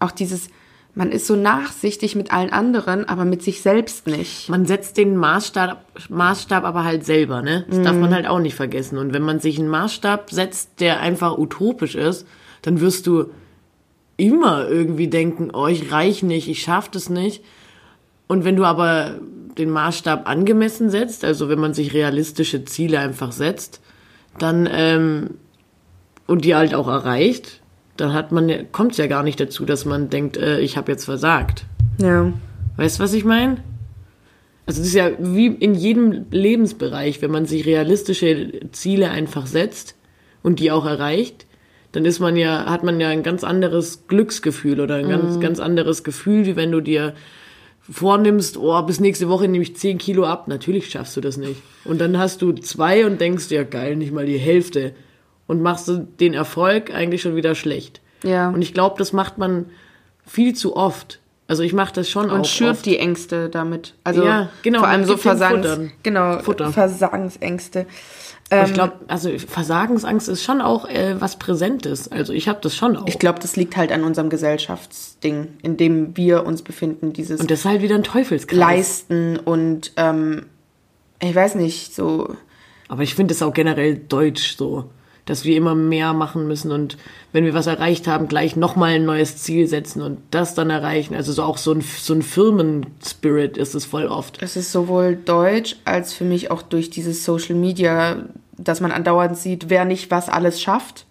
auch 0.00 0.10
dieses, 0.12 0.48
man 0.94 1.12
ist 1.12 1.26
so 1.26 1.36
nachsichtig 1.36 2.16
mit 2.16 2.32
allen 2.32 2.50
anderen, 2.50 3.08
aber 3.08 3.24
mit 3.24 3.42
sich 3.42 3.62
selbst 3.62 4.06
nicht. 4.06 4.48
Man 4.48 4.66
setzt 4.66 4.96
den 4.96 5.16
Maßstab, 5.16 5.84
Maßstab 6.08 6.64
aber 6.64 6.84
halt 6.84 7.04
selber, 7.04 7.40
ne? 7.40 7.64
Das 7.68 7.82
darf 7.82 7.96
man 7.96 8.12
halt 8.12 8.26
auch 8.26 8.40
nicht 8.40 8.56
vergessen. 8.56 8.98
Und 8.98 9.12
wenn 9.12 9.22
man 9.22 9.38
sich 9.38 9.58
einen 9.58 9.68
Maßstab 9.68 10.30
setzt, 10.30 10.80
der 10.80 11.00
einfach 11.00 11.38
utopisch 11.38 11.94
ist, 11.94 12.26
dann 12.62 12.80
wirst 12.80 13.06
du 13.06 13.26
immer 14.16 14.68
irgendwie 14.68 15.06
denken, 15.06 15.50
oh, 15.54 15.68
ich 15.68 15.92
reich 15.92 16.24
nicht, 16.24 16.48
ich 16.48 16.62
schaff 16.62 16.90
das 16.90 17.08
nicht. 17.08 17.44
Und 18.26 18.44
wenn 18.44 18.56
du 18.56 18.64
aber 18.64 19.20
den 19.56 19.70
Maßstab 19.70 20.28
angemessen 20.28 20.90
setzt, 20.90 21.24
also 21.24 21.48
wenn 21.48 21.60
man 21.60 21.74
sich 21.74 21.94
realistische 21.94 22.64
Ziele 22.64 22.98
einfach 22.98 23.32
setzt, 23.32 23.80
dann 24.38 24.68
ähm, 24.70 25.30
und 26.26 26.44
die 26.44 26.54
halt 26.54 26.74
auch 26.74 26.88
erreicht, 26.88 27.60
dann 27.98 28.14
hat 28.14 28.32
man 28.32 28.72
kommt 28.72 28.92
es 28.92 28.98
ja 28.98 29.06
gar 29.06 29.22
nicht 29.22 29.38
dazu, 29.38 29.64
dass 29.64 29.84
man 29.84 30.08
denkt, 30.08 30.36
äh, 30.36 30.60
ich 30.60 30.76
habe 30.76 30.90
jetzt 30.90 31.04
versagt. 31.04 31.64
Ja. 32.00 32.32
Weißt 32.76 32.98
du, 32.98 33.02
was 33.02 33.12
ich 33.12 33.24
meine? 33.24 33.58
Also 34.66 34.80
das 34.80 34.88
ist 34.88 34.94
ja 34.94 35.10
wie 35.18 35.46
in 35.46 35.74
jedem 35.74 36.26
Lebensbereich, 36.30 37.22
wenn 37.22 37.30
man 37.30 37.46
sich 37.46 37.66
realistische 37.66 38.52
Ziele 38.72 39.10
einfach 39.10 39.46
setzt 39.46 39.96
und 40.42 40.60
die 40.60 40.70
auch 40.70 40.86
erreicht, 40.86 41.46
dann 41.92 42.04
ist 42.04 42.20
man 42.20 42.36
ja, 42.36 42.66
hat 42.66 42.84
man 42.84 43.00
ja 43.00 43.08
ein 43.08 43.22
ganz 43.22 43.44
anderes 43.44 44.06
Glücksgefühl 44.08 44.80
oder 44.80 44.96
ein 44.96 45.08
ganz, 45.08 45.40
ganz 45.40 45.58
anderes 45.58 46.04
Gefühl, 46.04 46.44
wie 46.44 46.54
wenn 46.54 46.70
du 46.70 46.80
dir 46.80 47.14
vornimmst, 47.90 48.58
oh, 48.58 48.82
bis 48.82 49.00
nächste 49.00 49.28
Woche 49.28 49.48
nehme 49.48 49.62
ich 49.62 49.76
10 49.76 49.98
Kilo 49.98 50.24
ab. 50.24 50.48
Natürlich 50.48 50.90
schaffst 50.90 51.16
du 51.16 51.20
das 51.20 51.38
nicht. 51.38 51.62
Und 51.84 52.00
dann 52.00 52.18
hast 52.18 52.42
du 52.42 52.52
zwei 52.52 53.06
und 53.06 53.20
denkst, 53.20 53.50
ja 53.50 53.64
geil, 53.64 53.96
nicht 53.96 54.12
mal 54.12 54.26
die 54.26 54.38
Hälfte. 54.38 54.92
Und 55.48 55.60
machst 55.62 55.88
du 55.88 56.06
den 56.20 56.34
Erfolg 56.34 56.94
eigentlich 56.94 57.22
schon 57.22 57.34
wieder 57.34 57.56
schlecht. 57.56 58.00
Ja. 58.22 58.50
Und 58.50 58.62
ich 58.62 58.72
glaube, 58.74 58.94
das 58.98 59.12
macht 59.12 59.38
man 59.38 59.66
viel 60.24 60.54
zu 60.54 60.76
oft. 60.76 61.18
Also 61.48 61.62
ich 61.62 61.72
mache 61.72 61.94
das 61.94 62.10
schon 62.10 62.30
Und 62.30 62.40
auch 62.42 62.44
schürt 62.44 62.72
oft. 62.72 62.86
die 62.86 62.98
Ängste 62.98 63.48
damit. 63.48 63.94
Also 64.04 64.22
Ja, 64.24 64.50
genau, 64.62 64.80
vor 64.80 64.88
allem 64.88 65.04
so 65.06 65.16
Versagens, 65.16 65.66
Futter. 65.66 65.88
genau, 66.02 66.38
Futter. 66.40 66.70
Versagensängste. 66.72 67.86
Aber 68.50 68.60
Ähm, 68.60 68.66
ich 68.66 68.74
glaube, 68.74 68.92
also 69.08 69.30
Versagensangst 69.38 70.28
ist 70.28 70.42
schon 70.44 70.60
auch 70.60 70.86
äh, 70.88 71.18
was 71.18 71.38
Präsentes. 71.38 72.12
Also 72.12 72.34
ich 72.34 72.48
habe 72.48 72.58
das 72.62 72.76
schon 72.76 72.96
auch. 72.98 73.06
Ich 73.06 73.18
glaube, 73.18 73.38
das 73.40 73.56
liegt 73.56 73.76
halt 73.78 73.90
an 73.92 74.04
unserem 74.04 74.28
Gesellschaftsding, 74.28 75.48
in 75.62 75.76
dem 75.78 76.16
wir 76.16 76.44
uns 76.44 76.60
befinden, 76.62 77.12
dieses 77.14 77.40
und 77.40 77.50
das 77.50 77.60
ist 77.60 77.64
halt 77.64 77.80
wieder 77.82 77.94
ein 77.94 78.02
Teufelskreis. 78.04 78.58
Leisten 78.58 79.38
und 79.38 79.92
ähm, 79.96 80.44
ich 81.22 81.34
weiß 81.34 81.54
nicht, 81.54 81.94
so 81.94 82.36
Aber 82.88 83.02
ich 83.02 83.14
finde 83.14 83.32
es 83.32 83.42
auch 83.42 83.52
generell 83.54 83.96
deutsch 83.96 84.56
so, 84.56 84.90
dass 85.28 85.44
wir 85.44 85.56
immer 85.56 85.74
mehr 85.74 86.14
machen 86.14 86.48
müssen 86.48 86.72
und 86.72 86.96
wenn 87.32 87.44
wir 87.44 87.52
was 87.52 87.66
erreicht 87.66 88.06
haben, 88.06 88.28
gleich 88.28 88.56
nochmal 88.56 88.94
ein 88.94 89.04
neues 89.04 89.36
Ziel 89.36 89.66
setzen 89.66 90.00
und 90.00 90.18
das 90.30 90.54
dann 90.54 90.70
erreichen. 90.70 91.14
Also 91.14 91.32
so 91.32 91.42
auch 91.42 91.58
so 91.58 91.72
ein, 91.72 91.82
so 91.82 92.14
ein 92.14 92.22
Firmenspirit 92.22 93.58
ist 93.58 93.74
es 93.74 93.84
voll 93.84 94.06
oft. 94.06 94.42
es 94.42 94.56
ist 94.56 94.72
sowohl 94.72 95.16
deutsch 95.16 95.76
als 95.84 96.14
für 96.14 96.24
mich 96.24 96.50
auch 96.50 96.62
durch 96.62 96.88
dieses 96.88 97.24
Social 97.24 97.56
Media, 97.56 98.24
dass 98.56 98.80
man 98.80 98.90
andauernd 98.90 99.36
sieht, 99.36 99.68
wer 99.68 99.84
nicht 99.84 100.10
was 100.10 100.28
alles 100.28 100.60
schafft. 100.62 101.04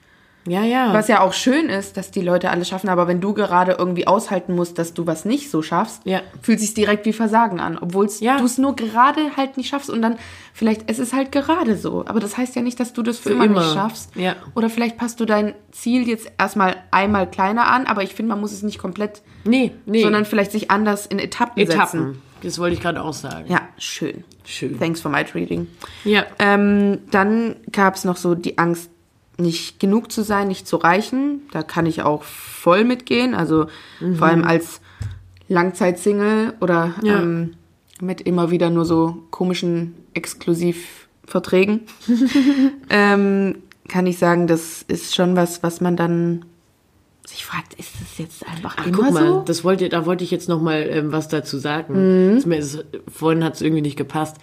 Ja, 0.47 0.63
ja. 0.63 0.93
Was 0.93 1.07
ja 1.07 1.21
auch 1.21 1.33
schön 1.33 1.69
ist, 1.69 1.97
dass 1.97 2.09
die 2.11 2.21
Leute 2.21 2.49
alles 2.49 2.69
schaffen, 2.69 2.89
aber 2.89 3.07
wenn 3.07 3.21
du 3.21 3.33
gerade 3.33 3.73
irgendwie 3.77 4.07
aushalten 4.07 4.55
musst, 4.55 4.79
dass 4.79 4.93
du 4.93 5.05
was 5.05 5.25
nicht 5.25 5.51
so 5.51 5.61
schaffst, 5.61 6.01
Ja. 6.05 6.21
fühlt 6.41 6.59
sich 6.59 6.73
direkt 6.73 7.05
wie 7.05 7.13
Versagen 7.13 7.59
an, 7.59 7.77
obwohl 7.77 8.07
Ja. 8.19 8.37
du 8.37 8.45
es 8.45 8.57
nur 8.57 8.75
gerade 8.75 9.35
halt 9.35 9.57
nicht 9.57 9.69
schaffst 9.69 9.89
und 9.89 10.01
dann 10.01 10.15
vielleicht 10.53 10.89
es 10.89 10.99
ist 10.99 11.13
halt 11.13 11.31
gerade 11.31 11.75
so, 11.77 12.05
aber 12.07 12.19
das 12.19 12.37
heißt 12.37 12.55
ja 12.55 12.61
nicht, 12.61 12.79
dass 12.79 12.93
du 12.93 13.03
das 13.03 13.17
für, 13.17 13.29
Für 13.29 13.35
immer, 13.35 13.45
immer. 13.45 13.59
nicht 13.61 13.73
schaffst. 13.73 14.15
Ja. 14.15 14.35
Oder 14.55 14.69
vielleicht 14.69 14.97
passt 14.97 15.19
du 15.19 15.25
dein 15.25 15.53
Ziel 15.71 16.07
jetzt 16.07 16.31
erstmal 16.37 16.77
einmal 16.91 17.29
kleiner 17.29 17.67
an, 17.67 17.85
aber 17.85 18.03
ich 18.03 18.13
finde, 18.15 18.29
man 18.29 18.39
muss 18.39 18.53
es 18.53 18.63
nicht 18.63 18.79
komplett, 18.79 19.21
nee, 19.43 19.73
nee. 19.85 20.01
sondern 20.01 20.25
vielleicht 20.25 20.51
sich 20.51 20.71
anders 20.71 21.05
in 21.05 21.19
Etappen, 21.19 21.57
setzen. 21.65 21.71
Etappen. 21.79 22.21
Das 22.43 22.59
wollte 22.59 22.75
ich 22.75 22.81
gerade 22.81 23.03
auch 23.03 23.13
sagen. 23.13 23.45
Ja, 23.49 23.61
schön. 23.79 24.23
Schön. 24.45 24.77
Thanks 24.79 25.01
for 25.01 25.09
my 25.11 25.25
reading. 25.33 25.67
Ja. 26.05 26.23
Ähm, 26.39 26.99
dann 27.11 27.55
gab 27.71 27.95
es 27.95 28.05
noch 28.05 28.15
so 28.15 28.35
die 28.35 28.57
Angst, 28.59 28.91
nicht 29.37 29.79
genug 29.79 30.11
zu 30.11 30.23
sein, 30.23 30.47
nicht 30.47 30.67
zu 30.67 30.77
reichen. 30.77 31.41
Da 31.51 31.63
kann 31.63 31.85
ich 31.85 32.01
auch 32.01 32.23
voll 32.23 32.83
mitgehen. 32.83 33.35
Also 33.35 33.67
vor 34.17 34.27
allem 34.27 34.43
als 34.43 34.81
Langzeitsingle 35.47 36.53
oder 36.59 36.93
Ja. 37.03 37.21
ähm, 37.21 37.53
mit 38.01 38.21
immer 38.21 38.51
wieder 38.51 38.69
nur 38.69 38.85
so 38.85 39.23
komischen 39.31 39.95
Exklusivverträgen, 40.13 41.81
ähm, 42.89 43.55
kann 43.87 44.05
ich 44.05 44.17
sagen, 44.17 44.47
das 44.47 44.83
ist 44.87 45.15
schon 45.15 45.35
was, 45.35 45.63
was 45.63 45.81
man 45.81 45.95
dann 45.95 46.45
sich 47.25 47.45
fragt, 47.45 47.73
ist 47.73 47.91
das 47.99 48.17
jetzt 48.17 48.47
einfach 48.47 48.75
Ach, 48.79 48.85
immer 48.87 48.97
guck 48.97 49.11
mal, 49.13 49.27
so? 49.27 49.41
das 49.45 49.63
wollte, 49.63 49.89
da 49.89 50.05
wollte 50.05 50.23
ich 50.23 50.31
jetzt 50.31 50.47
noch 50.47 50.61
mal 50.61 50.81
ähm, 50.89 51.11
was 51.11 51.27
dazu 51.27 51.57
sagen. 51.57 52.35
Das 52.35 52.45
mir 52.45 52.57
ist, 52.57 52.85
vorhin 53.11 53.43
hat 53.43 53.55
es 53.55 53.61
irgendwie 53.61 53.81
nicht 53.81 53.97
gepasst. 53.97 54.37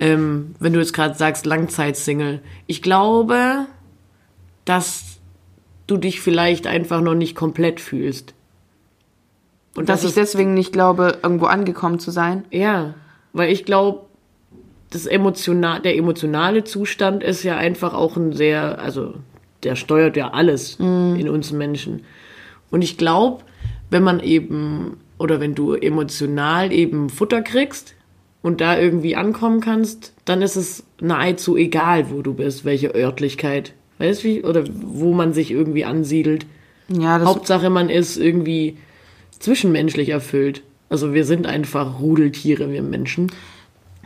Ähm, 0.00 0.54
wenn 0.58 0.72
du 0.72 0.80
jetzt 0.80 0.92
gerade 0.94 1.14
sagst 1.16 1.46
Langzeitsingle, 1.46 2.40
ich 2.66 2.80
glaube, 2.82 3.66
dass 4.64 5.18
du 5.86 5.96
dich 5.96 6.20
vielleicht 6.20 6.66
einfach 6.66 7.00
noch 7.00 7.14
nicht 7.14 7.34
komplett 7.34 7.80
fühlst. 7.80 8.34
Und 9.76 9.88
Dass 9.88 10.02
das 10.02 10.10
ich 10.10 10.14
deswegen 10.14 10.54
nicht 10.54 10.72
glaube, 10.72 11.18
irgendwo 11.22 11.46
angekommen 11.46 11.98
zu 11.98 12.10
sein. 12.10 12.44
ja, 12.50 12.94
weil 13.32 13.50
ich 13.50 13.64
glaube, 13.64 14.02
das 14.90 15.06
emotional, 15.06 15.80
der 15.80 15.96
emotionale 15.96 16.62
Zustand 16.62 17.24
ist 17.24 17.42
ja 17.42 17.56
einfach 17.56 17.94
auch 17.94 18.16
ein 18.16 18.32
sehr, 18.32 18.78
also 18.78 19.14
der 19.64 19.74
steuert 19.74 20.16
ja 20.16 20.30
alles 20.30 20.76
in 20.78 21.28
uns 21.28 21.50
Menschen. 21.50 22.04
Und 22.70 22.82
ich 22.82 22.96
glaube, 22.96 23.42
wenn 23.90 24.04
man 24.04 24.20
eben, 24.20 24.98
oder 25.18 25.40
wenn 25.40 25.56
du 25.56 25.74
emotional 25.74 26.72
eben 26.72 27.08
Futter 27.10 27.42
kriegst 27.42 27.96
und 28.42 28.60
da 28.60 28.78
irgendwie 28.78 29.16
ankommen 29.16 29.60
kannst, 29.60 30.12
dann 30.24 30.42
ist 30.42 30.54
es 30.54 30.84
nahezu 31.00 31.56
egal, 31.56 32.10
wo 32.10 32.22
du 32.22 32.34
bist, 32.34 32.64
welche 32.64 32.94
Örtlichkeit. 32.94 33.72
Weißt 33.98 34.22
du, 34.24 34.28
wie, 34.28 34.42
oder 34.44 34.64
wo 34.72 35.12
man 35.12 35.32
sich 35.32 35.50
irgendwie 35.50 35.84
ansiedelt. 35.84 36.46
Ja, 36.88 37.18
das 37.18 37.28
Hauptsache, 37.28 37.70
man 37.70 37.88
ist 37.88 38.16
irgendwie 38.16 38.76
zwischenmenschlich 39.38 40.08
erfüllt. 40.08 40.62
Also 40.88 41.12
wir 41.14 41.24
sind 41.24 41.46
einfach 41.46 42.00
Rudeltiere, 42.00 42.70
wir 42.70 42.82
Menschen. 42.82 43.32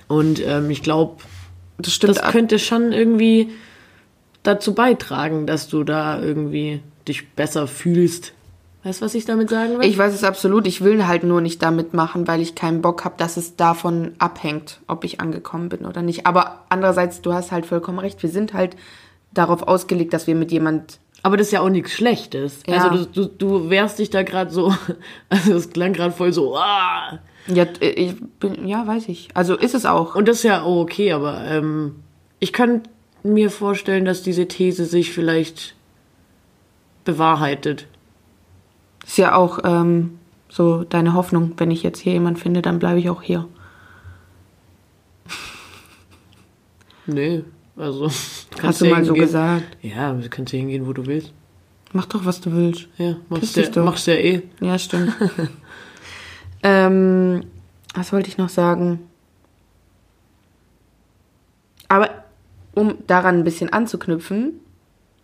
Und 0.06 0.42
ähm, 0.46 0.70
ich 0.70 0.82
glaube, 0.82 1.22
Das 1.78 1.92
stimmt. 1.92 2.16
das 2.16 2.30
könnte 2.30 2.58
schon 2.58 2.92
irgendwie 2.92 3.48
dazu 4.42 4.74
beitragen, 4.74 5.46
dass 5.46 5.68
du 5.68 5.84
da 5.84 6.20
irgendwie 6.20 6.80
dich 7.06 7.28
besser 7.30 7.66
fühlst. 7.66 8.32
Weißt 8.84 9.00
du, 9.00 9.04
was 9.04 9.14
ich 9.14 9.24
damit 9.24 9.50
sagen 9.50 9.78
will? 9.78 9.86
Ich 9.86 9.98
weiß 9.98 10.14
es 10.14 10.22
absolut. 10.22 10.66
Ich 10.66 10.82
will 10.82 11.06
halt 11.06 11.24
nur 11.24 11.40
nicht 11.40 11.62
damit 11.62 11.94
machen, 11.94 12.28
weil 12.28 12.40
ich 12.40 12.54
keinen 12.54 12.80
Bock 12.80 13.04
habe, 13.04 13.16
dass 13.18 13.36
es 13.36 13.56
davon 13.56 14.12
abhängt, 14.18 14.80
ob 14.86 15.04
ich 15.04 15.20
angekommen 15.20 15.68
bin 15.68 15.84
oder 15.84 16.00
nicht. 16.00 16.26
Aber 16.26 16.64
andererseits, 16.68 17.20
du 17.20 17.32
hast 17.32 17.50
halt 17.50 17.66
vollkommen 17.66 17.98
recht. 17.98 18.22
Wir 18.22 18.30
sind 18.30 18.54
halt 18.54 18.76
darauf 19.32 19.62
ausgelegt, 19.62 20.12
dass 20.12 20.26
wir 20.26 20.34
mit 20.34 20.52
jemand. 20.52 21.00
Aber 21.22 21.36
das 21.36 21.48
ist 21.48 21.52
ja 21.52 21.60
auch 21.60 21.68
nichts 21.68 21.92
Schlechtes. 21.92 22.62
Ja. 22.66 22.88
Also 22.88 23.04
du, 23.04 23.26
du, 23.26 23.28
du 23.28 23.70
wehrst 23.70 23.98
dich 23.98 24.10
da 24.10 24.22
gerade 24.22 24.50
so, 24.50 24.74
also 25.28 25.54
es 25.54 25.70
klang 25.70 25.92
gerade 25.92 26.12
voll 26.12 26.32
so, 26.32 26.56
ah. 26.56 27.18
Ja, 27.46 27.64
äh, 27.80 27.90
ich 27.90 28.14
bin, 28.40 28.66
ja, 28.66 28.86
weiß 28.86 29.08
ich. 29.08 29.28
Also 29.34 29.56
ist 29.56 29.74
es 29.74 29.86
auch. 29.86 30.14
Und 30.14 30.28
das 30.28 30.38
ist 30.38 30.42
ja 30.44 30.62
auch 30.62 30.82
okay, 30.82 31.12
aber 31.12 31.44
ähm, 31.44 31.96
ich 32.38 32.52
könnte 32.52 32.90
mir 33.22 33.50
vorstellen, 33.50 34.04
dass 34.04 34.22
diese 34.22 34.46
These 34.46 34.84
sich 34.84 35.12
vielleicht 35.12 35.74
bewahrheitet. 37.04 37.86
ist 39.06 39.18
ja 39.18 39.34
auch 39.34 39.60
ähm, 39.64 40.18
so 40.48 40.84
deine 40.84 41.14
Hoffnung. 41.14 41.54
Wenn 41.56 41.70
ich 41.70 41.82
jetzt 41.82 42.00
hier 42.00 42.12
jemanden 42.12 42.40
finde, 42.40 42.62
dann 42.62 42.78
bleibe 42.78 42.98
ich 43.00 43.10
auch 43.10 43.22
hier. 43.22 43.48
Nee, 47.06 47.44
also. 47.78 48.10
Hast 48.62 48.80
du 48.80 48.86
mal 48.86 49.04
so 49.04 49.14
hingehen. 49.14 49.26
gesagt. 49.26 49.76
Ja, 49.82 50.12
du 50.12 50.28
kannst 50.28 50.52
ja 50.52 50.58
hingehen, 50.58 50.86
wo 50.86 50.92
du 50.92 51.06
willst. 51.06 51.32
Mach 51.92 52.06
doch, 52.06 52.24
was 52.24 52.40
du 52.40 52.52
willst. 52.52 52.88
Ja, 52.98 53.16
machst 53.28 53.56
ja, 53.56 53.68
doch. 53.68 53.84
machst 53.84 54.06
ja 54.06 54.14
eh. 54.14 54.42
Ja, 54.60 54.78
stimmt. 54.78 55.14
ähm, 56.62 57.44
was 57.94 58.12
wollte 58.12 58.28
ich 58.28 58.36
noch 58.36 58.50
sagen? 58.50 59.00
Aber 61.88 62.10
um 62.74 62.98
daran 63.06 63.38
ein 63.38 63.44
bisschen 63.44 63.72
anzuknüpfen, 63.72 64.60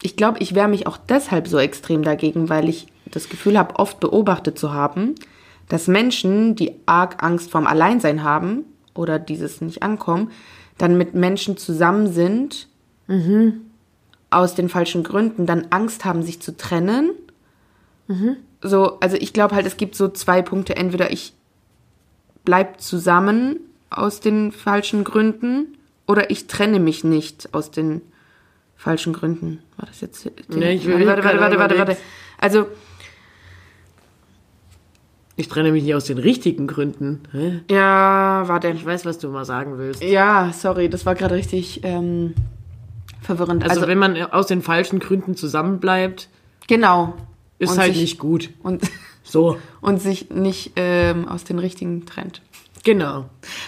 ich 0.02 0.16
glaube, 0.16 0.38
ich 0.40 0.54
wehre 0.54 0.68
mich 0.68 0.86
auch 0.86 0.96
deshalb 0.96 1.48
so 1.48 1.58
extrem 1.58 2.02
dagegen, 2.02 2.48
weil 2.48 2.68
ich 2.68 2.86
das 3.06 3.28
Gefühl 3.28 3.58
habe, 3.58 3.78
oft 3.78 4.00
beobachtet 4.00 4.58
zu 4.58 4.72
haben, 4.72 5.14
dass 5.68 5.86
Menschen, 5.86 6.56
die 6.56 6.72
arg 6.86 7.22
Angst 7.22 7.50
vorm 7.50 7.66
Alleinsein 7.66 8.22
haben 8.22 8.64
oder 8.94 9.18
dieses 9.18 9.60
nicht 9.60 9.82
ankommen, 9.82 10.30
dann 10.78 10.96
mit 10.98 11.14
Menschen 11.14 11.56
zusammen 11.56 12.12
sind, 12.12 12.68
aus 14.30 14.54
den 14.54 14.68
falschen 14.68 15.02
Gründen, 15.04 15.46
dann 15.46 15.66
Angst 15.70 16.04
haben, 16.04 16.22
sich 16.22 16.40
zu 16.40 16.56
trennen 16.56 17.10
so, 18.62 18.98
also 19.00 19.16
ich 19.16 19.32
glaube 19.32 19.54
halt, 19.54 19.66
es 19.66 19.76
gibt 19.76 19.94
so 19.94 20.08
zwei 20.08 20.42
Punkte. 20.42 20.76
Entweder 20.76 21.10
ich 21.12 21.32
bleib 22.44 22.80
zusammen 22.80 23.56
aus 23.90 24.20
den 24.20 24.52
falschen 24.52 25.04
Gründen 25.04 25.76
oder 26.06 26.30
ich 26.30 26.46
trenne 26.46 26.80
mich 26.80 27.04
nicht 27.04 27.54
aus 27.54 27.70
den 27.70 28.02
falschen 28.76 29.12
Gründen. 29.12 29.62
War 29.76 29.86
das 29.86 30.00
jetzt? 30.00 30.28
Nee, 30.48 30.72
ich 30.74 30.86
will- 30.86 31.06
warte, 31.06 31.24
warte, 31.24 31.40
warte, 31.40 31.58
warte, 31.58 31.78
warte, 31.78 31.88
warte. 31.92 31.96
Also, 32.38 32.66
Ich 35.36 35.48
trenne 35.48 35.72
mich 35.72 35.82
nicht 35.82 35.94
aus 35.94 36.04
den 36.04 36.18
richtigen 36.18 36.66
Gründen. 36.66 37.22
Hä? 37.32 37.60
ja, 37.70 38.44
warte. 38.46 38.68
Ich 38.68 38.84
weiß, 38.86 39.04
was 39.04 39.18
du 39.18 39.28
mal 39.28 39.44
sagen 39.44 39.78
willst. 39.78 40.02
Ja, 40.02 40.52
sorry, 40.52 40.88
das 40.88 41.04
war 41.06 41.14
gerade 41.16 41.34
richtig 41.34 41.80
ähm, 41.82 42.34
verwirrend. 43.20 43.62
Also, 43.64 43.76
Also, 43.76 43.88
wenn 43.88 43.98
man 43.98 44.16
aus 44.30 44.46
den 44.46 44.62
falschen 44.62 45.00
Gründen 45.00 45.34
zusammenbleibt, 45.34 46.28
genau. 46.68 47.14
ist 47.58 47.72
Und 47.72 47.78
halt 47.78 47.92
sich- 47.94 48.02
nicht 48.02 48.18
gut. 48.18 48.50
Und, 48.62 48.82
So, 49.26 49.56
und 49.80 50.02
sich 50.02 50.28
nicht 50.30 50.72
ähm, 50.76 51.26
aus 51.26 51.44
den 51.44 51.58
richtigen 51.58 52.04
trennt. 52.04 52.42
genau. 52.84 53.24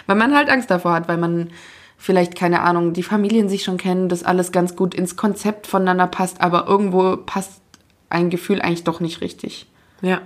Weil 0.06 0.16
man 0.16 0.34
halt 0.36 0.50
Angst 0.50 0.70
davor 0.70 0.92
hat, 0.92 1.08
weil 1.08 1.16
man 1.16 1.48
vielleicht, 1.96 2.36
keine 2.36 2.60
Ahnung, 2.60 2.92
die 2.92 3.02
Familien 3.02 3.48
sich 3.48 3.64
schon 3.64 3.78
kennen, 3.78 4.10
das 4.10 4.22
alles 4.22 4.52
ganz 4.52 4.76
gut 4.76 4.94
ins 4.94 5.16
Konzept 5.16 5.66
voneinander 5.66 6.06
passt, 6.08 6.42
aber 6.42 6.66
irgendwo 6.68 7.16
passt 7.16 7.62
ein 8.10 8.28
Gefühl 8.28 8.60
eigentlich 8.60 8.84
doch 8.84 9.00
nicht 9.00 9.22
richtig. 9.22 9.66
Ja. 10.02 10.20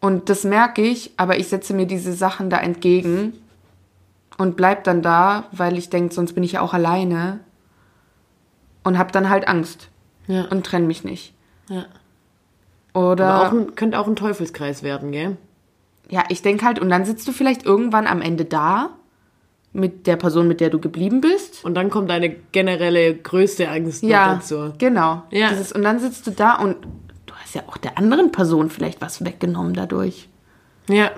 Und 0.00 0.28
das 0.28 0.44
merke 0.44 0.82
ich, 0.82 1.12
aber 1.16 1.38
ich 1.38 1.48
setze 1.48 1.74
mir 1.74 1.86
diese 1.86 2.12
Sachen 2.12 2.50
da 2.50 2.58
entgegen 2.58 3.32
und 4.36 4.56
bleib 4.56 4.84
dann 4.84 5.02
da, 5.02 5.44
weil 5.52 5.76
ich 5.76 5.90
denke, 5.90 6.14
sonst 6.14 6.34
bin 6.34 6.44
ich 6.44 6.52
ja 6.52 6.60
auch 6.60 6.72
alleine 6.74 7.40
und 8.84 8.96
hab 8.98 9.10
dann 9.12 9.28
halt 9.28 9.48
Angst 9.48 9.88
Ja. 10.28 10.44
und 10.50 10.64
trenne 10.64 10.86
mich 10.86 11.02
nicht. 11.04 11.34
Ja. 11.68 11.86
Oder 12.94 13.26
Aber 13.28 13.48
auch 13.48 13.52
ein, 13.52 13.74
könnte 13.74 13.98
auch 13.98 14.06
ein 14.06 14.16
Teufelskreis 14.16 14.82
werden, 14.82 15.12
gell? 15.12 15.36
ja, 16.10 16.24
ich 16.30 16.40
denke 16.42 16.64
halt, 16.64 16.78
und 16.78 16.88
dann 16.88 17.04
sitzt 17.04 17.28
du 17.28 17.32
vielleicht 17.32 17.66
irgendwann 17.66 18.06
am 18.06 18.22
Ende 18.22 18.44
da 18.46 18.90
mit 19.74 20.06
der 20.06 20.16
Person, 20.16 20.48
mit 20.48 20.60
der 20.60 20.70
du 20.70 20.78
geblieben 20.80 21.20
bist. 21.20 21.62
Und 21.64 21.74
dann 21.74 21.90
kommt 21.90 22.08
deine 22.08 22.30
generelle 22.30 23.14
größte 23.14 23.68
Angst 23.68 24.02
noch 24.02 24.08
Ja, 24.10 24.34
dazu. 24.36 24.72
genau. 24.78 25.24
Ja. 25.30 25.50
Dieses, 25.50 25.70
und 25.72 25.82
dann 25.82 25.98
sitzt 25.98 26.26
du 26.26 26.30
da 26.30 26.54
und 26.54 26.76
hast 27.48 27.54
ja 27.54 27.62
auch 27.68 27.76
der 27.78 27.96
anderen 27.98 28.30
Person 28.32 28.68
vielleicht 28.70 29.00
was 29.00 29.24
weggenommen 29.24 29.72
dadurch. 29.74 30.28
Ja. 30.88 31.10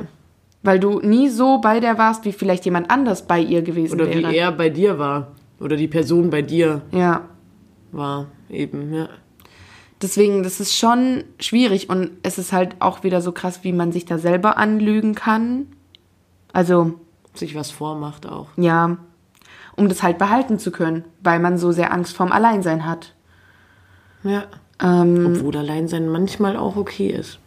Weil 0.62 0.78
du 0.78 1.00
nie 1.00 1.28
so 1.28 1.58
bei 1.58 1.80
der 1.80 1.98
warst, 1.98 2.24
wie 2.24 2.32
vielleicht 2.32 2.64
jemand 2.64 2.90
anders 2.90 3.26
bei 3.26 3.40
ihr 3.40 3.62
gewesen 3.62 3.94
Oder 4.00 4.08
wäre. 4.08 4.30
wie 4.30 4.36
er 4.36 4.52
bei 4.52 4.68
dir 4.70 4.98
war. 4.98 5.32
Oder 5.58 5.76
die 5.76 5.88
Person 5.88 6.30
bei 6.30 6.42
dir 6.42 6.82
Ja. 6.92 7.22
war. 7.92 8.26
Eben, 8.48 8.92
ja. 8.94 9.08
Deswegen, 10.02 10.42
das 10.42 10.60
ist 10.60 10.76
schon 10.76 11.24
schwierig 11.38 11.90
und 11.90 12.10
es 12.22 12.38
ist 12.38 12.52
halt 12.52 12.76
auch 12.80 13.02
wieder 13.02 13.20
so 13.20 13.32
krass, 13.32 13.60
wie 13.64 13.72
man 13.72 13.92
sich 13.92 14.04
da 14.06 14.16
selber 14.18 14.56
anlügen 14.56 15.14
kann. 15.14 15.66
Also, 16.52 16.94
Sich 17.34 17.54
was 17.54 17.70
vormacht 17.70 18.26
auch. 18.26 18.48
ja, 18.56 18.96
um 19.76 19.88
das 19.88 20.02
halt 20.02 20.18
behalten 20.18 20.58
zu 20.58 20.70
können, 20.70 21.04
weil 21.22 21.38
man 21.38 21.58
so 21.58 21.70
sehr 21.72 21.92
Angst 21.92 22.16
vorm 22.16 22.32
Alleinsein 22.32 22.86
hat. 22.86 23.14
Ja. 24.22 24.44
Ähm, 24.82 25.34
Obwohl 25.36 25.56
Alleinsein 25.56 26.08
manchmal 26.08 26.56
auch 26.56 26.76
okay 26.76 27.08
ist. 27.08 27.38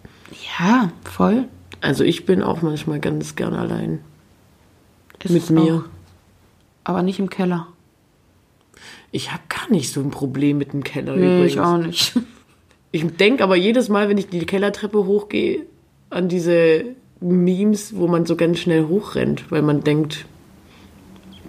ja, 0.59 0.91
voll. 1.03 1.45
Also 1.81 2.03
ich 2.03 2.25
bin 2.25 2.41
auch 2.41 2.61
manchmal 2.61 2.99
ganz 2.99 3.35
gern 3.35 3.53
allein. 3.53 3.99
Ist 5.23 5.31
Mit 5.31 5.49
mir. 5.49 5.75
Auch. 5.75 5.83
Aber 6.85 7.01
nicht 7.01 7.19
im 7.19 7.29
Keller. 7.29 7.67
Ich 9.11 9.31
habe 9.31 9.43
gar 9.49 9.69
nicht 9.71 9.91
so 9.91 10.01
ein 10.01 10.09
Problem 10.09 10.57
mit 10.57 10.73
dem 10.73 10.83
Keller 10.83 11.15
Nee, 11.15 11.25
übrigens. 11.37 11.51
ich 11.53 11.59
auch 11.59 11.77
nicht. 11.77 12.13
Ich 12.95 13.03
denke 13.17 13.43
aber 13.43 13.55
jedes 13.55 13.89
Mal, 13.89 14.07
wenn 14.07 14.19
ich 14.19 14.27
die 14.29 14.45
Kellertreppe 14.45 15.05
hochgehe, 15.05 15.65
an 16.11 16.29
diese 16.29 16.85
Memes, 17.21 17.95
wo 17.95 18.07
man 18.07 18.27
so 18.27 18.35
ganz 18.35 18.59
schnell 18.59 18.87
hochrennt, 18.87 19.49
weil 19.49 19.63
man 19.63 19.81
denkt, 19.83 20.25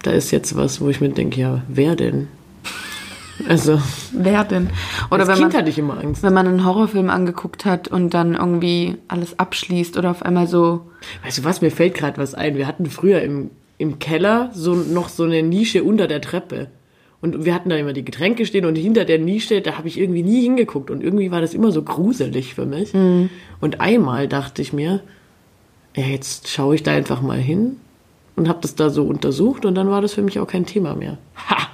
da 0.03 0.12
ist 0.12 0.30
jetzt 0.30 0.57
was, 0.57 0.80
wo 0.80 0.89
ich 0.89 1.03
mir 1.03 1.11
denke, 1.11 1.39
ja, 1.39 1.62
wer 1.68 1.97
denn? 1.97 2.28
Also, 3.49 3.80
Wer 4.12 4.45
denn? 4.45 4.70
Oder 5.11 5.26
wenn 5.26 5.35
Kind 5.37 5.53
man, 5.53 5.59
hatte 5.59 5.70
ich 5.70 5.78
immer 5.78 5.99
Angst. 5.99 6.22
wenn 6.22 6.32
man 6.32 6.47
einen 6.47 6.64
Horrorfilm 6.64 7.11
angeguckt 7.11 7.64
hat 7.64 7.89
und 7.89 8.14
dann 8.14 8.35
irgendwie 8.35 8.97
alles 9.09 9.39
abschließt 9.39 9.97
oder 9.99 10.11
auf 10.11 10.22
einmal 10.22 10.47
so. 10.47 10.82
Weißt 11.24 11.39
du 11.39 11.45
was, 11.45 11.61
mir 11.61 11.70
fällt 11.70 11.95
gerade 11.95 12.18
was 12.18 12.35
ein. 12.35 12.57
Wir 12.57 12.66
hatten 12.66 12.87
früher 12.87 13.22
im, 13.22 13.51
im 13.78 13.99
Keller 13.99 14.51
so 14.55 14.74
noch 14.74 15.09
so 15.09 15.24
eine 15.24 15.43
Nische 15.43 15.82
unter 15.85 16.07
der 16.07 16.20
Treppe. 16.20 16.68
Und 17.20 17.45
wir 17.45 17.55
hatten 17.55 17.70
da 17.70 17.76
immer 17.76 17.95
die 17.95 18.05
Getränke 18.05 18.45
stehen 18.45 18.66
und 18.66 18.76
hinter 18.76 19.07
der 19.07 19.18
Nische, 19.18 19.62
da 19.62 19.78
habe 19.78 19.89
ich 19.89 19.99
irgendwie 19.99 20.22
nie 20.22 20.43
hingeguckt. 20.43 20.91
Und 20.91 21.03
irgendwie 21.03 21.30
war 21.30 21.41
das 21.41 21.55
immer 21.55 21.72
so 21.72 21.82
gruselig 21.82 22.55
für 22.55 22.66
mich. 22.66 22.93
Und 23.61 23.80
einmal 23.80 24.28
dachte 24.28 24.61
ich 24.61 24.74
mir, 24.74 25.01
ja, 25.97 26.05
jetzt 26.05 26.49
schaue 26.49 26.74
ich 26.74 26.82
da 26.82 26.93
einfach 26.93 27.22
mal 27.22 27.39
hin 27.39 27.76
und 28.37 28.49
habe 28.49 28.59
das 28.61 28.74
da 28.74 28.91
so 28.91 29.05
untersucht 29.05 29.64
und 29.64 29.74
dann 29.74 29.89
war 29.89 30.03
das 30.03 30.12
für 30.12 30.22
mich 30.22 30.39
auch 30.39 30.47
kein 30.47 30.66
Thema 30.66 30.95
mehr. 30.95 31.18
Ha! 31.49 31.68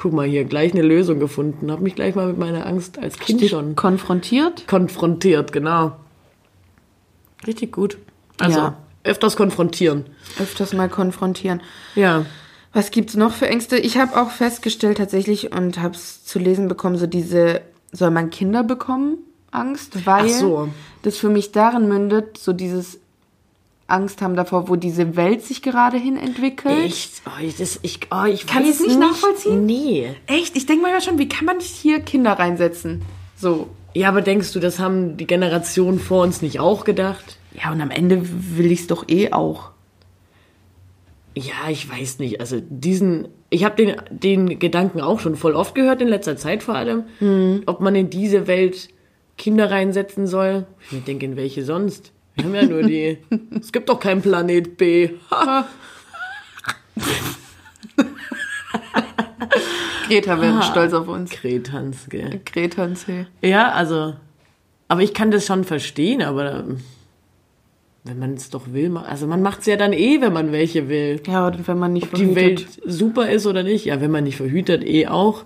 Guck 0.00 0.14
mal 0.14 0.26
hier, 0.26 0.44
gleich 0.44 0.72
eine 0.72 0.80
Lösung 0.82 1.18
gefunden. 1.18 1.70
Habe 1.70 1.82
mich 1.82 1.94
gleich 1.94 2.14
mal 2.14 2.26
mit 2.28 2.38
meiner 2.38 2.66
Angst 2.66 2.98
als 2.98 3.18
Kind 3.18 3.44
schon 3.44 3.76
konfrontiert. 3.76 4.66
konfrontiert, 4.66 5.52
genau. 5.52 5.92
Richtig 7.46 7.72
gut. 7.72 7.98
Also 8.38 8.58
Ja. 8.58 8.76
öfters 9.04 9.36
konfrontieren. 9.36 10.06
Öfters 10.40 10.72
mal 10.72 10.88
konfrontieren. 10.88 11.60
Ja. 11.94 12.24
Was 12.72 12.90
gibt's 12.90 13.14
noch 13.14 13.32
für 13.34 13.46
Ängste? 13.48 13.76
Ich 13.76 13.98
habe 13.98 14.18
auch 14.20 14.30
festgestellt 14.30 14.98
tatsächlich 14.98 15.52
und 15.52 15.78
habe 15.80 15.94
es 15.94 16.24
zu 16.24 16.38
lesen 16.38 16.68
bekommen, 16.68 16.96
so 16.96 17.06
diese, 17.06 17.60
soll 17.92 18.10
man 18.10 18.30
Kinder 18.30 18.62
bekommen? 18.62 19.18
Angst, 19.50 20.06
weil 20.06 20.26
Ach 20.26 20.28
so. 20.28 20.68
das 21.02 21.16
für 21.16 21.28
mich 21.28 21.50
darin 21.52 21.88
mündet, 21.88 22.38
so 22.38 22.52
dieses 22.52 23.00
Angst 23.90 24.22
haben 24.22 24.36
davor, 24.36 24.68
wo 24.68 24.76
diese 24.76 25.16
Welt 25.16 25.42
sich 25.42 25.62
gerade 25.62 25.96
hin 25.96 26.16
entwickelt. 26.16 26.84
Echt? 26.84 27.22
Oh, 27.26 27.42
ich, 27.42 27.56
das, 27.56 27.78
ich, 27.82 28.00
oh, 28.10 28.24
ich 28.24 28.46
Kannst 28.46 28.68
weiß 28.68 28.78
du's 28.78 28.86
nicht 28.86 29.00
nachvollziehen? 29.00 29.66
Nee. 29.66 30.14
Echt? 30.26 30.56
Ich 30.56 30.66
denke 30.66 30.82
manchmal 30.82 31.02
schon, 31.02 31.18
wie 31.18 31.28
kann 31.28 31.44
man 31.44 31.58
nicht 31.58 31.74
hier 31.74 32.00
Kinder 32.00 32.32
reinsetzen? 32.32 33.02
So. 33.36 33.68
Ja, 33.94 34.08
aber 34.08 34.22
denkst 34.22 34.52
du, 34.52 34.60
das 34.60 34.78
haben 34.78 35.16
die 35.16 35.26
Generationen 35.26 35.98
vor 35.98 36.22
uns 36.22 36.42
nicht 36.42 36.60
auch 36.60 36.84
gedacht? 36.84 37.38
Ja, 37.52 37.72
und 37.72 37.80
am 37.80 37.90
Ende 37.90 38.22
will 38.22 38.70
ich's 38.70 38.86
doch 38.86 39.08
eh 39.08 39.32
auch. 39.32 39.70
Ja, 41.34 41.70
ich 41.70 41.90
weiß 41.90 42.18
nicht. 42.18 42.40
Also 42.40 42.60
diesen, 42.60 43.28
ich 43.50 43.64
habe 43.64 43.76
den, 43.76 43.96
den 44.10 44.58
Gedanken 44.58 45.00
auch 45.00 45.20
schon 45.20 45.36
voll 45.36 45.54
oft 45.54 45.74
gehört 45.74 46.00
in 46.00 46.08
letzter 46.08 46.36
Zeit 46.36 46.62
vor 46.62 46.74
allem, 46.74 47.04
ob 47.66 47.80
man 47.80 47.94
in 47.94 48.10
diese 48.10 48.46
Welt 48.46 48.88
Kinder 49.38 49.70
reinsetzen 49.70 50.26
soll. 50.26 50.66
Ich 50.90 51.02
denke, 51.04 51.24
in 51.24 51.36
welche 51.36 51.64
sonst? 51.64 52.12
Wir 52.34 52.44
haben 52.44 52.54
ja 52.54 52.62
nur 52.64 52.82
die. 52.82 53.18
es 53.60 53.72
gibt 53.72 53.88
doch 53.88 54.00
keinen 54.00 54.22
Planet 54.22 54.76
B. 54.76 55.10
Greta 60.08 60.40
wäre 60.40 60.62
stolz 60.70 60.92
auf 60.92 61.08
uns. 61.08 61.30
Kretans, 61.30 62.08
gell? 62.08 62.40
Und 62.76 62.96
C. 62.96 63.26
Ja, 63.42 63.70
also, 63.70 64.14
aber 64.88 65.02
ich 65.02 65.14
kann 65.14 65.30
das 65.30 65.46
schon 65.46 65.64
verstehen, 65.64 66.22
aber 66.22 66.64
wenn 68.04 68.18
man 68.18 68.34
es 68.34 68.50
doch 68.50 68.72
will, 68.72 68.96
also 68.96 69.26
man 69.26 69.42
macht 69.42 69.60
es 69.60 69.66
ja 69.66 69.76
dann 69.76 69.92
eh, 69.92 70.20
wenn 70.20 70.32
man 70.32 70.52
welche 70.52 70.88
will. 70.88 71.20
Ja, 71.26 71.46
und 71.46 71.68
wenn 71.68 71.78
man 71.78 71.92
nicht 71.92 72.12
Ob 72.12 72.14
die 72.14 72.34
Welt 72.34 72.66
super 72.84 73.30
ist 73.30 73.46
oder 73.46 73.62
nicht, 73.62 73.84
ja, 73.84 74.00
wenn 74.00 74.10
man 74.10 74.24
nicht 74.24 74.36
verhütet, 74.36 74.84
eh 74.84 75.06
auch, 75.06 75.44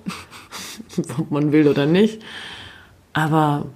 ob 1.18 1.30
man 1.30 1.52
will 1.52 1.68
oder 1.68 1.86
nicht. 1.86 2.22
Aber 3.12 3.66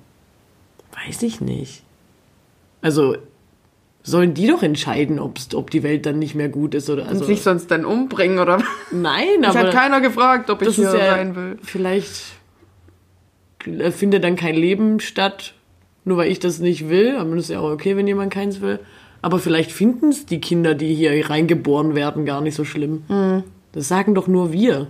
weiß 1.07 1.23
ich 1.23 1.41
nicht. 1.41 1.83
Also 2.81 3.17
sollen 4.03 4.35
die 4.35 4.47
doch 4.47 4.63
entscheiden, 4.63 5.19
ob's, 5.19 5.55
ob 5.55 5.71
die 5.71 5.83
Welt 5.83 6.07
dann 6.07 6.19
nicht 6.19 6.35
mehr 6.35 6.49
gut 6.49 6.75
ist 6.75 6.89
oder 6.89 7.07
also. 7.07 7.25
sich 7.25 7.43
sonst 7.43 7.71
dann 7.71 7.85
umbringen, 7.85 8.39
oder? 8.39 8.63
Nein, 8.91 9.43
Es 9.43 9.49
aber 9.51 9.61
hat 9.61 9.73
keiner 9.73 10.01
gefragt, 10.01 10.51
ob 10.51 10.63
ich 10.63 10.69
das 10.69 10.77
hier 10.77 10.85
ja 10.85 11.17
sein 11.17 11.37
will. 11.37 11.59
vielleicht 11.63 12.23
findet 13.91 14.25
dann 14.25 14.37
kein 14.37 14.55
Leben 14.55 15.01
statt, 15.01 15.55
nur 16.05 16.17
weil 16.17 16.31
ich 16.31 16.39
das 16.39 16.59
nicht 16.59 16.89
will. 16.89 17.17
Aber 17.17 17.35
das 17.35 17.45
ist 17.45 17.51
ja 17.51 17.61
auch 17.61 17.71
okay, 17.71 17.97
wenn 17.97 18.07
jemand 18.07 18.33
keins 18.33 18.61
will. 18.61 18.79
Aber 19.21 19.39
vielleicht 19.39 19.73
finden 19.73 20.11
es 20.11 20.27
die 20.27 20.41
Kinder, 20.41 20.75
die 20.75 20.95
hier 20.95 21.29
reingeboren 21.29 21.95
werden, 21.95 22.25
gar 22.25 22.41
nicht 22.41 22.55
so 22.55 22.65
schlimm. 22.65 23.03
Mhm. 23.09 23.43
Das 23.73 23.89
sagen 23.89 24.15
doch 24.15 24.27
nur 24.29 24.53
wir. 24.53 24.87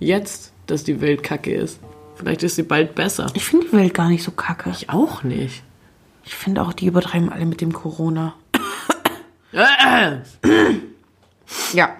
Jetzt, 0.00 0.52
dass 0.66 0.82
die 0.82 1.00
Welt 1.00 1.22
kacke 1.22 1.54
ist. 1.54 1.78
Vielleicht 2.16 2.42
ist 2.42 2.56
sie 2.56 2.62
bald 2.62 2.94
besser. 2.94 3.26
Ich 3.34 3.44
finde 3.44 3.66
die 3.66 3.76
Welt 3.76 3.94
gar 3.94 4.08
nicht 4.08 4.24
so 4.24 4.30
kacke. 4.30 4.70
Ich 4.70 4.88
auch 4.90 5.22
nicht. 5.22 5.62
Ich 6.26 6.34
finde 6.34 6.60
auch, 6.60 6.72
die 6.72 6.86
übertreiben 6.86 7.32
alle 7.32 7.46
mit 7.46 7.60
dem 7.60 7.72
Corona. 7.72 8.34
ja. 11.72 11.96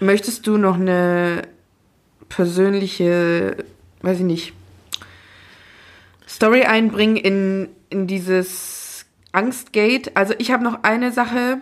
Möchtest 0.00 0.46
du 0.46 0.56
noch 0.56 0.76
eine 0.76 1.42
persönliche, 2.28 3.56
weiß 4.02 4.20
ich 4.20 4.24
nicht, 4.24 4.52
Story 6.28 6.62
einbringen 6.62 7.16
in, 7.16 7.68
in 7.90 8.06
dieses 8.06 9.04
Angstgate? 9.32 10.12
Also 10.14 10.34
ich 10.38 10.52
habe 10.52 10.62
noch 10.62 10.84
eine 10.84 11.10
Sache. 11.10 11.60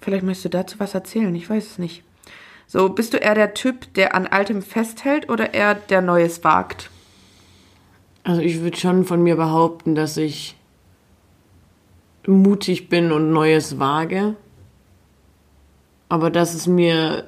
Vielleicht 0.00 0.22
möchtest 0.22 0.44
du 0.46 0.50
dazu 0.50 0.78
was 0.78 0.94
erzählen, 0.94 1.34
ich 1.34 1.50
weiß 1.50 1.66
es 1.66 1.78
nicht. 1.78 2.04
So, 2.68 2.88
bist 2.88 3.12
du 3.12 3.18
eher 3.18 3.34
der 3.34 3.54
Typ, 3.54 3.92
der 3.94 4.14
an 4.14 4.28
Altem 4.28 4.62
festhält 4.62 5.28
oder 5.28 5.52
eher 5.52 5.74
der 5.74 6.00
Neues 6.00 6.44
wagt? 6.44 6.90
Also 8.30 8.42
ich 8.42 8.60
würde 8.60 8.76
schon 8.76 9.04
von 9.04 9.24
mir 9.24 9.34
behaupten, 9.34 9.96
dass 9.96 10.16
ich 10.16 10.54
mutig 12.28 12.88
bin 12.88 13.10
und 13.10 13.32
Neues 13.32 13.80
wage. 13.80 14.36
Aber 16.08 16.30
dass 16.30 16.54
es 16.54 16.68
mir 16.68 17.24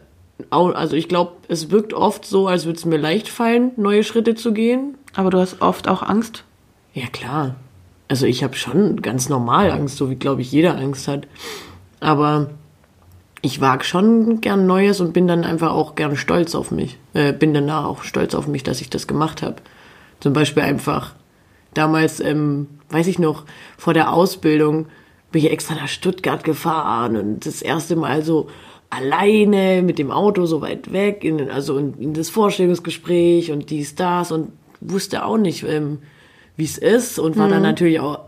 auch, 0.51 0.73
also 0.73 0.95
ich 0.95 1.09
glaube, 1.09 1.33
es 1.49 1.73
wirkt 1.73 1.93
oft 1.93 2.25
so, 2.25 2.47
als 2.47 2.67
würde 2.67 2.79
es 2.79 2.85
mir 2.85 2.99
leicht 2.99 3.29
fallen, 3.29 3.73
neue 3.77 4.05
Schritte 4.05 4.37
zu 4.37 4.53
gehen. 4.53 4.97
Aber 5.13 5.31
du 5.31 5.41
hast 5.41 5.61
oft 5.61 5.89
auch 5.89 6.05
Angst. 6.05 6.45
Ja, 6.95 7.09
klar. 7.09 7.57
Also 8.07 8.27
ich 8.27 8.45
habe 8.45 8.55
schon 8.55 9.03
ganz 9.03 9.29
normal 9.29 9.73
Angst, 9.73 9.97
so 9.97 10.09
wie, 10.09 10.15
glaube 10.15 10.43
ich, 10.43 10.53
jeder 10.53 10.77
Angst 10.77 11.09
hat. 11.09 11.27
Aber 11.99 12.51
ich 13.41 13.61
wage 13.61 13.83
schon 13.83 14.41
gern 14.41 14.69
Neues 14.69 15.01
und 15.01 15.13
bin 15.13 15.27
dann 15.27 15.43
einfach 15.43 15.73
auch 15.73 15.97
gern 15.97 16.15
stolz 16.15 16.55
auf 16.55 16.71
mich. 16.71 16.97
Äh, 17.13 17.33
bin 17.33 17.53
danach 17.53 17.87
auch 17.87 18.05
stolz 18.05 18.37
auf 18.37 18.47
mich, 18.47 18.63
dass 18.63 18.81
ich 18.81 18.89
das 18.89 19.09
gemacht 19.09 19.43
habe. 19.43 19.57
Zum 20.23 20.33
Beispiel 20.35 20.63
einfach 20.63 21.17
damals, 21.75 22.21
ähm, 22.21 22.69
weiß 22.91 23.09
ich 23.09 23.19
noch, 23.19 23.45
vor 23.77 23.93
der 23.93 24.13
Ausbildung 24.13 24.87
bin 25.33 25.45
ich 25.45 25.51
extra 25.51 25.75
nach 25.75 25.89
Stuttgart 25.89 26.45
gefahren 26.45 27.17
und 27.17 27.45
das 27.45 27.61
erste 27.61 27.97
Mal 27.97 28.23
so 28.23 28.49
alleine 28.89 29.83
mit 29.83 29.99
dem 29.99 30.13
Auto 30.13 30.47
so 30.47 30.61
weit 30.61 30.93
weg, 30.93 31.25
in, 31.25 31.51
also 31.51 31.77
in, 31.77 31.95
in 31.95 32.15
das 32.15 32.31
Vorstellungsgespräch 32.31 33.51
und 33.51 33.71
dies, 33.71 33.97
das 33.97 34.31
und 34.31 34.53
wusste 34.81 35.25
auch 35.25 35.39
nicht, 35.39 35.65
ähm, 35.65 35.99
wie 36.57 36.67
es 36.67 36.79
ist 36.79 37.19
und 37.19 37.37
war 37.37 37.49
dann 37.49 37.63
natürlich 37.63 37.99
auch 37.99 38.21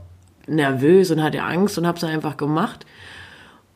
nervös 0.49 1.13
und 1.13 1.23
hatte 1.23 1.45
Angst 1.45 1.79
und 1.79 1.87
habe 1.87 1.99
es 1.99 2.03
einfach 2.03 2.37
gemacht. 2.37 2.87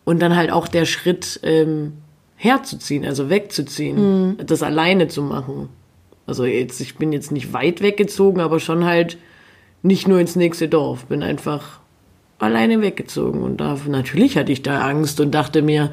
Und 0.05 0.21
dann 0.21 0.35
halt 0.35 0.51
auch 0.51 0.67
der 0.67 0.87
Schritt 0.87 1.39
ähm, 1.45 1.93
herzuziehen, 2.35 3.05
also 3.05 3.31
wegzuziehen, 3.31 4.39
das 4.45 4.65
alleine 4.65 5.07
zu 5.07 5.23
machen. 5.23 5.69
Also 6.29 6.45
jetzt, 6.45 6.79
ich 6.83 6.97
bin 6.97 7.11
jetzt 7.11 7.33
nicht 7.33 7.55
weit 7.55 7.81
weggezogen, 7.81 8.41
aber 8.43 8.61
schon 8.61 8.85
halt 8.85 9.17
nicht 9.83 10.07
nur 10.07 10.21
ins 10.21 10.37
nächste 10.37 10.69
Dorf. 10.69 11.07
Bin 11.07 11.23
einfach 11.23 11.81
alleine 12.39 12.83
weggezogen. 12.83 13.43
Und 13.43 13.63
da, 13.63 13.79
natürlich 13.87 14.37
hatte 14.37 14.53
ich 14.53 14.63
da 14.63 14.83
Angst 14.83 15.21
und 15.21 15.31
dachte 15.33 15.63
mir 15.63 15.91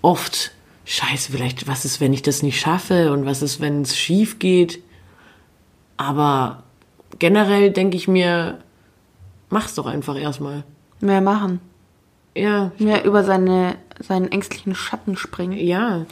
oft, 0.00 0.52
scheiße, 0.86 1.30
vielleicht, 1.30 1.68
was 1.68 1.84
ist, 1.84 2.00
wenn 2.00 2.14
ich 2.14 2.22
das 2.22 2.42
nicht 2.42 2.58
schaffe? 2.58 3.12
Und 3.12 3.26
was 3.26 3.42
ist, 3.42 3.60
wenn 3.60 3.82
es 3.82 3.94
schief 3.98 4.38
geht? 4.38 4.80
Aber 5.98 6.62
generell 7.18 7.70
denke 7.70 7.98
ich 7.98 8.08
mir, 8.08 8.58
mach's 9.50 9.74
doch 9.74 9.86
einfach 9.86 10.18
erstmal. 10.18 10.64
Mehr 11.00 11.20
machen. 11.20 11.60
Ja, 12.34 12.72
Mehr 12.78 13.04
über 13.04 13.24
seine, 13.24 13.76
seinen 14.00 14.32
ängstlichen 14.32 14.74
Schatten 14.74 15.18
springen. 15.18 15.58
ja, 15.58 16.06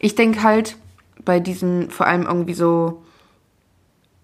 Ich 0.00 0.14
denke 0.14 0.42
halt 0.42 0.76
bei 1.24 1.40
diesen, 1.40 1.90
vor 1.90 2.06
allem 2.06 2.26
irgendwie 2.26 2.54
so, 2.54 3.02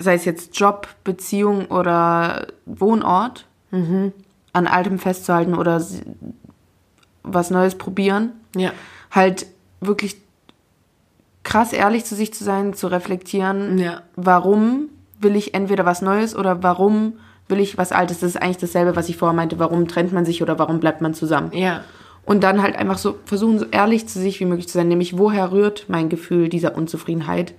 sei 0.03 0.15
es 0.15 0.25
jetzt 0.25 0.59
Job, 0.59 0.89
Beziehung 1.05 1.67
oder 1.67 2.47
Wohnort, 2.67 3.47
an 3.71 4.67
Altem 4.67 4.99
festzuhalten 4.99 5.55
oder 5.55 5.83
was 7.23 7.51
Neues 7.51 7.77
probieren. 7.77 8.33
ja, 8.57 8.73
Halt 9.11 9.47
wirklich 9.81 10.17
krass 11.43 11.73
ehrlich 11.73 12.05
zu 12.05 12.15
sich 12.15 12.33
zu 12.35 12.45
sein, 12.45 12.75
zu 12.75 12.87
reflektieren, 12.87 13.79
Ja. 13.79 14.03
warum 14.17 14.89
will 15.21 15.37
ich 15.37 15.55
entweder 15.55 15.85
was 15.87 16.03
Neues 16.03 16.37
oder 16.37 16.63
warum 16.63 17.15
will 17.49 17.61
ich 17.61 17.77
was 17.79 17.93
Altes. 17.93 18.21
Das 18.21 18.31
ist 18.31 18.43
eigentlich 18.43 18.59
dasselbe, 18.59 18.97
was 18.97 19.09
ich 19.09 19.17
vorher 19.17 19.35
meinte. 19.35 19.59
Warum 19.59 19.87
trennt 19.89 20.13
man 20.13 20.25
sich 20.25 20.43
oder 20.43 20.59
warum 20.59 20.81
bleibt 20.81 21.01
man 21.01 21.15
zusammen? 21.15 21.51
ja, 21.53 21.83
Und 22.25 22.43
dann 22.45 22.63
halt 22.63 22.77
einfach 22.77 22.99
so 22.99 23.17
versuchen, 23.25 23.59
so 23.59 23.67
ehrlich 23.71 24.07
zu 24.09 24.21
sich 24.21 24.39
wie 24.41 24.45
möglich 24.45 24.69
zu 24.69 24.75
sein, 24.75 24.89
nämlich 24.89 25.19
woher 25.19 25.51
rührt 25.53 25.87
mein 25.89 26.09
Gefühl 26.09 26.49
dieser 26.49 26.77
Unzufriedenheit? 26.77 27.55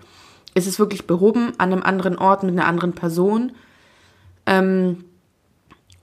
Ist 0.55 0.67
es 0.67 0.79
wirklich 0.79 1.07
behoben 1.07 1.53
an 1.57 1.71
einem 1.71 1.83
anderen 1.83 2.17
Ort 2.17 2.43
mit 2.43 2.51
einer 2.51 2.67
anderen 2.67 2.93
Person? 2.93 3.53
Ähm, 4.45 5.03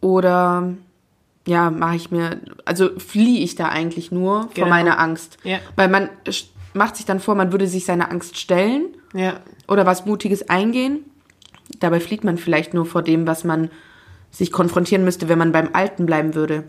oder 0.00 0.74
ja, 1.46 1.70
mache 1.70 1.96
ich 1.96 2.10
mir, 2.10 2.40
also 2.64 2.90
fliehe 2.98 3.40
ich 3.40 3.54
da 3.54 3.68
eigentlich 3.68 4.12
nur 4.12 4.42
vor 4.42 4.50
Genau. 4.54 4.68
meiner 4.68 4.98
Angst? 4.98 5.38
Ja. 5.44 5.58
Weil 5.76 5.88
man 5.88 6.08
macht 6.74 6.96
sich 6.96 7.06
dann 7.06 7.20
vor, 7.20 7.34
man 7.34 7.52
würde 7.52 7.66
sich 7.66 7.84
seiner 7.84 8.10
Angst 8.10 8.38
stellen 8.38 8.84
ja, 9.14 9.40
oder 9.68 9.86
was 9.86 10.06
Mutiges 10.06 10.48
eingehen. 10.48 11.00
Dabei 11.80 12.00
flieht 12.00 12.24
man 12.24 12.36
vielleicht 12.38 12.74
nur 12.74 12.86
vor 12.86 13.02
dem, 13.02 13.26
was 13.26 13.44
man 13.44 13.70
sich 14.30 14.52
konfrontieren 14.52 15.04
müsste, 15.04 15.28
wenn 15.28 15.38
man 15.38 15.52
beim 15.52 15.70
Alten 15.72 16.06
bleiben 16.06 16.34
würde. 16.34 16.64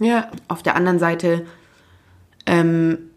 ja, 0.00 0.28
Auf 0.48 0.62
der 0.62 0.76
anderen 0.76 0.98
Seite 0.98 1.46
ähm, 2.46 3.09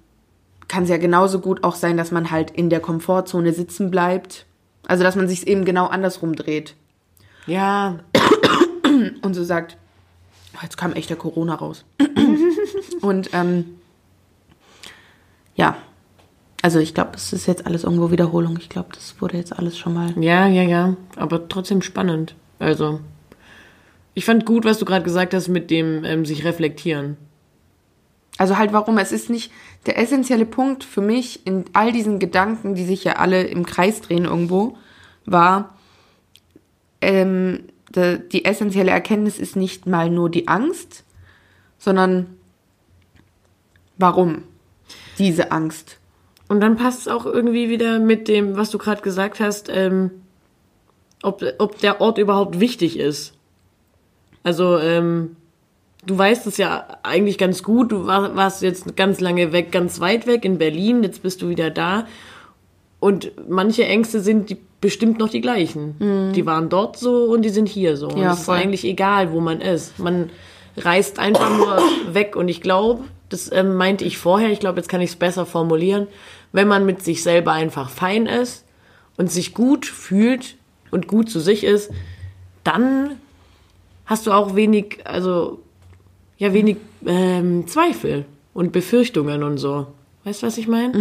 kann 0.74 0.84
es 0.84 0.90
ja 0.90 0.98
genauso 0.98 1.40
gut 1.40 1.64
auch 1.64 1.76
sein, 1.76 1.98
dass 1.98 2.12
man 2.12 2.32
halt 2.32 2.50
in 2.52 2.70
der 2.70 2.80
Komfortzone 2.80 3.54
sitzen 3.54 3.92
bleibt. 3.92 4.46
Also 4.88 5.04
dass 5.04 5.16
man 5.16 5.28
sich 5.28 5.48
eben 5.48 5.66
genau 5.66 5.86
andersrum 5.86 6.36
dreht 6.36 6.76
ja, 7.46 8.00
und 9.22 9.34
so 9.34 9.44
sagt, 9.44 9.78
"Oh, 10.56 10.60
jetzt 10.64 10.78
kam 10.78 10.94
echt 10.94 11.10
der 11.10 11.18
Corona 11.18 11.56
raus. 11.56 11.86
und 13.02 13.30
ähm, 13.34 13.78
ja, 15.56 15.78
also 16.62 16.80
ich 16.80 16.94
glaube, 16.94 17.12
es 17.16 17.34
ist 17.34 17.46
jetzt 17.46 17.66
alles 17.66 17.84
irgendwo 17.84 18.12
Wiederholung. 18.12 18.58
Ich 18.60 18.70
glaube, 18.70 18.90
das 18.94 19.16
wurde 19.20 19.38
jetzt 19.38 19.58
alles 19.58 19.78
schon 19.78 19.94
mal. 19.94 20.14
ja, 20.22 20.48
ja, 20.48 20.64
ja, 20.64 20.96
aber 21.16 21.48
trotzdem 21.48 21.82
spannend. 21.82 22.36
Also, 22.60 23.02
ich 24.14 24.26
fand 24.26 24.46
gut, 24.46 24.64
was 24.64 24.80
du 24.80 24.86
gerade 24.86 25.04
gesagt 25.04 25.34
hast 25.34 25.50
mit 25.50 25.70
dem 25.70 26.06
ähm, 26.06 26.26
sich 26.26 26.46
reflektieren. 26.46 27.18
Also 28.44 28.58
halt 28.58 28.74
warum? 28.74 28.98
Es 28.98 29.14
ist 29.14 29.30
nicht 29.30 29.54
der 29.86 29.98
essentielle 29.98 30.46
Punkt 30.46 30.84
für 30.84 31.00
mich 31.00 31.48
in 31.48 31.64
all 31.72 31.94
diesen 31.94 32.20
Gedanken, 32.20 32.76
die 32.76 32.84
sich 32.84 33.06
ja 33.06 33.14
alle 33.14 33.44
im 33.44 33.66
Kreis 33.66 34.02
drehen 34.02 34.26
irgendwo, 34.26 34.76
war, 35.26 35.78
ähm, 37.00 37.70
de, 37.96 38.20
die 38.20 38.44
essentielle 38.44 38.92
Erkenntnis 38.92 39.40
ist 39.40 39.56
nicht 39.56 39.88
mal 39.88 40.10
nur 40.10 40.30
die 40.30 40.50
Angst, 40.50 41.06
sondern 41.78 42.36
warum 43.98 44.44
diese 45.20 45.54
Angst? 45.54 46.00
Und 46.50 46.60
dann 46.60 46.76
passt 46.76 47.00
es 47.00 47.08
auch 47.08 47.26
irgendwie 47.26 47.70
wieder 47.70 48.00
mit 48.00 48.28
dem, 48.28 48.58
was 48.58 48.72
du 48.72 48.78
gerade 48.78 49.02
gesagt 49.02 49.40
hast, 49.40 49.70
ähm, 49.70 50.12
ob, 51.22 51.42
ob 51.60 51.78
der 51.78 52.02
Ort 52.02 52.18
überhaupt 52.18 52.60
wichtig 52.60 53.00
ist. 53.00 53.36
Also, 54.44 54.80
ähm, 54.80 55.38
du 56.06 56.18
weißt 56.18 56.48
es 56.48 56.58
ja 56.58 56.88
eigentlich 57.04 57.38
ganz 57.38 57.64
gut. 57.64 57.92
Du 57.92 58.06
war, 58.06 58.36
warst 58.36 58.62
jetzt 58.62 58.96
ganz 58.96 59.20
lange 59.20 59.52
weg, 59.52 59.72
ganz 59.72 60.00
weit 60.00 60.28
weg 60.28 60.46
in 60.46 60.58
Berlin. 60.58 61.04
Jetzt 61.04 61.24
bist 61.24 61.42
du 61.42 61.50
wieder 61.50 61.70
da. 61.70 62.08
Und 63.00 63.32
manche 63.50 63.86
Ängste 63.86 64.22
sind 64.22 64.50
die, 64.50 64.58
bestimmt 64.80 65.20
noch 65.20 65.30
die 65.30 65.42
gleichen. 65.42 66.32
Die 66.34 66.46
waren 66.46 66.70
dort 66.70 66.98
so 66.98 67.26
und 67.26 67.42
die 67.44 67.50
sind 67.50 67.68
hier 67.68 67.98
so. 67.98 68.08
Und 68.08 68.22
Ja, 68.22 68.34
es 68.34 68.42
ist 68.42 68.50
eigentlich 68.50 68.86
egal, 68.86 69.32
wo 69.32 69.40
man 69.40 69.62
ist. 69.62 70.00
Man 70.00 70.30
reist 70.78 71.20
einfach 71.20 71.58
nur 71.58 71.82
weg. 72.14 72.36
Und 72.36 72.48
ich 72.48 72.62
glaube, 72.62 73.04
das 73.30 73.52
ähm, 73.52 73.76
meinte 73.76 74.06
ich 74.06 74.18
vorher, 74.18 74.52
ich 74.52 74.60
glaube, 74.60 74.80
jetzt 74.80 74.90
kann 74.90 75.02
ich 75.02 75.12
es 75.12 75.16
besser 75.16 75.46
formulieren, 75.46 76.08
wenn 76.52 76.68
man 76.68 76.86
mit 76.86 77.04
sich 77.04 77.24
selber 77.24 77.52
einfach 77.52 77.90
fein 77.90 78.26
ist 78.26 78.64
und 79.18 79.32
sich 79.32 79.54
gut 79.54 79.86
fühlt 79.86 80.56
und 80.92 81.08
gut 81.08 81.30
zu 81.30 81.40
sich 81.40 81.64
ist, 81.64 81.92
dann 82.64 83.18
hast 84.06 84.28
du 84.28 84.32
auch 84.32 84.56
wenig, 84.56 85.00
also 85.06 85.60
ja, 86.44 86.54
wenig 86.54 86.76
ähm, 87.06 87.68
Zweifel 87.68 88.26
und 88.54 88.74
Befürchtungen 88.74 89.44
und 89.44 89.58
so. 89.58 89.88
Weißt 90.26 90.44
du, 90.44 90.48
was 90.48 90.58
ich 90.58 90.68
meine? 90.68 90.92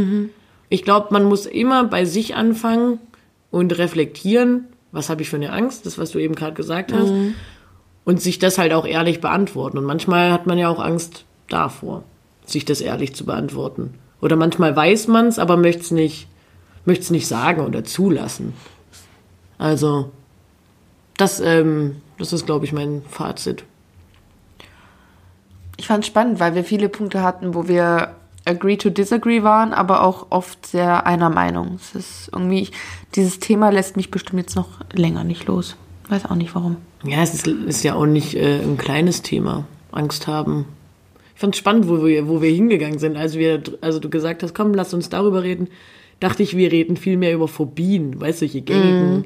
Ich 0.68 0.84
glaube, 0.84 1.08
man 1.10 1.24
muss 1.24 1.46
immer 1.46 1.82
bei 1.84 2.04
sich 2.04 2.36
anfangen 2.36 3.00
und 3.50 3.76
reflektieren, 3.76 4.68
was 4.92 5.10
habe 5.10 5.22
ich 5.22 5.28
für 5.28 5.36
eine 5.36 5.52
Angst, 5.52 5.84
das, 5.84 5.98
was 5.98 6.12
du 6.12 6.20
eben 6.20 6.36
gerade 6.36 6.54
gesagt 6.54 6.92
hast, 6.92 7.12
und 8.04 8.22
sich 8.22 8.38
das 8.38 8.56
halt 8.56 8.72
auch 8.72 8.86
ehrlich 8.86 9.20
beantworten. 9.20 9.78
Und 9.78 9.84
manchmal 9.84 10.30
hat 10.30 10.46
man 10.46 10.58
ja 10.58 10.68
auch 10.68 10.78
Angst 10.78 11.24
davor, 11.48 12.04
sich 12.46 12.64
das 12.64 12.80
ehrlich 12.80 13.14
zu 13.14 13.26
beantworten. 13.26 13.94
Oder 14.20 14.36
manchmal 14.36 14.76
weiß 14.76 15.08
man 15.08 15.26
es, 15.26 15.40
aber 15.40 15.56
möchte 15.56 15.82
es 15.82 15.90
nicht, 15.90 16.28
möcht's 16.84 17.10
nicht 17.10 17.26
sagen 17.26 17.66
oder 17.66 17.82
zulassen. 17.82 18.54
Also, 19.58 20.10
das, 21.16 21.40
ähm, 21.40 21.96
das 22.18 22.32
ist, 22.32 22.46
glaube 22.46 22.64
ich, 22.64 22.72
mein 22.72 23.02
Fazit. 23.08 23.64
Ich 25.76 25.86
fand 25.86 26.04
es 26.04 26.08
spannend, 26.08 26.40
weil 26.40 26.54
wir 26.54 26.64
viele 26.64 26.88
Punkte 26.88 27.22
hatten, 27.22 27.54
wo 27.54 27.68
wir 27.68 28.14
agree 28.44 28.76
to 28.76 28.90
disagree 28.90 29.42
waren, 29.42 29.72
aber 29.72 30.02
auch 30.02 30.26
oft 30.30 30.66
sehr 30.66 31.06
einer 31.06 31.30
Meinung. 31.30 31.76
Es 31.76 31.94
ist 31.94 32.30
irgendwie, 32.32 32.68
dieses 33.14 33.38
Thema 33.38 33.70
lässt 33.70 33.96
mich 33.96 34.10
bestimmt 34.10 34.40
jetzt 34.40 34.56
noch 34.56 34.68
länger 34.92 35.24
nicht 35.24 35.46
los. 35.46 35.76
Weiß 36.08 36.26
auch 36.26 36.34
nicht 36.34 36.54
warum. 36.54 36.76
Ja, 37.04 37.22
es 37.22 37.34
ist, 37.34 37.46
ist 37.46 37.84
ja 37.84 37.94
auch 37.94 38.06
nicht 38.06 38.34
äh, 38.34 38.60
ein 38.60 38.76
kleines 38.76 39.22
Thema. 39.22 39.64
Angst 39.92 40.26
haben. 40.26 40.66
Ich 41.34 41.40
fand 41.40 41.54
es 41.54 41.58
spannend, 41.58 41.88
wo 41.88 42.04
wir, 42.04 42.28
wo 42.28 42.42
wir 42.42 42.50
hingegangen 42.50 42.98
sind. 42.98 43.16
Als 43.16 43.36
wir, 43.36 43.62
also 43.80 43.98
du 43.98 44.10
gesagt 44.10 44.42
hast, 44.42 44.54
komm, 44.54 44.74
lass 44.74 44.94
uns 44.94 45.08
darüber 45.08 45.42
reden, 45.42 45.68
dachte 46.20 46.42
ich, 46.42 46.56
wir 46.56 46.72
reden 46.72 46.96
viel 46.96 47.16
mehr 47.16 47.34
über 47.34 47.48
Phobien, 47.48 48.20
weißt 48.20 48.42
du, 48.42 48.46
solche 48.46 48.62
gängigen 48.62 49.24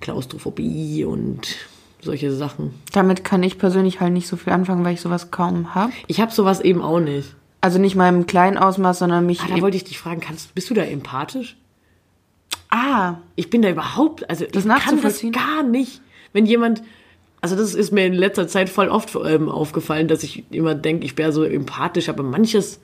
Klaustrophobie 0.00 1.04
und 1.04 1.56
solche 2.02 2.32
Sachen. 2.32 2.74
Damit 2.92 3.24
kann 3.24 3.42
ich 3.42 3.58
persönlich 3.58 4.00
halt 4.00 4.12
nicht 4.12 4.28
so 4.28 4.36
viel 4.36 4.52
anfangen, 4.52 4.84
weil 4.84 4.94
ich 4.94 5.00
sowas 5.00 5.30
kaum 5.30 5.74
habe. 5.74 5.92
Ich 6.08 6.20
habe 6.20 6.32
sowas 6.32 6.60
eben 6.60 6.82
auch 6.82 7.00
nicht. 7.00 7.34
Also 7.60 7.78
nicht 7.78 7.94
mal 7.94 8.08
im 8.08 8.26
kleinen 8.26 8.58
Ausmaß, 8.58 8.98
sondern 8.98 9.24
mich. 9.24 9.40
Ah, 9.40 9.46
da 9.54 9.60
wollte 9.60 9.76
ich 9.76 9.84
dich 9.84 9.98
fragen, 9.98 10.20
kannst, 10.20 10.54
bist 10.54 10.68
du 10.68 10.74
da 10.74 10.82
empathisch? 10.82 11.56
ah, 12.70 13.16
Ich 13.36 13.50
bin 13.50 13.62
da 13.62 13.70
überhaupt, 13.70 14.28
also 14.28 14.44
Das 14.50 14.64
ich 14.64 14.70
kann 14.70 15.00
das 15.00 15.22
gar 15.32 15.62
nicht. 15.62 16.00
Wenn 16.32 16.46
jemand, 16.46 16.82
also 17.40 17.54
das 17.54 17.74
ist 17.74 17.92
mir 17.92 18.06
in 18.06 18.14
letzter 18.14 18.48
Zeit 18.48 18.68
voll 18.68 18.88
oft 18.88 19.14
ähm, 19.24 19.48
aufgefallen, 19.48 20.08
dass 20.08 20.22
ich 20.22 20.44
immer 20.50 20.74
denke, 20.74 21.04
ich 21.04 21.16
wäre 21.18 21.32
so 21.32 21.44
empathisch, 21.44 22.08
aber 22.08 22.22
manches, 22.22 22.80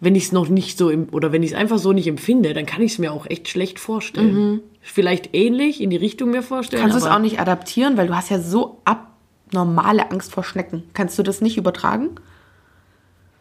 wenn 0.00 0.14
ich 0.14 0.24
es 0.24 0.32
noch 0.32 0.48
nicht 0.48 0.78
so, 0.78 0.90
im, 0.90 1.08
oder 1.10 1.32
wenn 1.32 1.42
ich 1.42 1.52
es 1.52 1.56
einfach 1.56 1.78
so 1.78 1.92
nicht 1.92 2.06
empfinde, 2.06 2.54
dann 2.54 2.66
kann 2.66 2.82
ich 2.82 2.92
es 2.92 2.98
mir 2.98 3.12
auch 3.12 3.26
echt 3.26 3.48
schlecht 3.48 3.80
vorstellen. 3.80 4.60
Vielleicht 4.80 5.34
ähnlich 5.34 5.80
in 5.80 5.90
die 5.90 5.96
Richtung 5.96 6.30
mir 6.30 6.42
vorstellen. 6.42 6.82
kannst 6.82 6.96
du 6.96 7.00
es 7.00 7.10
auch 7.10 7.18
nicht 7.18 7.40
adaptieren, 7.40 7.96
weil 7.96 8.06
du 8.06 8.16
hast 8.16 8.30
ja 8.30 8.38
so 8.38 8.80
abnormale 8.84 10.10
Angst 10.10 10.32
vor 10.32 10.44
Schnecken. 10.44 10.84
Kannst 10.94 11.18
du 11.18 11.22
das 11.22 11.40
nicht 11.40 11.56
übertragen? 11.56 12.10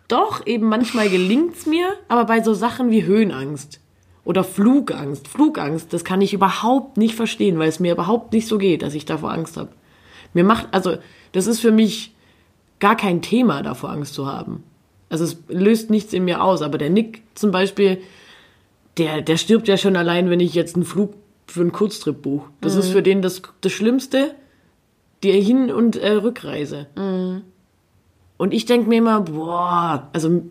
Doch, 0.08 0.46
eben 0.48 0.68
manchmal 0.68 1.10
gelingt's 1.10 1.66
mir, 1.66 1.90
aber 2.08 2.26
bei 2.26 2.42
so 2.42 2.54
Sachen 2.54 2.90
wie 2.92 3.04
Höhenangst 3.04 3.82
oder 4.24 4.44
Flugangst, 4.44 5.28
Flugangst, 5.28 5.94
das 5.94 6.04
kann 6.04 6.22
ich 6.22 6.34
überhaupt 6.34 6.98
nicht 6.98 7.16
verstehen, 7.16 7.60
weil 7.60 7.70
es 7.70 7.80
mir 7.80 7.94
überhaupt 7.94 8.34
nicht 8.34 8.48
so 8.48 8.58
geht, 8.58 8.82
dass 8.82 8.94
ich 8.94 9.06
davor 9.06 9.32
Angst 9.32 9.58
habe. 9.58 9.70
Mir 10.34 10.44
macht, 10.44 10.68
also, 10.72 10.98
das 11.34 11.48
ist 11.48 11.60
für 11.60 11.72
mich 11.72 12.16
gar 12.80 12.96
kein 12.96 13.22
Thema, 13.22 13.62
davor 13.62 13.92
Angst 13.92 14.14
zu 14.14 14.28
haben. 14.28 14.64
Also 15.10 15.24
es 15.24 15.38
löst 15.48 15.90
nichts 15.90 16.14
in 16.14 16.26
mir 16.26 16.44
aus, 16.44 16.62
aber 16.62 16.78
der 16.78 16.90
Nick 16.90 17.24
zum 17.36 17.52
Beispiel, 17.52 18.00
der, 18.98 19.22
der 19.22 19.38
stirbt 19.38 19.68
ja 19.68 19.78
schon 19.78 19.96
allein, 19.96 20.30
wenn 20.30 20.40
ich 20.40 20.54
jetzt 20.54 20.76
einen 20.76 20.86
Flug 20.86 21.14
für 21.48 21.62
einen 21.62 21.72
Kurztrip 21.72 22.22
buche. 22.22 22.50
Das 22.62 22.76
ist 22.76 22.90
für 22.90 23.02
den 23.02 23.22
das, 23.22 23.42
das 23.62 23.72
Schlimmste, 23.72 24.36
die 25.24 25.32
Hin- 25.42 25.72
und 25.72 25.96
äh, 25.96 26.12
Rückreise. 26.12 26.88
Und 28.38 28.54
ich 28.54 28.66
denke 28.66 28.90
mir 28.90 28.98
immer, 28.98 29.22
boah, 29.22 30.10
also 30.14 30.44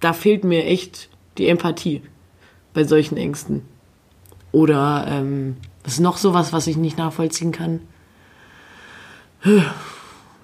da 0.00 0.12
fehlt 0.12 0.44
mir 0.44 0.64
echt 0.64 1.08
die 1.38 1.48
Empathie 1.48 2.02
bei 2.72 2.84
solchen 2.84 3.16
Ängsten. 3.16 3.62
Oder 4.52 5.06
ähm, 5.08 5.56
ist 5.84 6.00
noch 6.00 6.18
sowas, 6.18 6.52
was 6.52 6.66
ich 6.66 6.76
nicht 6.76 6.98
nachvollziehen 6.98 7.52
kann? 7.52 7.80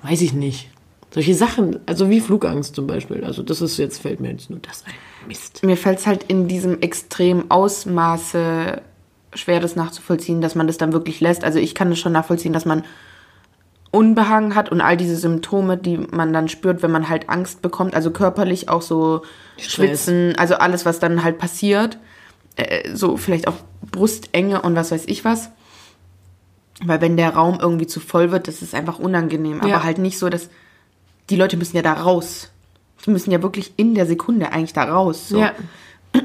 Weiß 0.03 0.23
ich 0.23 0.33
nicht. 0.33 0.71
Solche 1.19 1.35
Sachen, 1.35 1.81
also 1.85 2.11
wie 2.11 2.21
Flugangst 2.21 2.77
zum 2.77 2.87
Beispiel. 2.87 3.25
Also 3.25 3.43
das 3.43 3.61
ist 3.61 3.77
jetzt, 3.77 4.01
fällt 4.01 4.21
mir 4.21 4.31
jetzt 4.31 4.51
nur 4.51 4.61
das 4.61 4.85
ein. 4.87 4.93
Mist. 5.27 5.65
Mir 5.65 5.77
fällt 5.77 5.99
es 5.99 6.07
halt 6.07 6.23
in 6.23 6.47
diesem 6.47 6.81
extremen 6.81 7.51
Ausmaße 7.51 8.81
schwer, 9.35 9.59
das 9.59 9.75
nachzuvollziehen, 9.75 10.41
dass 10.41 10.55
man 10.55 10.69
das 10.69 10.79
dann 10.79 10.93
wirklich 10.93 11.21
lässt. 11.21 11.43
Also 11.43 11.59
ich 11.59 11.75
kann 11.75 11.91
es 11.91 11.99
schon 11.99 12.13
nachvollziehen, 12.13 12.53
dass 12.53 12.67
man 12.67 12.85
Unbehagen 13.91 14.55
hat 14.55 14.71
und 14.71 14.81
all 14.81 14.97
diese 14.97 15.17
Symptome, 15.17 15.77
die 15.77 15.99
man 15.99 16.33
dann 16.33 16.49
spürt, 16.49 16.85
wenn 16.85 16.93
man 16.93 17.09
halt 17.09 17.29
Angst 17.29 17.63
bekommt, 17.63 17.97
also 17.97 18.13
körperlich 18.13 18.69
auch 18.69 18.83
so 18.83 19.23
Stress. 19.57 19.73
Schwitzen, 20.05 20.37
also 20.39 20.55
alles, 20.55 20.87
was 20.87 21.01
dann 21.01 21.25
halt 21.25 21.39
passiert, 21.39 21.99
äh, 22.55 22.95
so 22.95 23.17
vielleicht 23.17 23.49
auch 23.49 23.57
Brustenge 23.91 24.63
und 24.63 24.77
was 24.77 24.93
weiß 24.93 25.03
ich 25.07 25.25
was. 25.25 25.51
Weil 26.85 27.01
wenn 27.01 27.17
der 27.17 27.31
Raum 27.35 27.59
irgendwie 27.61 27.89
zu 27.89 27.99
voll 27.99 28.31
wird, 28.31 28.47
das 28.47 28.63
ist 28.63 28.73
einfach 28.73 29.01
unangenehm. 29.01 29.59
Aber 29.61 29.69
Ja. 29.69 29.83
halt 29.83 29.99
nicht 29.99 30.17
so, 30.21 30.29
dass 30.29 30.49
die 31.31 31.37
Leute 31.37 31.57
müssen 31.57 31.77
ja 31.77 31.83
da 31.83 31.93
raus. 31.95 32.51
Die 33.05 33.11
müssen 33.11 33.31
ja 33.31 33.43
wirklich 33.43 33.73
in 33.77 33.95
der 33.95 34.07
Sekunde 34.07 34.53
eigentlich 34.53 34.73
da 34.73 34.85
raus. 34.85 35.29
So. 35.29 35.39
Ja. 35.39 35.53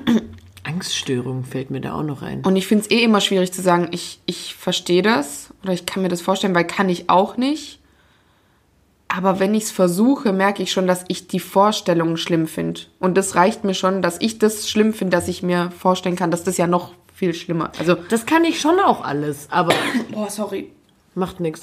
Angststörung 0.63 1.43
fällt 1.43 1.71
mir 1.71 1.81
da 1.81 1.93
auch 1.93 2.03
noch 2.03 2.21
ein. 2.21 2.41
Und 2.41 2.55
ich 2.55 2.67
finde 2.67 2.85
es 2.85 2.91
eh 2.91 3.03
immer 3.03 3.19
schwierig 3.21 3.51
zu 3.51 3.61
sagen, 3.61 3.89
ich, 3.91 4.19
ich 4.25 4.55
verstehe 4.55 5.01
das 5.01 5.49
oder 5.61 5.73
ich 5.73 5.85
kann 5.85 6.03
mir 6.03 6.09
das 6.09 6.21
vorstellen, 6.21 6.55
weil 6.55 6.65
kann 6.65 6.87
ich 6.89 7.09
auch 7.09 7.35
nicht. 7.37 7.79
Aber 9.09 9.39
wenn 9.39 9.53
ich 9.53 9.63
es 9.63 9.71
versuche, 9.71 10.31
merke 10.31 10.63
ich 10.63 10.71
schon, 10.71 10.87
dass 10.87 11.03
ich 11.07 11.27
die 11.27 11.39
Vorstellung 11.41 12.17
schlimm 12.17 12.47
finde. 12.47 12.81
Und 12.99 13.15
das 13.15 13.35
reicht 13.35 13.63
mir 13.63 13.73
schon, 13.75 14.01
dass 14.01 14.17
ich 14.21 14.39
das 14.39 14.69
schlimm 14.69 14.93
finde, 14.93 15.15
dass 15.17 15.27
ich 15.27 15.43
mir 15.43 15.69
vorstellen 15.77 16.15
kann, 16.15 16.31
dass 16.31 16.43
das 16.43 16.57
ja 16.57 16.65
noch 16.65 16.93
viel 17.13 17.33
schlimmer. 17.33 17.71
Also, 17.77 17.95
Das 18.09 18.25
kann 18.25 18.43
ich 18.43 18.59
schon 18.59 18.79
auch 18.79 19.03
alles, 19.03 19.47
aber 19.51 19.73
boah, 20.11 20.29
sorry. 20.29 20.71
macht 21.13 21.39
nichts. 21.41 21.61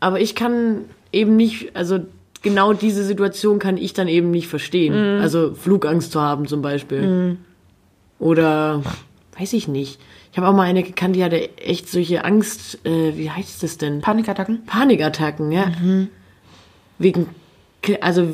Aber 0.00 0.18
ich 0.20 0.34
kann 0.34 0.86
eben 1.12 1.36
nicht, 1.36 1.76
also 1.76 2.00
genau 2.42 2.72
diese 2.72 3.04
Situation 3.04 3.58
kann 3.58 3.76
ich 3.76 3.92
dann 3.94 4.08
eben 4.08 4.30
nicht 4.30 4.48
verstehen. 4.48 4.94
Also 5.20 5.54
Flugangst 5.54 6.12
zu 6.12 6.20
haben 6.20 6.46
zum 6.46 6.62
Beispiel. 6.62 7.36
Oder 8.18 8.82
weiß 9.38 9.52
ich 9.52 9.68
nicht. 9.68 10.00
Ich 10.32 10.38
habe 10.38 10.48
auch 10.48 10.52
mal 10.54 10.64
eine 10.64 10.82
gekannt, 10.82 11.16
die 11.16 11.24
hatte 11.24 11.56
echt 11.58 11.88
solche 11.88 12.24
Angst, 12.24 12.84
äh, 12.84 13.16
wie 13.16 13.30
heißt 13.30 13.62
das 13.62 13.78
denn? 13.78 14.00
Panikattacken? 14.00 14.64
Panikattacken, 14.66 15.52
ja. 15.52 15.72
Wegen, 16.98 17.26
Kle- 17.82 18.00
also 18.00 18.26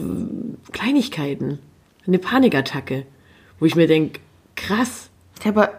Kleinigkeiten. 0.72 1.58
Eine 2.06 2.18
Panikattacke. 2.18 3.04
Wo 3.60 3.66
ich 3.66 3.76
mir 3.76 3.86
denke, 3.86 4.20
krass, 4.56 5.08
Ja, 5.44 5.50
aber 5.50 5.70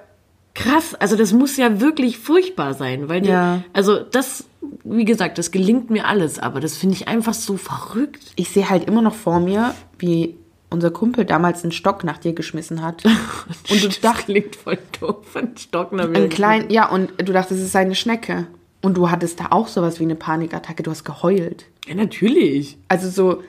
krass. 0.56 0.95
Also 0.95 1.16
das 1.16 1.32
muss 1.34 1.56
ja 1.58 1.80
wirklich 1.80 2.18
furchtbar 2.18 2.74
sein, 2.74 3.08
weil 3.10 3.22
die, 3.22 3.30
Ja. 3.30 3.64
also 3.74 3.99
das, 3.99 4.45
wie 4.84 5.06
gesagt, 5.06 5.38
das 5.38 5.51
gelingt 5.51 5.89
mir 5.91 6.08
alles, 6.08 6.39
aber 6.39 6.60
das 6.60 6.76
finde 6.78 6.95
ich 6.95 7.08
einfach 7.08 7.34
so 7.36 7.58
verrückt. 7.58 8.34
ich 8.36 8.49
sehe 8.49 8.70
halt 8.70 8.86
immer 8.88 9.01
noch 9.03 9.14
vor 9.16 9.39
mir, 9.39 9.76
wie 9.99 10.36
unser 10.72 10.89
Kumpel 10.91 11.24
damals 11.26 11.64
einen 11.64 11.72
Stock 11.72 12.03
nach 12.03 12.18
dir 12.18 12.34
geschmissen 12.34 12.82
hat. 12.82 13.03
Und 13.70 13.84
du 13.84 13.88
dachtest, 14.01 14.26
klingt 14.26 14.56
voll 14.56 14.80
doof, 14.99 15.36
ein 15.36 15.56
Stock 15.58 15.91
nach 15.93 16.08
mir. 16.08 16.18
ein 16.18 16.30
klein, 16.30 16.70
ja, 16.70 16.89
und 16.89 17.12
du 17.18 17.32
dachtest, 17.32 17.60
es 17.62 17.68
ist 17.68 17.76
eine 17.76 17.95
Schnecke. 17.95 18.47
Und 18.82 18.97
du 18.97 19.10
hattest 19.10 19.39
da 19.39 19.47
auch 19.51 19.68
sowas 19.68 19.99
wie 19.99 20.03
eine 20.03 20.16
Panikattacke, 20.16 20.84
du 20.84 20.91
hast 20.91 21.03
geheult. 21.06 21.66
Ja, 21.88 21.95
natürlich. 21.95 22.78
Also 22.88 23.10
so, 23.10 23.41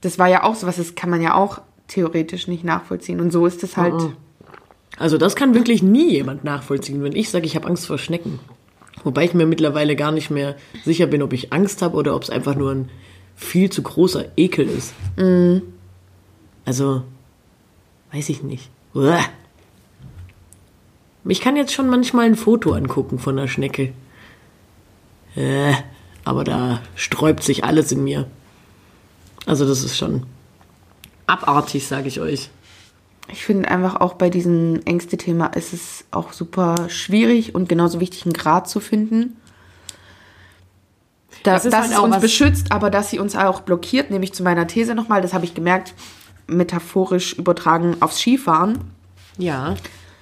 das 0.00 0.18
war 0.18 0.28
ja 0.28 0.42
auch 0.44 0.54
sowas, 0.54 0.76
das 0.76 0.94
kann 0.94 1.10
man 1.10 1.20
ja 1.20 1.34
auch 1.34 1.60
theoretisch 1.88 2.48
nicht 2.48 2.64
nachvollziehen. 2.64 3.20
Und 3.20 3.32
so 3.32 3.44
ist 3.46 3.62
es 3.62 3.76
halt, 3.76 3.94
Also 4.98 5.18
das 5.18 5.36
kann 5.36 5.54
wirklich 5.54 5.82
nie 5.82 6.10
jemand 6.10 6.44
nachvollziehen, 6.44 7.02
wenn 7.02 7.16
ich 7.16 7.30
sage, 7.30 7.46
ich 7.46 7.56
habe 7.56 7.66
Angst 7.66 7.86
vor 7.86 7.98
Schnecken. 7.98 8.38
Wobei 9.04 9.24
ich 9.24 9.34
mir 9.34 9.46
mittlerweile 9.46 9.96
gar 9.96 10.12
nicht 10.12 10.30
mehr 10.30 10.56
sicher 10.84 11.06
bin, 11.06 11.22
ob 11.22 11.32
ich 11.32 11.52
Angst 11.52 11.82
habe 11.82 11.96
oder 11.96 12.14
ob 12.14 12.22
es 12.22 12.30
einfach 12.30 12.54
nur 12.54 12.72
ein 12.72 12.90
viel 13.34 13.70
zu 13.70 13.82
großer 13.82 14.26
Ekel 14.36 14.68
ist. 14.68 14.94
Also, 16.64 17.02
weiß 18.12 18.28
ich 18.28 18.42
nicht. 18.42 18.70
Uah. 18.94 19.24
Ich 21.24 21.40
kann 21.40 21.56
jetzt 21.56 21.72
schon 21.72 21.88
manchmal 21.88 22.26
ein 22.26 22.36
Foto 22.36 22.72
angucken 22.72 23.18
von 23.18 23.38
einer 23.38 23.48
Schnecke. 23.48 23.92
Äh, 25.34 25.72
aber 26.24 26.44
da 26.44 26.80
sträubt 26.94 27.42
sich 27.42 27.64
alles 27.64 27.90
in 27.92 28.04
mir. 28.04 28.26
Also 29.46 29.66
das 29.66 29.82
ist 29.82 29.96
schon 29.96 30.24
abartig, 31.26 31.86
sage 31.86 32.08
ich 32.08 32.20
euch. 32.20 32.50
Ich 33.28 33.44
finde 33.44 33.68
einfach 33.68 34.00
auch 34.00 34.14
bei 34.14 34.30
diesem 34.30 34.82
Ängste-Thema 34.84 35.46
ist 35.46 35.72
es 35.72 36.04
auch 36.10 36.32
super 36.32 36.88
schwierig 36.88 37.54
und 37.54 37.68
genauso 37.68 38.00
wichtig, 38.00 38.24
einen 38.24 38.32
Grad 38.32 38.68
zu 38.68 38.80
finden. 38.80 39.36
Da, 41.42 41.54
Das 41.54 41.64
ist 41.64 41.72
dass 41.72 41.88
halt 41.88 41.92
es 41.92 41.98
uns 41.98 42.20
beschützt, 42.20 42.72
aber 42.72 42.90
dass 42.90 43.10
sie 43.10 43.18
uns 43.18 43.34
auch 43.34 43.62
blockiert, 43.62 44.10
nämlich 44.10 44.32
zu 44.32 44.42
meiner 44.42 44.66
These 44.66 44.94
nochmal, 44.94 45.22
das 45.22 45.32
habe 45.32 45.44
ich 45.44 45.54
gemerkt, 45.54 45.94
metaphorisch 46.46 47.32
übertragen 47.34 47.96
aufs 48.00 48.18
Skifahren. 48.18 48.78
Ja. 49.38 49.74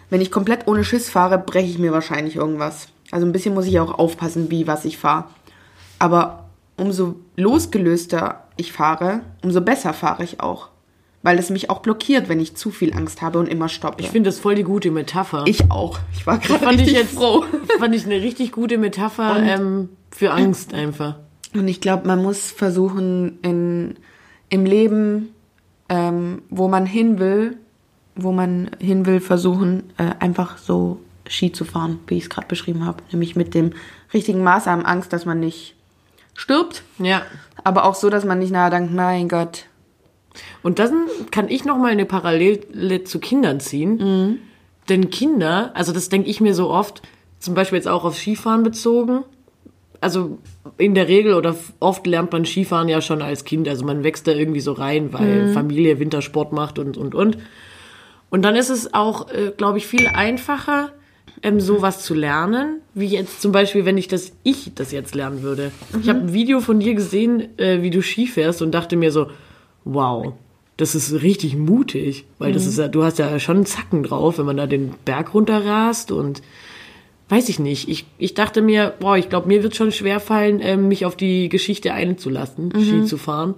Wenn 0.08 0.20
ich 0.20 0.30
komplett 0.30 0.66
ohne 0.66 0.84
Schiss 0.84 1.10
fahre, 1.10 1.38
breche 1.38 1.68
ich 1.68 1.78
mir 1.78 1.92
wahrscheinlich 1.92 2.36
irgendwas. 2.36 2.88
Also 3.10 3.26
ein 3.26 3.32
bisschen 3.32 3.54
muss 3.54 3.66
ich 3.66 3.80
auch 3.80 3.98
aufpassen, 3.98 4.50
wie 4.50 4.66
was 4.66 4.84
ich 4.84 4.98
fahre. 4.98 5.24
Aber 5.98 6.48
umso 6.76 7.16
losgelöster 7.36 8.44
ich 8.56 8.72
fahre, 8.72 9.20
umso 9.42 9.60
besser 9.60 9.92
fahre 9.92 10.24
ich 10.24 10.40
auch. 10.40 10.69
Weil 11.22 11.38
es 11.38 11.50
mich 11.50 11.68
auch 11.68 11.80
blockiert, 11.80 12.28
wenn 12.30 12.40
ich 12.40 12.56
zu 12.56 12.70
viel 12.70 12.94
Angst 12.94 13.20
habe 13.20 13.38
und 13.38 13.46
immer 13.46 13.68
stoppe. 13.68 14.02
Ich 14.02 14.08
finde 14.08 14.30
das 14.30 14.38
voll 14.38 14.54
die 14.54 14.62
gute 14.62 14.90
Metapher. 14.90 15.44
Ich 15.46 15.70
auch. 15.70 15.98
Ich 16.14 16.26
war 16.26 16.38
gerade 16.38 16.64
fand 16.64 16.74
ich 16.80 16.86
richtig 16.86 16.96
jetzt 16.96 17.14
froh. 17.14 17.44
fand 17.78 17.94
ich 17.94 18.06
eine 18.06 18.14
richtig 18.22 18.52
gute 18.52 18.78
Metapher 18.78 19.36
ähm, 19.42 19.90
für 20.10 20.32
Angst 20.32 20.72
einfach. 20.72 21.16
Und 21.52 21.68
ich 21.68 21.80
glaube, 21.82 22.06
man 22.06 22.22
muss 22.22 22.50
versuchen, 22.50 23.38
in, 23.42 23.96
im 24.48 24.64
Leben, 24.64 25.34
ähm, 25.90 26.42
wo 26.48 26.68
man 26.68 26.86
hin 26.86 27.18
will, 27.18 27.58
wo 28.14 28.32
man 28.32 28.70
hin 28.78 29.04
will, 29.04 29.20
versuchen, 29.20 29.92
äh, 29.98 30.12
einfach 30.20 30.56
so 30.58 31.00
Ski 31.28 31.52
zu 31.52 31.64
fahren, 31.64 31.98
wie 32.06 32.16
ich 32.16 32.24
es 32.24 32.30
gerade 32.30 32.46
beschrieben 32.46 32.86
habe. 32.86 33.02
Nämlich 33.12 33.36
mit 33.36 33.52
dem 33.54 33.72
richtigen 34.14 34.42
Maß 34.42 34.68
an 34.68 34.84
Angst, 34.86 35.12
dass 35.12 35.26
man 35.26 35.38
nicht 35.40 35.74
stirbt, 36.34 36.82
Ja. 36.98 37.22
aber 37.62 37.84
auch 37.84 37.94
so, 37.94 38.08
dass 38.10 38.24
man 38.24 38.38
nicht 38.38 38.52
nahe 38.52 38.70
denkt, 38.70 38.94
mein 38.94 39.28
Gott. 39.28 39.66
Und 40.62 40.78
dann 40.78 41.06
kann 41.30 41.48
ich 41.48 41.64
noch 41.64 41.76
mal 41.76 41.90
eine 41.90 42.06
Parallele 42.06 43.04
zu 43.04 43.18
Kindern 43.18 43.60
ziehen. 43.60 44.38
Denn 44.88 45.10
Kinder, 45.10 45.70
also 45.74 45.92
das 45.92 46.08
denke 46.08 46.28
ich 46.28 46.40
mir 46.40 46.54
so 46.54 46.70
oft, 46.70 47.02
zum 47.38 47.54
Beispiel 47.54 47.76
jetzt 47.76 47.88
auch 47.88 48.04
auf 48.04 48.16
Skifahren 48.16 48.62
bezogen. 48.62 49.24
Also 50.00 50.38
in 50.78 50.94
der 50.94 51.08
Regel 51.08 51.34
oder 51.34 51.56
oft 51.78 52.06
lernt 52.06 52.32
man 52.32 52.44
Skifahren 52.44 52.88
ja 52.88 53.00
schon 53.00 53.22
als 53.22 53.44
Kind. 53.44 53.68
Also 53.68 53.84
man 53.84 54.02
wächst 54.02 54.26
da 54.26 54.32
irgendwie 54.32 54.60
so 54.60 54.72
rein, 54.72 55.12
weil 55.12 55.52
Familie 55.52 55.98
Wintersport 55.98 56.52
macht 56.52 56.78
und, 56.78 56.96
und, 56.96 57.14
und. 57.14 57.38
Und 58.30 58.42
dann 58.42 58.56
ist 58.56 58.70
es 58.70 58.94
auch, 58.94 59.28
äh, 59.30 59.52
glaube 59.56 59.78
ich, 59.78 59.86
viel 59.86 60.06
einfacher, 60.06 60.92
ähm, 61.42 61.60
sowas 61.60 62.02
zu 62.02 62.14
lernen, 62.14 62.80
wie 62.94 63.06
jetzt 63.06 63.42
zum 63.42 63.52
Beispiel, 63.52 63.84
wenn 63.84 63.98
ich 63.98 64.08
das, 64.08 64.32
ich 64.42 64.72
das 64.74 64.92
jetzt 64.92 65.14
lernen 65.14 65.42
würde. 65.42 65.72
Ich 66.00 66.08
habe 66.08 66.20
ein 66.20 66.32
Video 66.32 66.60
von 66.60 66.80
dir 66.80 66.94
gesehen, 66.94 67.58
äh, 67.58 67.82
wie 67.82 67.90
du 67.90 68.02
Ski 68.02 68.26
fährst 68.26 68.62
und 68.62 68.72
dachte 68.72 68.96
mir 68.96 69.10
so, 69.10 69.28
wow, 69.84 70.34
das 70.76 70.94
ist 70.94 71.22
richtig 71.22 71.56
mutig, 71.56 72.24
weil 72.38 72.52
das 72.52 72.66
ist 72.66 72.78
ja, 72.78 72.88
du 72.88 73.04
hast 73.04 73.18
ja 73.18 73.38
schon 73.38 73.56
einen 73.56 73.66
Zacken 73.66 74.02
drauf, 74.02 74.38
wenn 74.38 74.46
man 74.46 74.56
da 74.56 74.66
den 74.66 74.94
Berg 75.04 75.34
runterrast 75.34 76.10
und 76.10 76.40
weiß 77.28 77.48
ich 77.50 77.58
nicht. 77.58 77.88
Ich, 77.88 78.06
ich 78.16 78.34
dachte 78.34 78.62
mir, 78.62 78.94
boah, 78.98 79.16
ich 79.16 79.28
glaube, 79.28 79.48
mir 79.48 79.62
wird 79.62 79.76
schon 79.76 79.92
schwerfallen, 79.92 80.60
ähm, 80.62 80.88
mich 80.88 81.04
auf 81.04 81.16
die 81.16 81.48
Geschichte 81.48 81.92
einzulassen, 81.92 82.72
Ski 82.72 83.04
zu 83.04 83.18
fahren, 83.18 83.54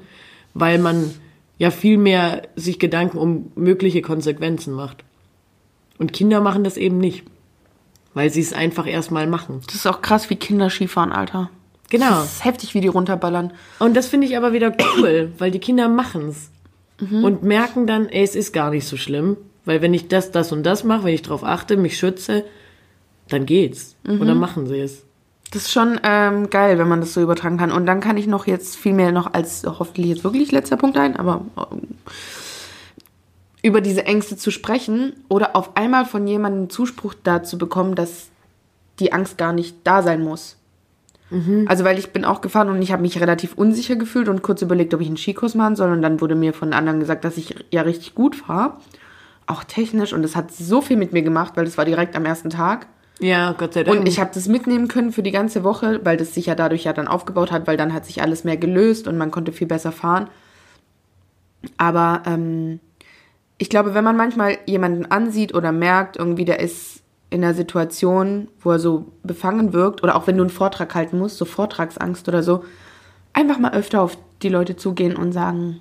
weil 0.52 0.78
man 0.78 1.12
ja 1.58 1.70
viel 1.70 1.96
mehr 1.96 2.42
sich 2.56 2.80
Gedanken 2.80 3.18
um 3.18 3.52
mögliche 3.54 4.02
Konsequenzen 4.02 4.74
macht. 4.74 5.04
Und 5.98 6.12
Kinder 6.12 6.40
machen 6.40 6.64
das 6.64 6.76
eben 6.76 6.98
nicht, 6.98 7.22
weil 8.14 8.30
sie 8.30 8.40
es 8.40 8.52
einfach 8.52 8.86
erstmal 8.86 9.28
machen. 9.28 9.60
Das 9.66 9.76
ist 9.76 9.86
auch 9.86 10.02
krass, 10.02 10.28
wie 10.28 10.36
Kinder 10.36 10.70
Skifahren, 10.70 11.12
Alter. 11.12 11.50
Genau. 11.92 12.20
Das 12.20 12.32
ist 12.32 12.44
heftig, 12.46 12.72
wie 12.72 12.80
die 12.80 12.88
runterballern. 12.88 13.52
Und 13.78 13.94
das 13.94 14.06
finde 14.06 14.26
ich 14.26 14.38
aber 14.38 14.54
wieder 14.54 14.74
cool, 14.96 15.30
weil 15.38 15.50
die 15.50 15.58
Kinder 15.58 15.88
machen's 15.88 16.50
und 16.98 17.42
merken 17.42 17.86
dann, 17.86 18.08
ey, 18.08 18.22
es 18.22 18.36
ist 18.36 18.52
gar 18.52 18.70
nicht 18.70 18.86
so 18.86 18.96
schlimm, 18.96 19.36
weil 19.64 19.82
wenn 19.82 19.92
ich 19.92 20.08
das, 20.08 20.30
das 20.30 20.52
und 20.52 20.62
das 20.62 20.84
mache, 20.84 21.04
wenn 21.04 21.14
ich 21.14 21.22
drauf 21.22 21.42
achte, 21.42 21.76
mich 21.76 21.98
schütze, 21.98 22.44
dann 23.28 23.44
geht's. 23.44 23.96
Und 24.20 24.26
dann 24.26 24.38
machen 24.38 24.66
sie 24.68 24.78
es. 24.78 25.02
Das 25.50 25.62
ist 25.62 25.72
schon 25.72 26.00
ähm, 26.02 26.48
geil, 26.48 26.78
wenn 26.78 26.88
man 26.88 27.00
das 27.00 27.12
so 27.12 27.20
übertragen 27.20 27.58
kann. 27.58 27.72
Und 27.72 27.86
dann 27.86 28.00
kann 28.00 28.16
ich 28.16 28.26
noch 28.26 28.46
jetzt 28.46 28.76
viel 28.76 28.94
mehr 28.94 29.12
noch 29.12 29.34
als 29.34 29.64
hoffentlich 29.66 30.06
jetzt 30.06 30.24
wirklich 30.24 30.50
letzter 30.52 30.76
Punkt 30.76 30.96
ein, 30.96 31.16
aber 31.16 31.44
ähm, 31.58 31.88
über 33.62 33.80
diese 33.80 34.06
Ängste 34.06 34.36
zu 34.36 34.50
sprechen 34.50 35.12
oder 35.28 35.56
auf 35.56 35.76
einmal 35.76 36.06
von 36.06 36.26
jemandem 36.26 36.70
Zuspruch 36.70 37.14
dazu 37.22 37.58
bekommen, 37.58 37.96
dass 37.96 38.28
die 38.98 39.12
Angst 39.12 39.36
gar 39.36 39.52
nicht 39.52 39.76
da 39.84 40.02
sein 40.02 40.22
muss. 40.22 40.56
Also 41.66 41.84
weil 41.84 41.98
ich 41.98 42.12
bin 42.12 42.24
auch 42.24 42.40
gefahren 42.40 42.68
und 42.68 42.82
ich 42.82 42.92
habe 42.92 43.02
mich 43.02 43.20
relativ 43.20 43.54
unsicher 43.54 43.96
gefühlt 43.96 44.28
und 44.28 44.42
kurz 44.42 44.62
überlegt, 44.62 44.92
ob 44.94 45.00
ich 45.00 45.06
einen 45.06 45.16
Skikurs 45.16 45.54
machen 45.54 45.76
soll 45.76 45.90
und 45.90 46.02
dann 46.02 46.20
wurde 46.20 46.34
mir 46.34 46.52
von 46.52 46.72
anderen 46.72 47.00
gesagt, 47.00 47.24
dass 47.24 47.36
ich 47.36 47.54
ja 47.70 47.82
richtig 47.82 48.14
gut 48.14 48.36
fahre, 48.36 48.76
auch 49.46 49.64
technisch 49.64 50.12
und 50.12 50.22
das 50.22 50.36
hat 50.36 50.52
so 50.52 50.80
viel 50.80 50.96
mit 50.96 51.12
mir 51.12 51.22
gemacht, 51.22 51.52
weil 51.56 51.64
das 51.64 51.78
war 51.78 51.84
direkt 51.84 52.16
am 52.16 52.24
ersten 52.24 52.50
Tag. 52.50 52.86
Ja, 53.20 53.52
Gott 53.52 53.74
sei 53.74 53.84
Dank. 53.84 53.98
Und 53.98 54.06
ich 54.06 54.18
habe 54.18 54.30
das 54.34 54.48
mitnehmen 54.48 54.88
können 54.88 55.12
für 55.12 55.22
die 55.22 55.30
ganze 55.30 55.64
Woche, 55.64 56.00
weil 56.04 56.16
das 56.16 56.34
sich 56.34 56.46
ja 56.46 56.54
dadurch 56.54 56.84
ja 56.84 56.92
dann 56.92 57.08
aufgebaut 57.08 57.52
hat, 57.52 57.66
weil 57.66 57.76
dann 57.76 57.92
hat 57.92 58.04
sich 58.04 58.20
alles 58.20 58.44
mehr 58.44 58.56
gelöst 58.56 59.06
und 59.06 59.16
man 59.16 59.30
konnte 59.30 59.52
viel 59.52 59.66
besser 59.66 59.92
fahren. 59.92 60.28
Aber 61.76 62.22
ähm, 62.26 62.80
ich 63.58 63.68
glaube, 63.68 63.94
wenn 63.94 64.02
man 64.02 64.16
manchmal 64.16 64.58
jemanden 64.66 65.06
ansieht 65.06 65.54
oder 65.54 65.70
merkt, 65.70 66.16
irgendwie 66.16 66.44
der 66.44 66.60
ist 66.60 67.01
in 67.32 67.42
einer 67.42 67.54
Situation, 67.54 68.48
wo 68.60 68.72
er 68.72 68.78
so 68.78 69.06
befangen 69.22 69.72
wirkt, 69.72 70.02
oder 70.02 70.16
auch 70.16 70.26
wenn 70.26 70.36
du 70.36 70.42
einen 70.42 70.50
Vortrag 70.50 70.94
halten 70.94 71.18
musst, 71.18 71.38
so 71.38 71.44
Vortragsangst 71.44 72.28
oder 72.28 72.42
so, 72.42 72.64
einfach 73.32 73.58
mal 73.58 73.72
öfter 73.72 74.02
auf 74.02 74.18
die 74.42 74.50
Leute 74.50 74.76
zugehen 74.76 75.16
und 75.16 75.32
sagen, 75.32 75.80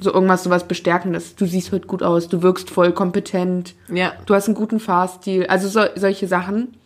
so 0.00 0.12
irgendwas, 0.12 0.44
so 0.44 0.50
was 0.50 0.68
Bestärkendes. 0.68 1.34
Du 1.34 1.46
siehst 1.46 1.72
heute 1.72 1.86
gut 1.86 2.02
aus, 2.02 2.28
du 2.28 2.42
wirkst 2.42 2.70
voll 2.70 2.92
kompetent, 2.92 3.74
ja, 3.88 4.12
du 4.26 4.34
hast 4.34 4.46
einen 4.46 4.54
guten 4.54 4.80
Fahrstil, 4.80 5.46
also 5.46 5.68
so, 5.68 5.84
solche 5.96 6.28
Sachen. 6.28 6.76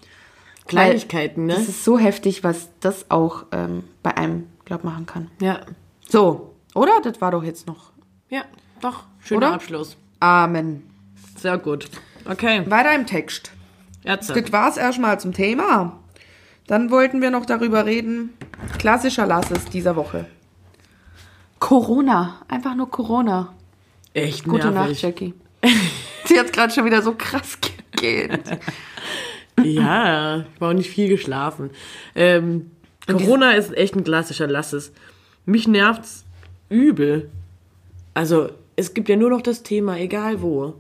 Kleinigkeiten, 0.67 1.47
Das 1.47 1.59
ne? 1.59 1.65
ist 1.65 1.85
so 1.85 1.99
heftig, 1.99 2.43
was 2.43 2.71
das 2.81 3.11
auch 3.11 3.45
ähm, 3.53 3.85
bei 4.03 4.17
einem, 4.17 4.49
glaub, 4.65 4.83
machen 4.83 5.07
kann. 5.07 5.31
Ja. 5.41 5.61
So, 6.09 6.55
oder? 6.75 7.01
Das 7.05 7.21
war 7.21 7.31
doch 7.31 7.45
jetzt 7.45 7.67
noch. 7.67 7.93
Ja, 8.29 8.43
doch. 8.81 9.05
Schöner 9.21 9.49
Oder? 9.49 9.55
Abschluss. 9.55 9.97
Amen. 10.21 10.83
Sehr 11.37 11.59
gut. 11.59 11.89
Okay. 12.29 12.63
Weiter 12.67 12.95
im 12.95 13.07
Text. 13.07 13.53
Jetzt. 14.07 14.31
Das 14.31 14.53
war's 14.53 14.77
erstmal 14.77 15.19
zum 15.21 15.33
Thema. 15.33 15.99
Dann 16.67 16.91
wollten 16.91 17.21
wir 17.21 17.31
noch 17.31 17.47
darüber 17.47 17.87
reden. 17.87 18.31
Klassischer 18.79 19.27
Lasses 19.27 19.65
dieser 19.67 19.97
Woche. 19.97 20.27
Corona. 21.59 22.41
Einfach 22.49 22.75
nur 22.75 22.91
Corona. 22.91 23.55
Echt 24.15 24.45
Gute 24.45 24.71
Nacht, 24.71 24.75
nervig. 24.75 25.03
Jackie. 25.03 25.35
Sie 26.25 26.39
hat 26.39 26.53
gerade 26.53 26.73
schon 26.73 26.85
wieder 26.85 27.03
so 27.03 27.15
krass 27.17 27.59
gegähnt. 27.93 28.45
Ja, 29.65 30.41
ich 30.41 30.61
war 30.61 30.69
auch 30.69 30.75
nicht 30.75 30.91
viel 30.91 31.09
geschlafen. 31.09 31.71
Ähm, 32.15 32.73
Corona 33.07 33.53
ist 33.53 33.75
echt 33.75 33.97
ein 33.97 34.05
klassischer 34.05 34.47
Lasses. 34.47 34.93
Mich 35.47 35.67
nervt's 35.67 36.27
übel. 36.69 37.31
Also, 38.13 38.51
es 38.77 38.93
gibt 38.93 39.09
ja 39.09 39.17
nur 39.17 39.31
noch 39.31 39.41
das 39.41 39.63
Thema, 39.63 39.97
egal 39.97 40.43
wo. 40.43 40.75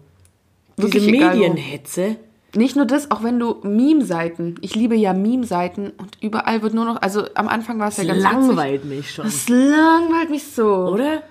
Wirklich 0.77 1.05
Diese 1.05 1.17
egal 1.17 1.39
wo. 1.39 1.39
Medienhetze. 1.39 2.17
Nicht 2.57 2.77
nur 2.77 2.87
das, 2.87 3.11
auch 3.11 3.23
wenn 3.23 3.39
du 3.39 3.57
Meme-Seiten. 3.63 4.57
Ich 4.63 4.75
liebe 4.75 4.95
ja 4.97 5.13
Meme-Seiten 5.13 5.91
und 5.99 6.19
überall 6.23 6.63
wird 6.63 6.75
nur 6.75 6.85
noch. 6.85 7.01
Also 7.03 7.25
am 7.35 7.49
Anfang 7.49 7.79
war 7.79 7.89
es 7.89 7.97
ja 7.99 8.05
ganz 8.05 8.19
witzig. 8.25 8.33
langweilt 8.33 8.85
mich 8.85 9.11
schon. 9.15 9.25
Das 9.27 9.49
langweilt 9.49 10.31
mich 10.31 10.45
so. 10.53 10.67
Oder? 10.87 11.23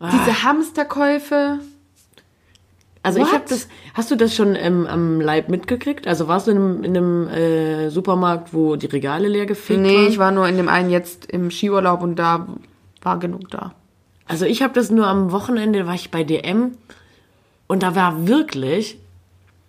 Diese 0.00 0.42
Hamsterkäufe. 0.42 1.58
Also 3.04 3.18
ich 3.18 3.26
What? 3.26 3.32
habe 3.34 3.44
das. 3.48 3.68
Hast 3.94 4.10
du 4.10 4.16
das 4.16 4.34
schon 4.34 4.54
ähm, 4.54 4.86
am 4.86 5.20
Leib 5.20 5.48
mitgekriegt? 5.48 6.06
Also 6.06 6.28
warst 6.28 6.46
du 6.46 6.52
in 6.52 6.56
einem, 6.56 6.84
in 6.84 6.96
einem 6.96 7.28
äh, 7.28 7.88
Supermarkt, 7.90 8.54
wo 8.54 8.76
die 8.76 8.86
Regale 8.86 9.28
leer 9.28 9.46
gefegt 9.46 9.80
Nee, 9.80 9.96
waren? 9.96 10.06
ich 10.08 10.18
war 10.18 10.30
nur 10.30 10.46
in 10.48 10.56
dem 10.56 10.68
einen 10.68 10.90
jetzt 10.90 11.26
im 11.26 11.50
Skiurlaub 11.50 12.02
und 12.02 12.16
da 12.16 12.46
war 13.02 13.18
genug 13.18 13.50
da. 13.50 13.74
Also 14.28 14.44
ich 14.46 14.62
habe 14.62 14.72
das 14.72 14.90
nur 14.90 15.06
am 15.08 15.32
Wochenende, 15.32 15.86
war 15.86 15.94
ich 15.94 16.10
bei 16.12 16.22
DM 16.22 16.72
und 17.66 17.82
da 17.82 17.96
war 17.96 18.28
wirklich, 18.28 18.98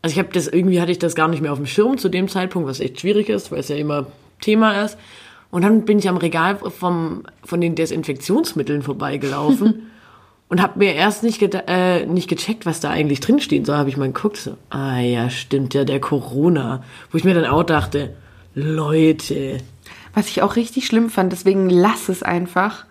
also 0.03 0.13
ich 0.13 0.19
habe 0.19 0.33
das, 0.33 0.47
irgendwie 0.47 0.81
hatte 0.81 0.91
ich 0.91 0.99
das 0.99 1.15
gar 1.15 1.29
nicht 1.29 1.41
mehr 1.41 1.53
auf 1.53 1.57
dem 1.57 1.65
Schirm 1.65 1.97
zu 1.97 2.09
dem 2.09 2.27
Zeitpunkt, 2.27 2.67
was 2.67 2.81
echt 2.81 2.99
schwierig 2.99 3.29
ist, 3.29 3.51
weil 3.51 3.59
es 3.59 3.69
ja 3.69 3.77
immer 3.77 4.05
Thema 4.41 4.83
ist. 4.83 4.97
Und 5.49 5.61
dann 5.63 5.85
bin 5.85 5.97
ich 5.97 6.09
am 6.09 6.17
Regal 6.17 6.57
vom, 6.57 7.23
von 7.43 7.61
den 7.61 7.75
Desinfektionsmitteln 7.75 8.81
vorbeigelaufen 8.81 9.91
und 10.49 10.61
habe 10.61 10.79
mir 10.79 10.93
erst 10.93 11.23
nicht, 11.23 11.41
äh, 11.41 12.05
nicht 12.05 12.27
gecheckt, 12.27 12.65
was 12.65 12.81
da 12.81 12.89
eigentlich 12.89 13.21
drinsteht. 13.21 13.65
So 13.65 13.75
habe 13.75 13.87
ich 13.87 13.95
mal 13.95 14.11
geguckt, 14.11 14.37
so, 14.37 14.57
ah 14.69 14.99
ja, 14.99 15.29
stimmt 15.29 15.73
ja, 15.73 15.85
der 15.85 16.01
Corona. 16.01 16.83
Wo 17.09 17.17
ich 17.17 17.23
mir 17.23 17.33
dann 17.33 17.45
auch 17.45 17.63
dachte, 17.63 18.13
Leute, 18.55 19.59
Was 20.13 20.27
ich 20.27 20.41
auch 20.41 20.57
richtig 20.57 20.85
schlimm 20.85 21.09
fand, 21.09 21.31
deswegen 21.31 21.69
lass 21.69 22.09
es 22.09 22.23
einfach. 22.23 22.85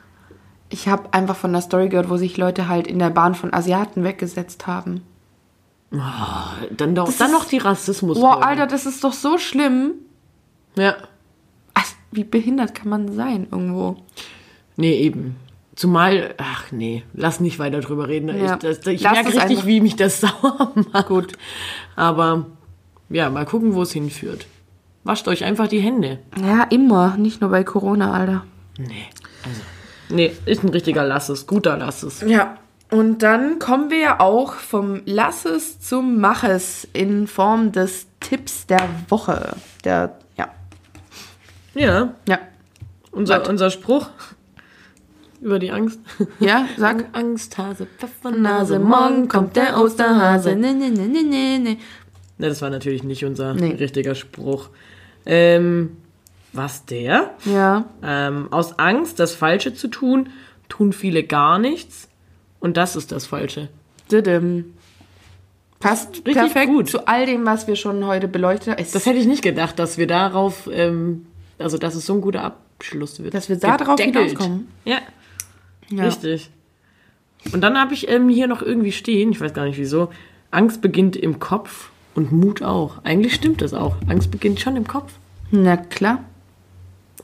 Ich 0.70 0.88
habe 0.88 1.12
einfach 1.12 1.36
von 1.36 1.52
der 1.52 1.60
Story 1.60 1.90
gehört, 1.90 2.08
wo 2.08 2.16
sich 2.16 2.38
Leute 2.38 2.68
halt 2.68 2.86
in 2.86 2.98
der 2.98 3.10
Bahn 3.10 3.34
von 3.34 3.52
Asiaten 3.52 4.02
weggesetzt 4.02 4.66
haben. 4.66 5.02
Dann, 6.76 6.94
doch, 6.94 7.06
Das 7.06 7.18
dann 7.18 7.28
ist- 7.28 7.32
noch 7.32 7.44
die 7.44 7.58
Rassismus. 7.58 8.18
Boah, 8.18 8.42
Alter, 8.44 8.66
das 8.66 8.86
ist 8.86 9.04
doch 9.04 9.12
so 9.12 9.38
schlimm. 9.38 9.92
Ja. 10.76 10.96
Ach, 11.74 11.84
wie 12.10 12.24
behindert 12.24 12.74
kann 12.74 12.88
man 12.88 13.12
sein 13.14 13.46
irgendwo? 13.50 13.96
Nee, 14.76 14.94
eben. 15.00 15.36
Zumal, 15.74 16.34
ach 16.38 16.70
nee, 16.70 17.02
lass 17.14 17.40
nicht 17.40 17.58
weiter 17.58 17.80
drüber 17.80 18.06
reden. 18.08 18.28
Ja. 18.28 18.54
Ich, 18.54 18.58
das, 18.60 18.86
ich 18.86 19.02
merke 19.02 19.26
richtig, 19.28 19.42
einfach. 19.42 19.66
wie 19.66 19.80
mich 19.80 19.96
das 19.96 20.20
sauer 20.22 20.72
macht. 20.92 21.08
Gut. 21.08 21.32
Aber 21.96 22.46
ja, 23.08 23.30
mal 23.30 23.44
gucken, 23.46 23.74
wo 23.74 23.82
es 23.82 23.92
hinführt. 23.92 24.46
Wascht 25.04 25.26
euch 25.28 25.44
einfach 25.44 25.68
die 25.68 25.80
Hände. 25.80 26.20
Ja, 26.40 26.62
immer. 26.64 27.16
Nicht 27.16 27.40
nur 27.40 27.50
bei 27.50 27.64
Corona, 27.64 28.12
Alter. 28.12 28.44
Nee, 28.78 29.06
also. 29.44 29.60
Nee, 30.10 30.32
ist 30.46 30.62
ein 30.62 30.68
richtiger 30.68 31.04
Lasses, 31.04 31.46
guter 31.46 31.76
Lasses. 31.78 32.22
Ja. 32.26 32.56
Und 32.92 33.22
dann 33.22 33.58
kommen 33.58 33.90
wir 33.90 33.98
ja 33.98 34.20
auch 34.20 34.52
vom 34.52 35.00
Lasses 35.06 35.80
zum 35.80 36.20
Maches 36.20 36.86
in 36.92 37.26
Form 37.26 37.72
des 37.72 38.06
Tipps 38.20 38.66
der 38.66 38.86
Woche. 39.08 39.56
Der, 39.82 40.18
ja. 40.36 40.48
Ja, 41.74 42.12
Ja. 42.28 42.38
unser, 43.10 43.48
unser 43.48 43.70
Spruch 43.70 44.10
über 45.40 45.58
die 45.58 45.70
Angst. 45.70 46.00
Ja, 46.38 46.66
sag. 46.76 47.06
Angsthase, 47.16 47.86
Pfeffernase, 47.98 48.74
Nase, 48.74 48.78
morgen 48.78 49.26
kommt 49.26 49.56
der 49.56 49.80
Osterhase. 49.80 50.54
Nee, 50.54 50.74
nee, 50.74 50.90
nee, 50.90 51.06
nee, 51.08 51.22
nee, 51.22 51.58
nee. 51.58 51.78
Ne, 52.36 52.48
das 52.50 52.60
war 52.60 52.68
natürlich 52.68 53.02
nicht 53.04 53.24
unser 53.24 53.54
Nee. 53.54 53.70
richtiger 53.74 54.14
Spruch. 54.14 54.68
Ähm, 55.24 55.96
was 56.52 56.84
der? 56.84 57.30
Ja. 57.46 57.86
Ähm, 58.02 58.48
aus 58.52 58.78
Angst, 58.78 59.18
das 59.18 59.34
Falsche 59.34 59.72
zu 59.72 59.88
tun, 59.88 60.28
tun 60.68 60.92
viele 60.92 61.22
gar 61.22 61.58
nichts. 61.58 62.08
Und 62.62 62.76
das 62.78 62.96
ist 62.96 63.12
das 63.12 63.26
Falsche. 63.26 63.68
Didim. 64.10 64.72
Passt 65.80 66.14
Richtig 66.18 66.34
perfekt 66.34 66.68
gut. 66.68 66.88
zu 66.88 67.06
all 67.08 67.26
dem, 67.26 67.44
was 67.44 67.66
wir 67.66 67.74
schon 67.76 68.06
heute 68.06 68.28
beleuchtet 68.28 68.68
haben. 68.74 68.78
Es- 68.82 68.92
Das 68.92 69.04
hätte 69.04 69.18
ich 69.18 69.26
nicht 69.26 69.42
gedacht, 69.42 69.78
dass 69.78 69.98
wir 69.98 70.06
darauf, 70.06 70.68
ähm, 70.72 71.26
also 71.58 71.76
dass 71.76 71.94
es 71.96 72.06
so 72.06 72.14
ein 72.14 72.20
guter 72.20 72.44
Abschluss 72.44 73.20
wird. 73.22 73.34
Dass 73.34 73.48
wir 73.48 73.56
da 73.56 73.76
drauf 73.76 73.96
Gedeckelt. 73.96 74.30
hinauskommen. 74.30 74.68
Ja, 74.84 74.98
ja. 75.90 76.04
richtig. 76.04 76.50
Und 77.52 77.60
dann 77.62 77.76
habe 77.76 77.94
ich 77.94 78.08
ähm, 78.08 78.28
hier 78.28 78.46
noch 78.46 78.62
irgendwie 78.62 78.92
stehen, 78.92 79.32
ich 79.32 79.40
weiß 79.40 79.52
gar 79.54 79.64
nicht 79.64 79.76
wieso, 79.78 80.10
Angst 80.52 80.80
beginnt 80.82 81.16
im 81.16 81.40
Kopf 81.40 81.90
und 82.14 82.30
Mut 82.30 82.62
auch. 82.62 82.98
Eigentlich 83.02 83.34
stimmt 83.34 83.60
das 83.60 83.74
auch. 83.74 83.96
Angst 84.06 84.30
beginnt 84.30 84.60
schon 84.60 84.76
im 84.76 84.86
Kopf. 84.86 85.12
Na 85.50 85.76
klar. 85.76 86.22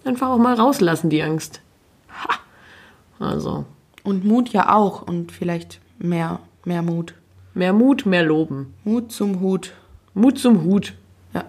Einfach 0.04 0.30
auch 0.30 0.38
mal 0.38 0.54
rauslassen, 0.54 1.10
die 1.10 1.22
Angst. 1.22 1.60
Ha. 2.10 2.34
Also, 3.24 3.66
Und 4.08 4.24
Mut 4.24 4.48
ja 4.54 4.74
auch. 4.74 5.02
Und 5.02 5.32
vielleicht 5.32 5.80
mehr, 5.98 6.40
mehr 6.64 6.80
Mut. 6.80 7.12
mehr 7.52 7.74
Mut, 7.74 8.06
mehr 8.06 8.22
Loben. 8.22 8.72
Mut 8.82 9.12
zum 9.12 9.40
Hut. 9.40 9.74
Mut 10.14 10.38
zum 10.38 10.62
Hut. 10.62 10.94
Ja. 11.34 11.44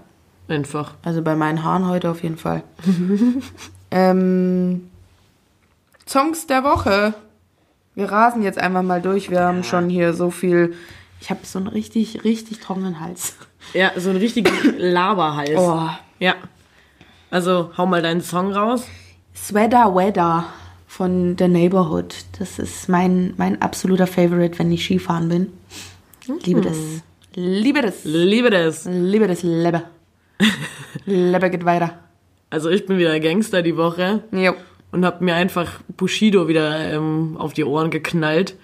Einfach. 0.50 0.96
Also 1.02 1.22
bei 1.22 1.38
meinen 1.38 1.64
Haaren 1.64 1.88
heute 1.88 2.12
auf 2.12 2.22
jeden 2.22 2.36
Fall. 2.36 2.64
ähm, 3.92 4.90
Songs 6.06 6.48
der 6.48 6.66
Woche. 6.66 7.14
Wir 7.96 8.12
rasen 8.12 8.44
jetzt 8.44 8.58
einfach 8.60 8.84
mal 8.84 9.02
durch. 9.02 9.30
Wir 9.30 9.40
haben 9.40 9.64
schon 9.64 9.88
hier 9.88 10.14
so 10.14 10.30
viel. 10.30 10.74
Ich 11.22 11.30
habe 11.30 11.40
so 11.44 11.60
einen 11.60 11.68
richtig, 11.68 12.26
richtig 12.26 12.60
trockenen 12.60 13.00
Hals. 13.00 13.38
Ja, 13.74 13.92
so 13.96 14.10
ein 14.10 14.18
richtiger 14.18 14.52
Laberhals. 14.78 15.52
Oh. 15.56 15.88
Ja. 16.20 16.36
Also, 17.32 17.72
hau 17.78 17.86
mal 17.86 18.02
deinen 18.02 18.22
Song 18.22 18.52
raus. 18.52 18.86
Sweater 19.34 19.96
Weather 19.96 20.44
von 20.90 21.38
The 21.38 21.48
Neighborhood. 21.48 22.16
Das 22.40 22.58
ist 22.58 22.90
mein, 22.90 23.36
mein 23.38 23.62
absoluter 23.62 24.08
Favorite, 24.08 24.58
wenn 24.58 24.72
ich 24.72 24.84
Skifahren 24.84 25.30
bin. 25.30 25.54
Liebe 26.44 26.62
das. 26.62 26.78
Liebe 27.36 27.82
das. 27.84 28.04
Liebe 28.04 28.50
das. 28.50 28.86
Liebe 28.86 29.28
das 29.28 29.44
Lebe. 29.44 29.84
Lebe 31.06 31.50
geht 31.52 31.64
weiter. 31.64 32.00
Also, 32.50 32.70
ich 32.72 32.88
bin 32.88 32.98
wieder 32.98 33.20
Gangster 33.20 33.62
die 33.62 33.78
Woche 33.78 34.24
Jo. 34.32 34.56
und 34.92 35.06
hab 35.06 35.22
mir 35.22 35.36
einfach 35.36 35.80
Bushido 35.96 36.48
wieder 36.48 36.92
ähm, 36.92 37.38
auf 37.38 37.54
die 37.54 37.64
Ohren 37.64 37.92
geknallt. 37.92 38.56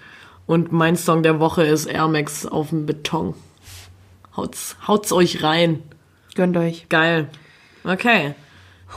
Und 0.47 0.71
mein 0.71 0.95
Song 0.95 1.21
der 1.21 1.39
Woche 1.39 1.63
ist 1.63 1.85
Air 1.85 2.07
Max 2.07 2.47
auf 2.47 2.69
dem 2.69 2.87
Beton. 2.87 3.35
Haut's, 4.35 4.75
haut's 4.87 5.11
euch 5.11 5.43
rein. 5.43 5.83
Gönnt 6.33 6.57
euch. 6.57 6.89
Geil. 6.89 7.27
Okay. 7.83 8.33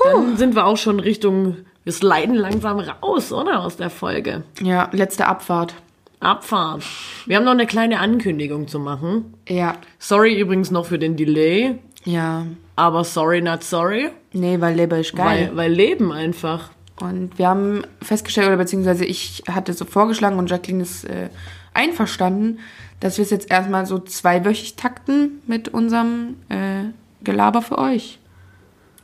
Dann 0.03 0.39
sind 0.39 0.55
wir 0.55 0.65
auch 0.65 0.79
schon 0.79 0.99
Richtung, 0.99 1.59
wir 1.85 1.93
sliden 1.93 2.35
langsam 2.35 2.79
raus, 2.81 3.33
oder? 3.33 3.61
Aus 3.61 3.77
der 3.77 3.91
Folge. 3.91 4.43
Ja, 4.61 4.89
letzte 4.93 5.27
Abfahrt. 5.27 5.75
Abfahrt. 6.21 6.83
Wir 7.27 7.37
haben 7.37 7.45
noch 7.45 7.53
eine 7.53 7.67
kleine 7.67 8.01
Ankündigung 8.01 8.67
zu 8.69 8.79
machen. 8.81 9.35
Ja. 9.49 9.77
Sorry 9.99 10.39
übrigens 10.39 10.71
noch 10.71 10.87
für 10.87 10.99
den 10.99 11.17
Delay, 11.17 11.79
Ja. 12.05 12.47
aber 12.77 13.05
sorry, 13.05 13.41
not 13.41 13.63
sorry. 13.63 14.11
Nee, 14.33 14.61
weil 14.61 14.75
Lebe 14.75 14.97
ist 14.99 15.15
geil. 15.15 15.51
Weil, 15.53 15.57
weil 15.57 15.73
Leben 15.73 16.13
einfach. 16.13 16.71
Und 17.01 17.39
wir 17.39 17.47
haben 17.49 17.83
festgestellt, 18.03 18.49
oder 18.49 18.57
beziehungsweise 18.57 19.05
ich 19.05 19.45
hatte 19.49 19.73
so 19.73 19.85
vorgeschlagen 19.85 20.39
und 20.39 20.51
Jacqueline 20.51 20.83
ist 20.83 21.05
äh, 21.05 21.29
einverstanden, 21.73 22.59
dass 22.99 23.17
wir 23.19 23.23
es 23.23 23.31
jetzt 23.31 23.49
erstmal 23.51 23.87
so 23.87 24.01
zweiwöchig 24.01 24.75
takten 24.75 25.41
mit 25.47 25.69
unserem 25.69 26.35
äh, 26.49 26.87
Gelaber 27.23 27.63
für 27.63 27.79
euch. 27.79 28.18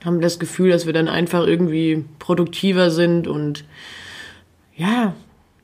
Haben 0.04 0.20
das 0.20 0.38
Gefühl, 0.38 0.70
dass 0.70 0.86
wir 0.86 0.92
dann 0.92 1.08
einfach 1.08 1.46
irgendwie 1.46 2.04
produktiver 2.18 2.90
sind 2.90 3.26
und 3.26 3.64
ja, 4.76 5.14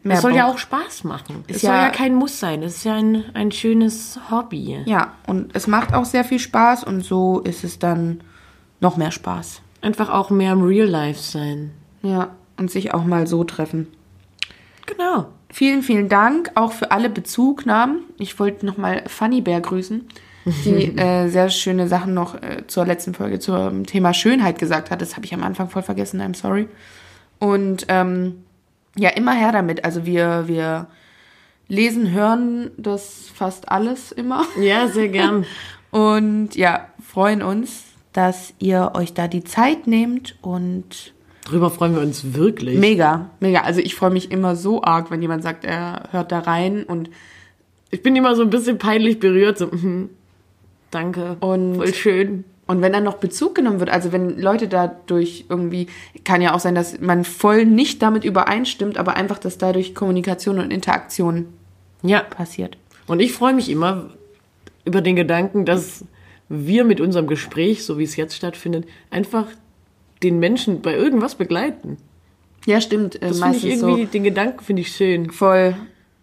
Mehr 0.03 0.17
es 0.17 0.23
soll 0.23 0.35
ja 0.35 0.47
Bock. 0.47 0.55
auch 0.55 0.59
Spaß 0.59 1.05
machen. 1.05 1.45
Ist 1.47 1.57
es 1.57 1.63
soll 1.63 1.73
ja- 1.73 1.83
ja 1.85 1.91
kein 1.91 2.15
Muss 2.15 2.41
sein. 2.41 2.63
Es 2.63 2.77
ist 2.77 2.85
ja 2.85 2.95
ein, 2.95 3.25
ein 3.35 3.53
schönes 3.53 4.19
Hobby. 4.31 4.79
Ja, 4.87 5.13
und 5.27 5.55
es 5.55 5.67
macht 5.67 5.93
auch 5.93 6.07
sehr 6.07 6.25
viel 6.25 6.39
Spaß 6.39 6.85
und 6.85 7.05
so 7.05 7.41
ist 7.41 7.65
es 7.65 7.79
dann 7.79 8.21
noch 8.81 8.97
mehr 8.97 9.11
Spaß. 9.11 9.61
Einfach 9.83 10.09
auch 10.09 10.31
mehr 10.31 10.53
im 10.53 10.63
Real 10.63 10.87
Life 10.89 11.21
sein. 11.21 11.73
Ja, 12.03 12.31
und 12.57 12.71
sich 12.71 12.95
auch 12.95 13.05
mal 13.05 13.27
so 13.27 13.45
treffen. 13.45 13.89
Genau. 14.87 15.27
Vielen, 15.53 15.83
vielen 15.83 16.09
Dank 16.09 16.53
auch 16.55 16.73
für 16.73 16.93
alle 16.93 17.11
Bezugnahmen. 17.11 18.05
Ich 18.19 18.39
wollte 18.39 18.65
nochmal 18.65 19.03
Funny 19.09 19.41
Bear 19.41 19.61
grüßen, 19.61 20.07
die 20.45 20.97
äh, 20.97 21.29
sehr 21.29 21.51
schöne 21.51 21.89
Sachen 21.89 22.15
noch 22.15 22.35
äh, 22.35 22.67
zur 22.67 22.87
letzten 22.87 23.15
Folge 23.15 23.39
zum 23.39 23.87
Thema 23.87 24.15
Schönheit 24.15 24.59
gesagt 24.59 24.91
hat. 24.91 25.01
Das 25.01 25.17
habe 25.17 25.27
ich 25.27 25.35
am 25.35 25.43
Anfang 25.43 25.69
voll 25.69 25.83
vergessen, 25.83 26.21
I'm 26.21 26.37
sorry. 26.37 26.69
Und 27.39 27.87
ähm, 27.89 28.45
ja, 28.97 29.11
immer 29.11 29.35
her 29.35 29.53
damit. 29.53 29.85
Also 29.85 30.05
wir, 30.05 30.45
wir 30.47 30.89
lesen, 31.69 32.11
hören 32.11 32.71
das 32.77 33.31
fast 33.35 33.71
alles 33.71 34.13
immer. 34.13 34.45
Ja, 34.61 34.89
sehr 34.89 35.09
gern. 35.09 35.47
Und 35.91 36.55
ja, 36.55 36.87
freuen 37.03 37.43
uns, 37.43 37.85
dass 38.13 38.55
ihr 38.59 38.93
euch 38.95 39.15
da 39.15 39.29
die 39.29 39.45
Zeit 39.45 39.87
nehmt 39.87 40.37
und 40.41 41.13
Darüber 41.45 41.71
freuen 41.71 41.95
wir 41.95 42.03
uns 42.03 42.35
wirklich. 42.35 42.79
mega, 42.79 43.31
mega. 43.41 43.63
Also 43.63 43.81
ich 43.81 43.97
freue 43.97 44.11
mich 44.11 44.31
immer 44.31 44.55
so 44.55 44.83
arg, 44.85 45.11
wenn 45.11 45.21
jemand 45.21 45.43
sagt, 45.43 45.65
er 45.65 46.09
hört 46.13 46.31
da 46.31 46.41
rein 46.41 46.85
und 46.85 47.11
Ich 47.91 48.03
bin 48.05 48.15
immer 48.15 48.37
so 48.37 48.43
ein 48.43 48.51
bisschen 48.51 48.79
peinlich 48.79 49.19
berührt. 49.19 49.59
So, 49.59 49.67
mhm. 49.67 50.11
Danke. 50.91 51.37
Und- 51.41 51.77
Voll 51.77 51.95
schön. 51.95 52.45
Und 52.67 52.83
wenn 52.83 52.93
dann 52.93 53.03
noch 53.03 53.17
Bezug 53.17 53.57
genommen 53.57 53.81
wird, 53.81 53.91
also 53.91 54.13
wenn 54.13 54.39
Leute 54.39 54.69
dadurch 54.69 55.45
irgendwie, 55.49 55.89
kann 56.25 56.41
ja 56.41 56.55
auch 56.55 56.61
sein, 56.61 56.77
dass 56.77 57.01
man 57.01 57.25
voll 57.25 57.65
nicht 57.65 58.01
damit 58.01 58.25
übereinstimmt, 58.25 58.97
aber 58.97 59.17
einfach, 59.17 59.39
dass 59.39 59.59
dadurch 59.59 59.93
Kommunikation 59.93 60.61
und 60.61 60.71
Interaktion 60.71 61.47
Ja. 62.05 62.21
passiert. 62.21 62.77
Und 63.09 63.19
ich 63.19 63.33
freue 63.33 63.55
mich 63.55 63.69
immer 63.71 64.11
über 64.85 65.01
den 65.01 65.17
Gedanken, 65.17 65.65
dass 65.65 66.05
wir 66.49 66.85
mit 66.85 67.01
unserem 67.01 67.27
Gespräch, 67.27 67.85
so 67.85 67.99
wie 67.99 68.05
es 68.05 68.15
jetzt 68.15 68.37
stattfindet, 68.37 68.87
einfach 69.11 69.47
den 70.23 70.39
Menschen 70.39 70.81
bei 70.81 70.95
irgendwas 70.95 71.35
begleiten. 71.35 71.97
Ja, 72.67 72.81
stimmt. 72.81 73.17
Äh, 73.17 73.29
Das 73.29 73.41
finde 73.41 73.57
ich 73.57 73.65
irgendwie, 73.65 74.05
so 74.05 74.11
den 74.13 74.23
Gedanken 74.23 74.63
finde 74.65 74.83
ich 74.83 74.93
schön. 74.95 75.31
voll. 75.33 75.75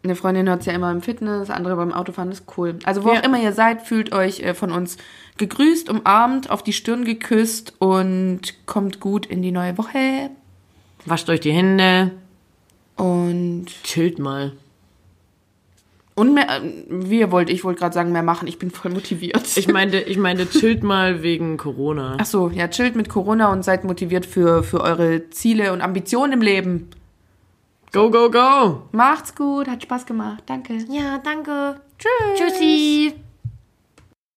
Eine 0.08 0.16
Freundin 0.16 0.48
hört 0.48 0.66
ja 0.66 0.72
immer 0.72 0.90
im 0.90 1.02
Fitness, 1.02 1.50
andere 1.50 1.76
beim 1.76 1.92
Autofahren, 1.92 2.30
das 2.30 2.40
ist 2.40 2.58
cool. 2.58 2.80
Also 2.86 3.04
wo 3.04 3.12
Ja. 3.12 3.20
auch 3.20 3.24
immer 3.24 3.42
ihr 3.44 3.52
seid, 3.52 3.82
fühlt 3.82 4.14
euch 4.14 4.40
äh, 4.40 4.54
von 4.54 4.72
uns 4.72 4.96
gegrüßt, 5.38 5.90
umarmt, 5.90 6.50
auf 6.50 6.64
die 6.64 6.72
Stirn 6.72 7.04
geküsst 7.04 7.74
und 7.80 8.40
kommt 8.68 9.02
gut 9.02 9.26
in 9.26 9.42
die 9.42 9.52
neue 9.52 9.78
Woche. 9.78 10.30
Wascht 11.06 11.30
euch 11.30 11.42
die 11.42 11.52
Hände, 11.52 12.12
Und, 12.96 13.66
chillt 13.84 14.18
mal. 14.18 14.54
und 16.16 16.34
mehr, 16.34 16.48
äh, 16.50 16.62
wie 16.90 17.20
ihr 17.20 17.32
wollt, 17.34 17.50
ich 17.50 17.66
wollte 17.66 17.82
gerade 17.82 17.94
sagen, 17.94 18.14
mehr 18.14 18.24
machen, 18.24 18.48
ich 18.48 18.58
bin 18.60 18.72
voll 18.72 18.92
motiviert. 18.92 19.58
Ich 19.58 19.68
meinte, 19.68 20.00
ich 20.00 20.18
meinte, 20.18 20.50
chillt 20.50 20.84
mal 20.84 21.22
wegen 21.22 21.58
Corona. 21.58 22.16
Ach 22.20 22.26
so, 22.26 22.48
ja, 22.50 22.70
chillt 22.70 22.96
mit 22.96 23.10
Corona 23.10 23.52
und 23.52 23.64
seid 23.64 23.84
motiviert 23.84 24.26
für, 24.26 24.64
für 24.64 24.80
eure 24.80 25.30
Ziele 25.32 25.74
und 25.74 25.82
Ambitionen 25.82 26.32
im 26.32 26.42
Leben. 26.42 26.88
Go, 27.92 28.10
go, 28.10 28.30
go! 28.30 28.84
Macht's 28.92 29.34
gut, 29.34 29.68
hat 29.68 29.82
Spaß 29.84 30.06
gemacht. 30.06 30.44
Danke. 30.46 30.74
Ja, 30.90 31.20
danke. 31.20 31.80
Tschüss. 31.98 32.38
Tschüssi. 32.38 33.27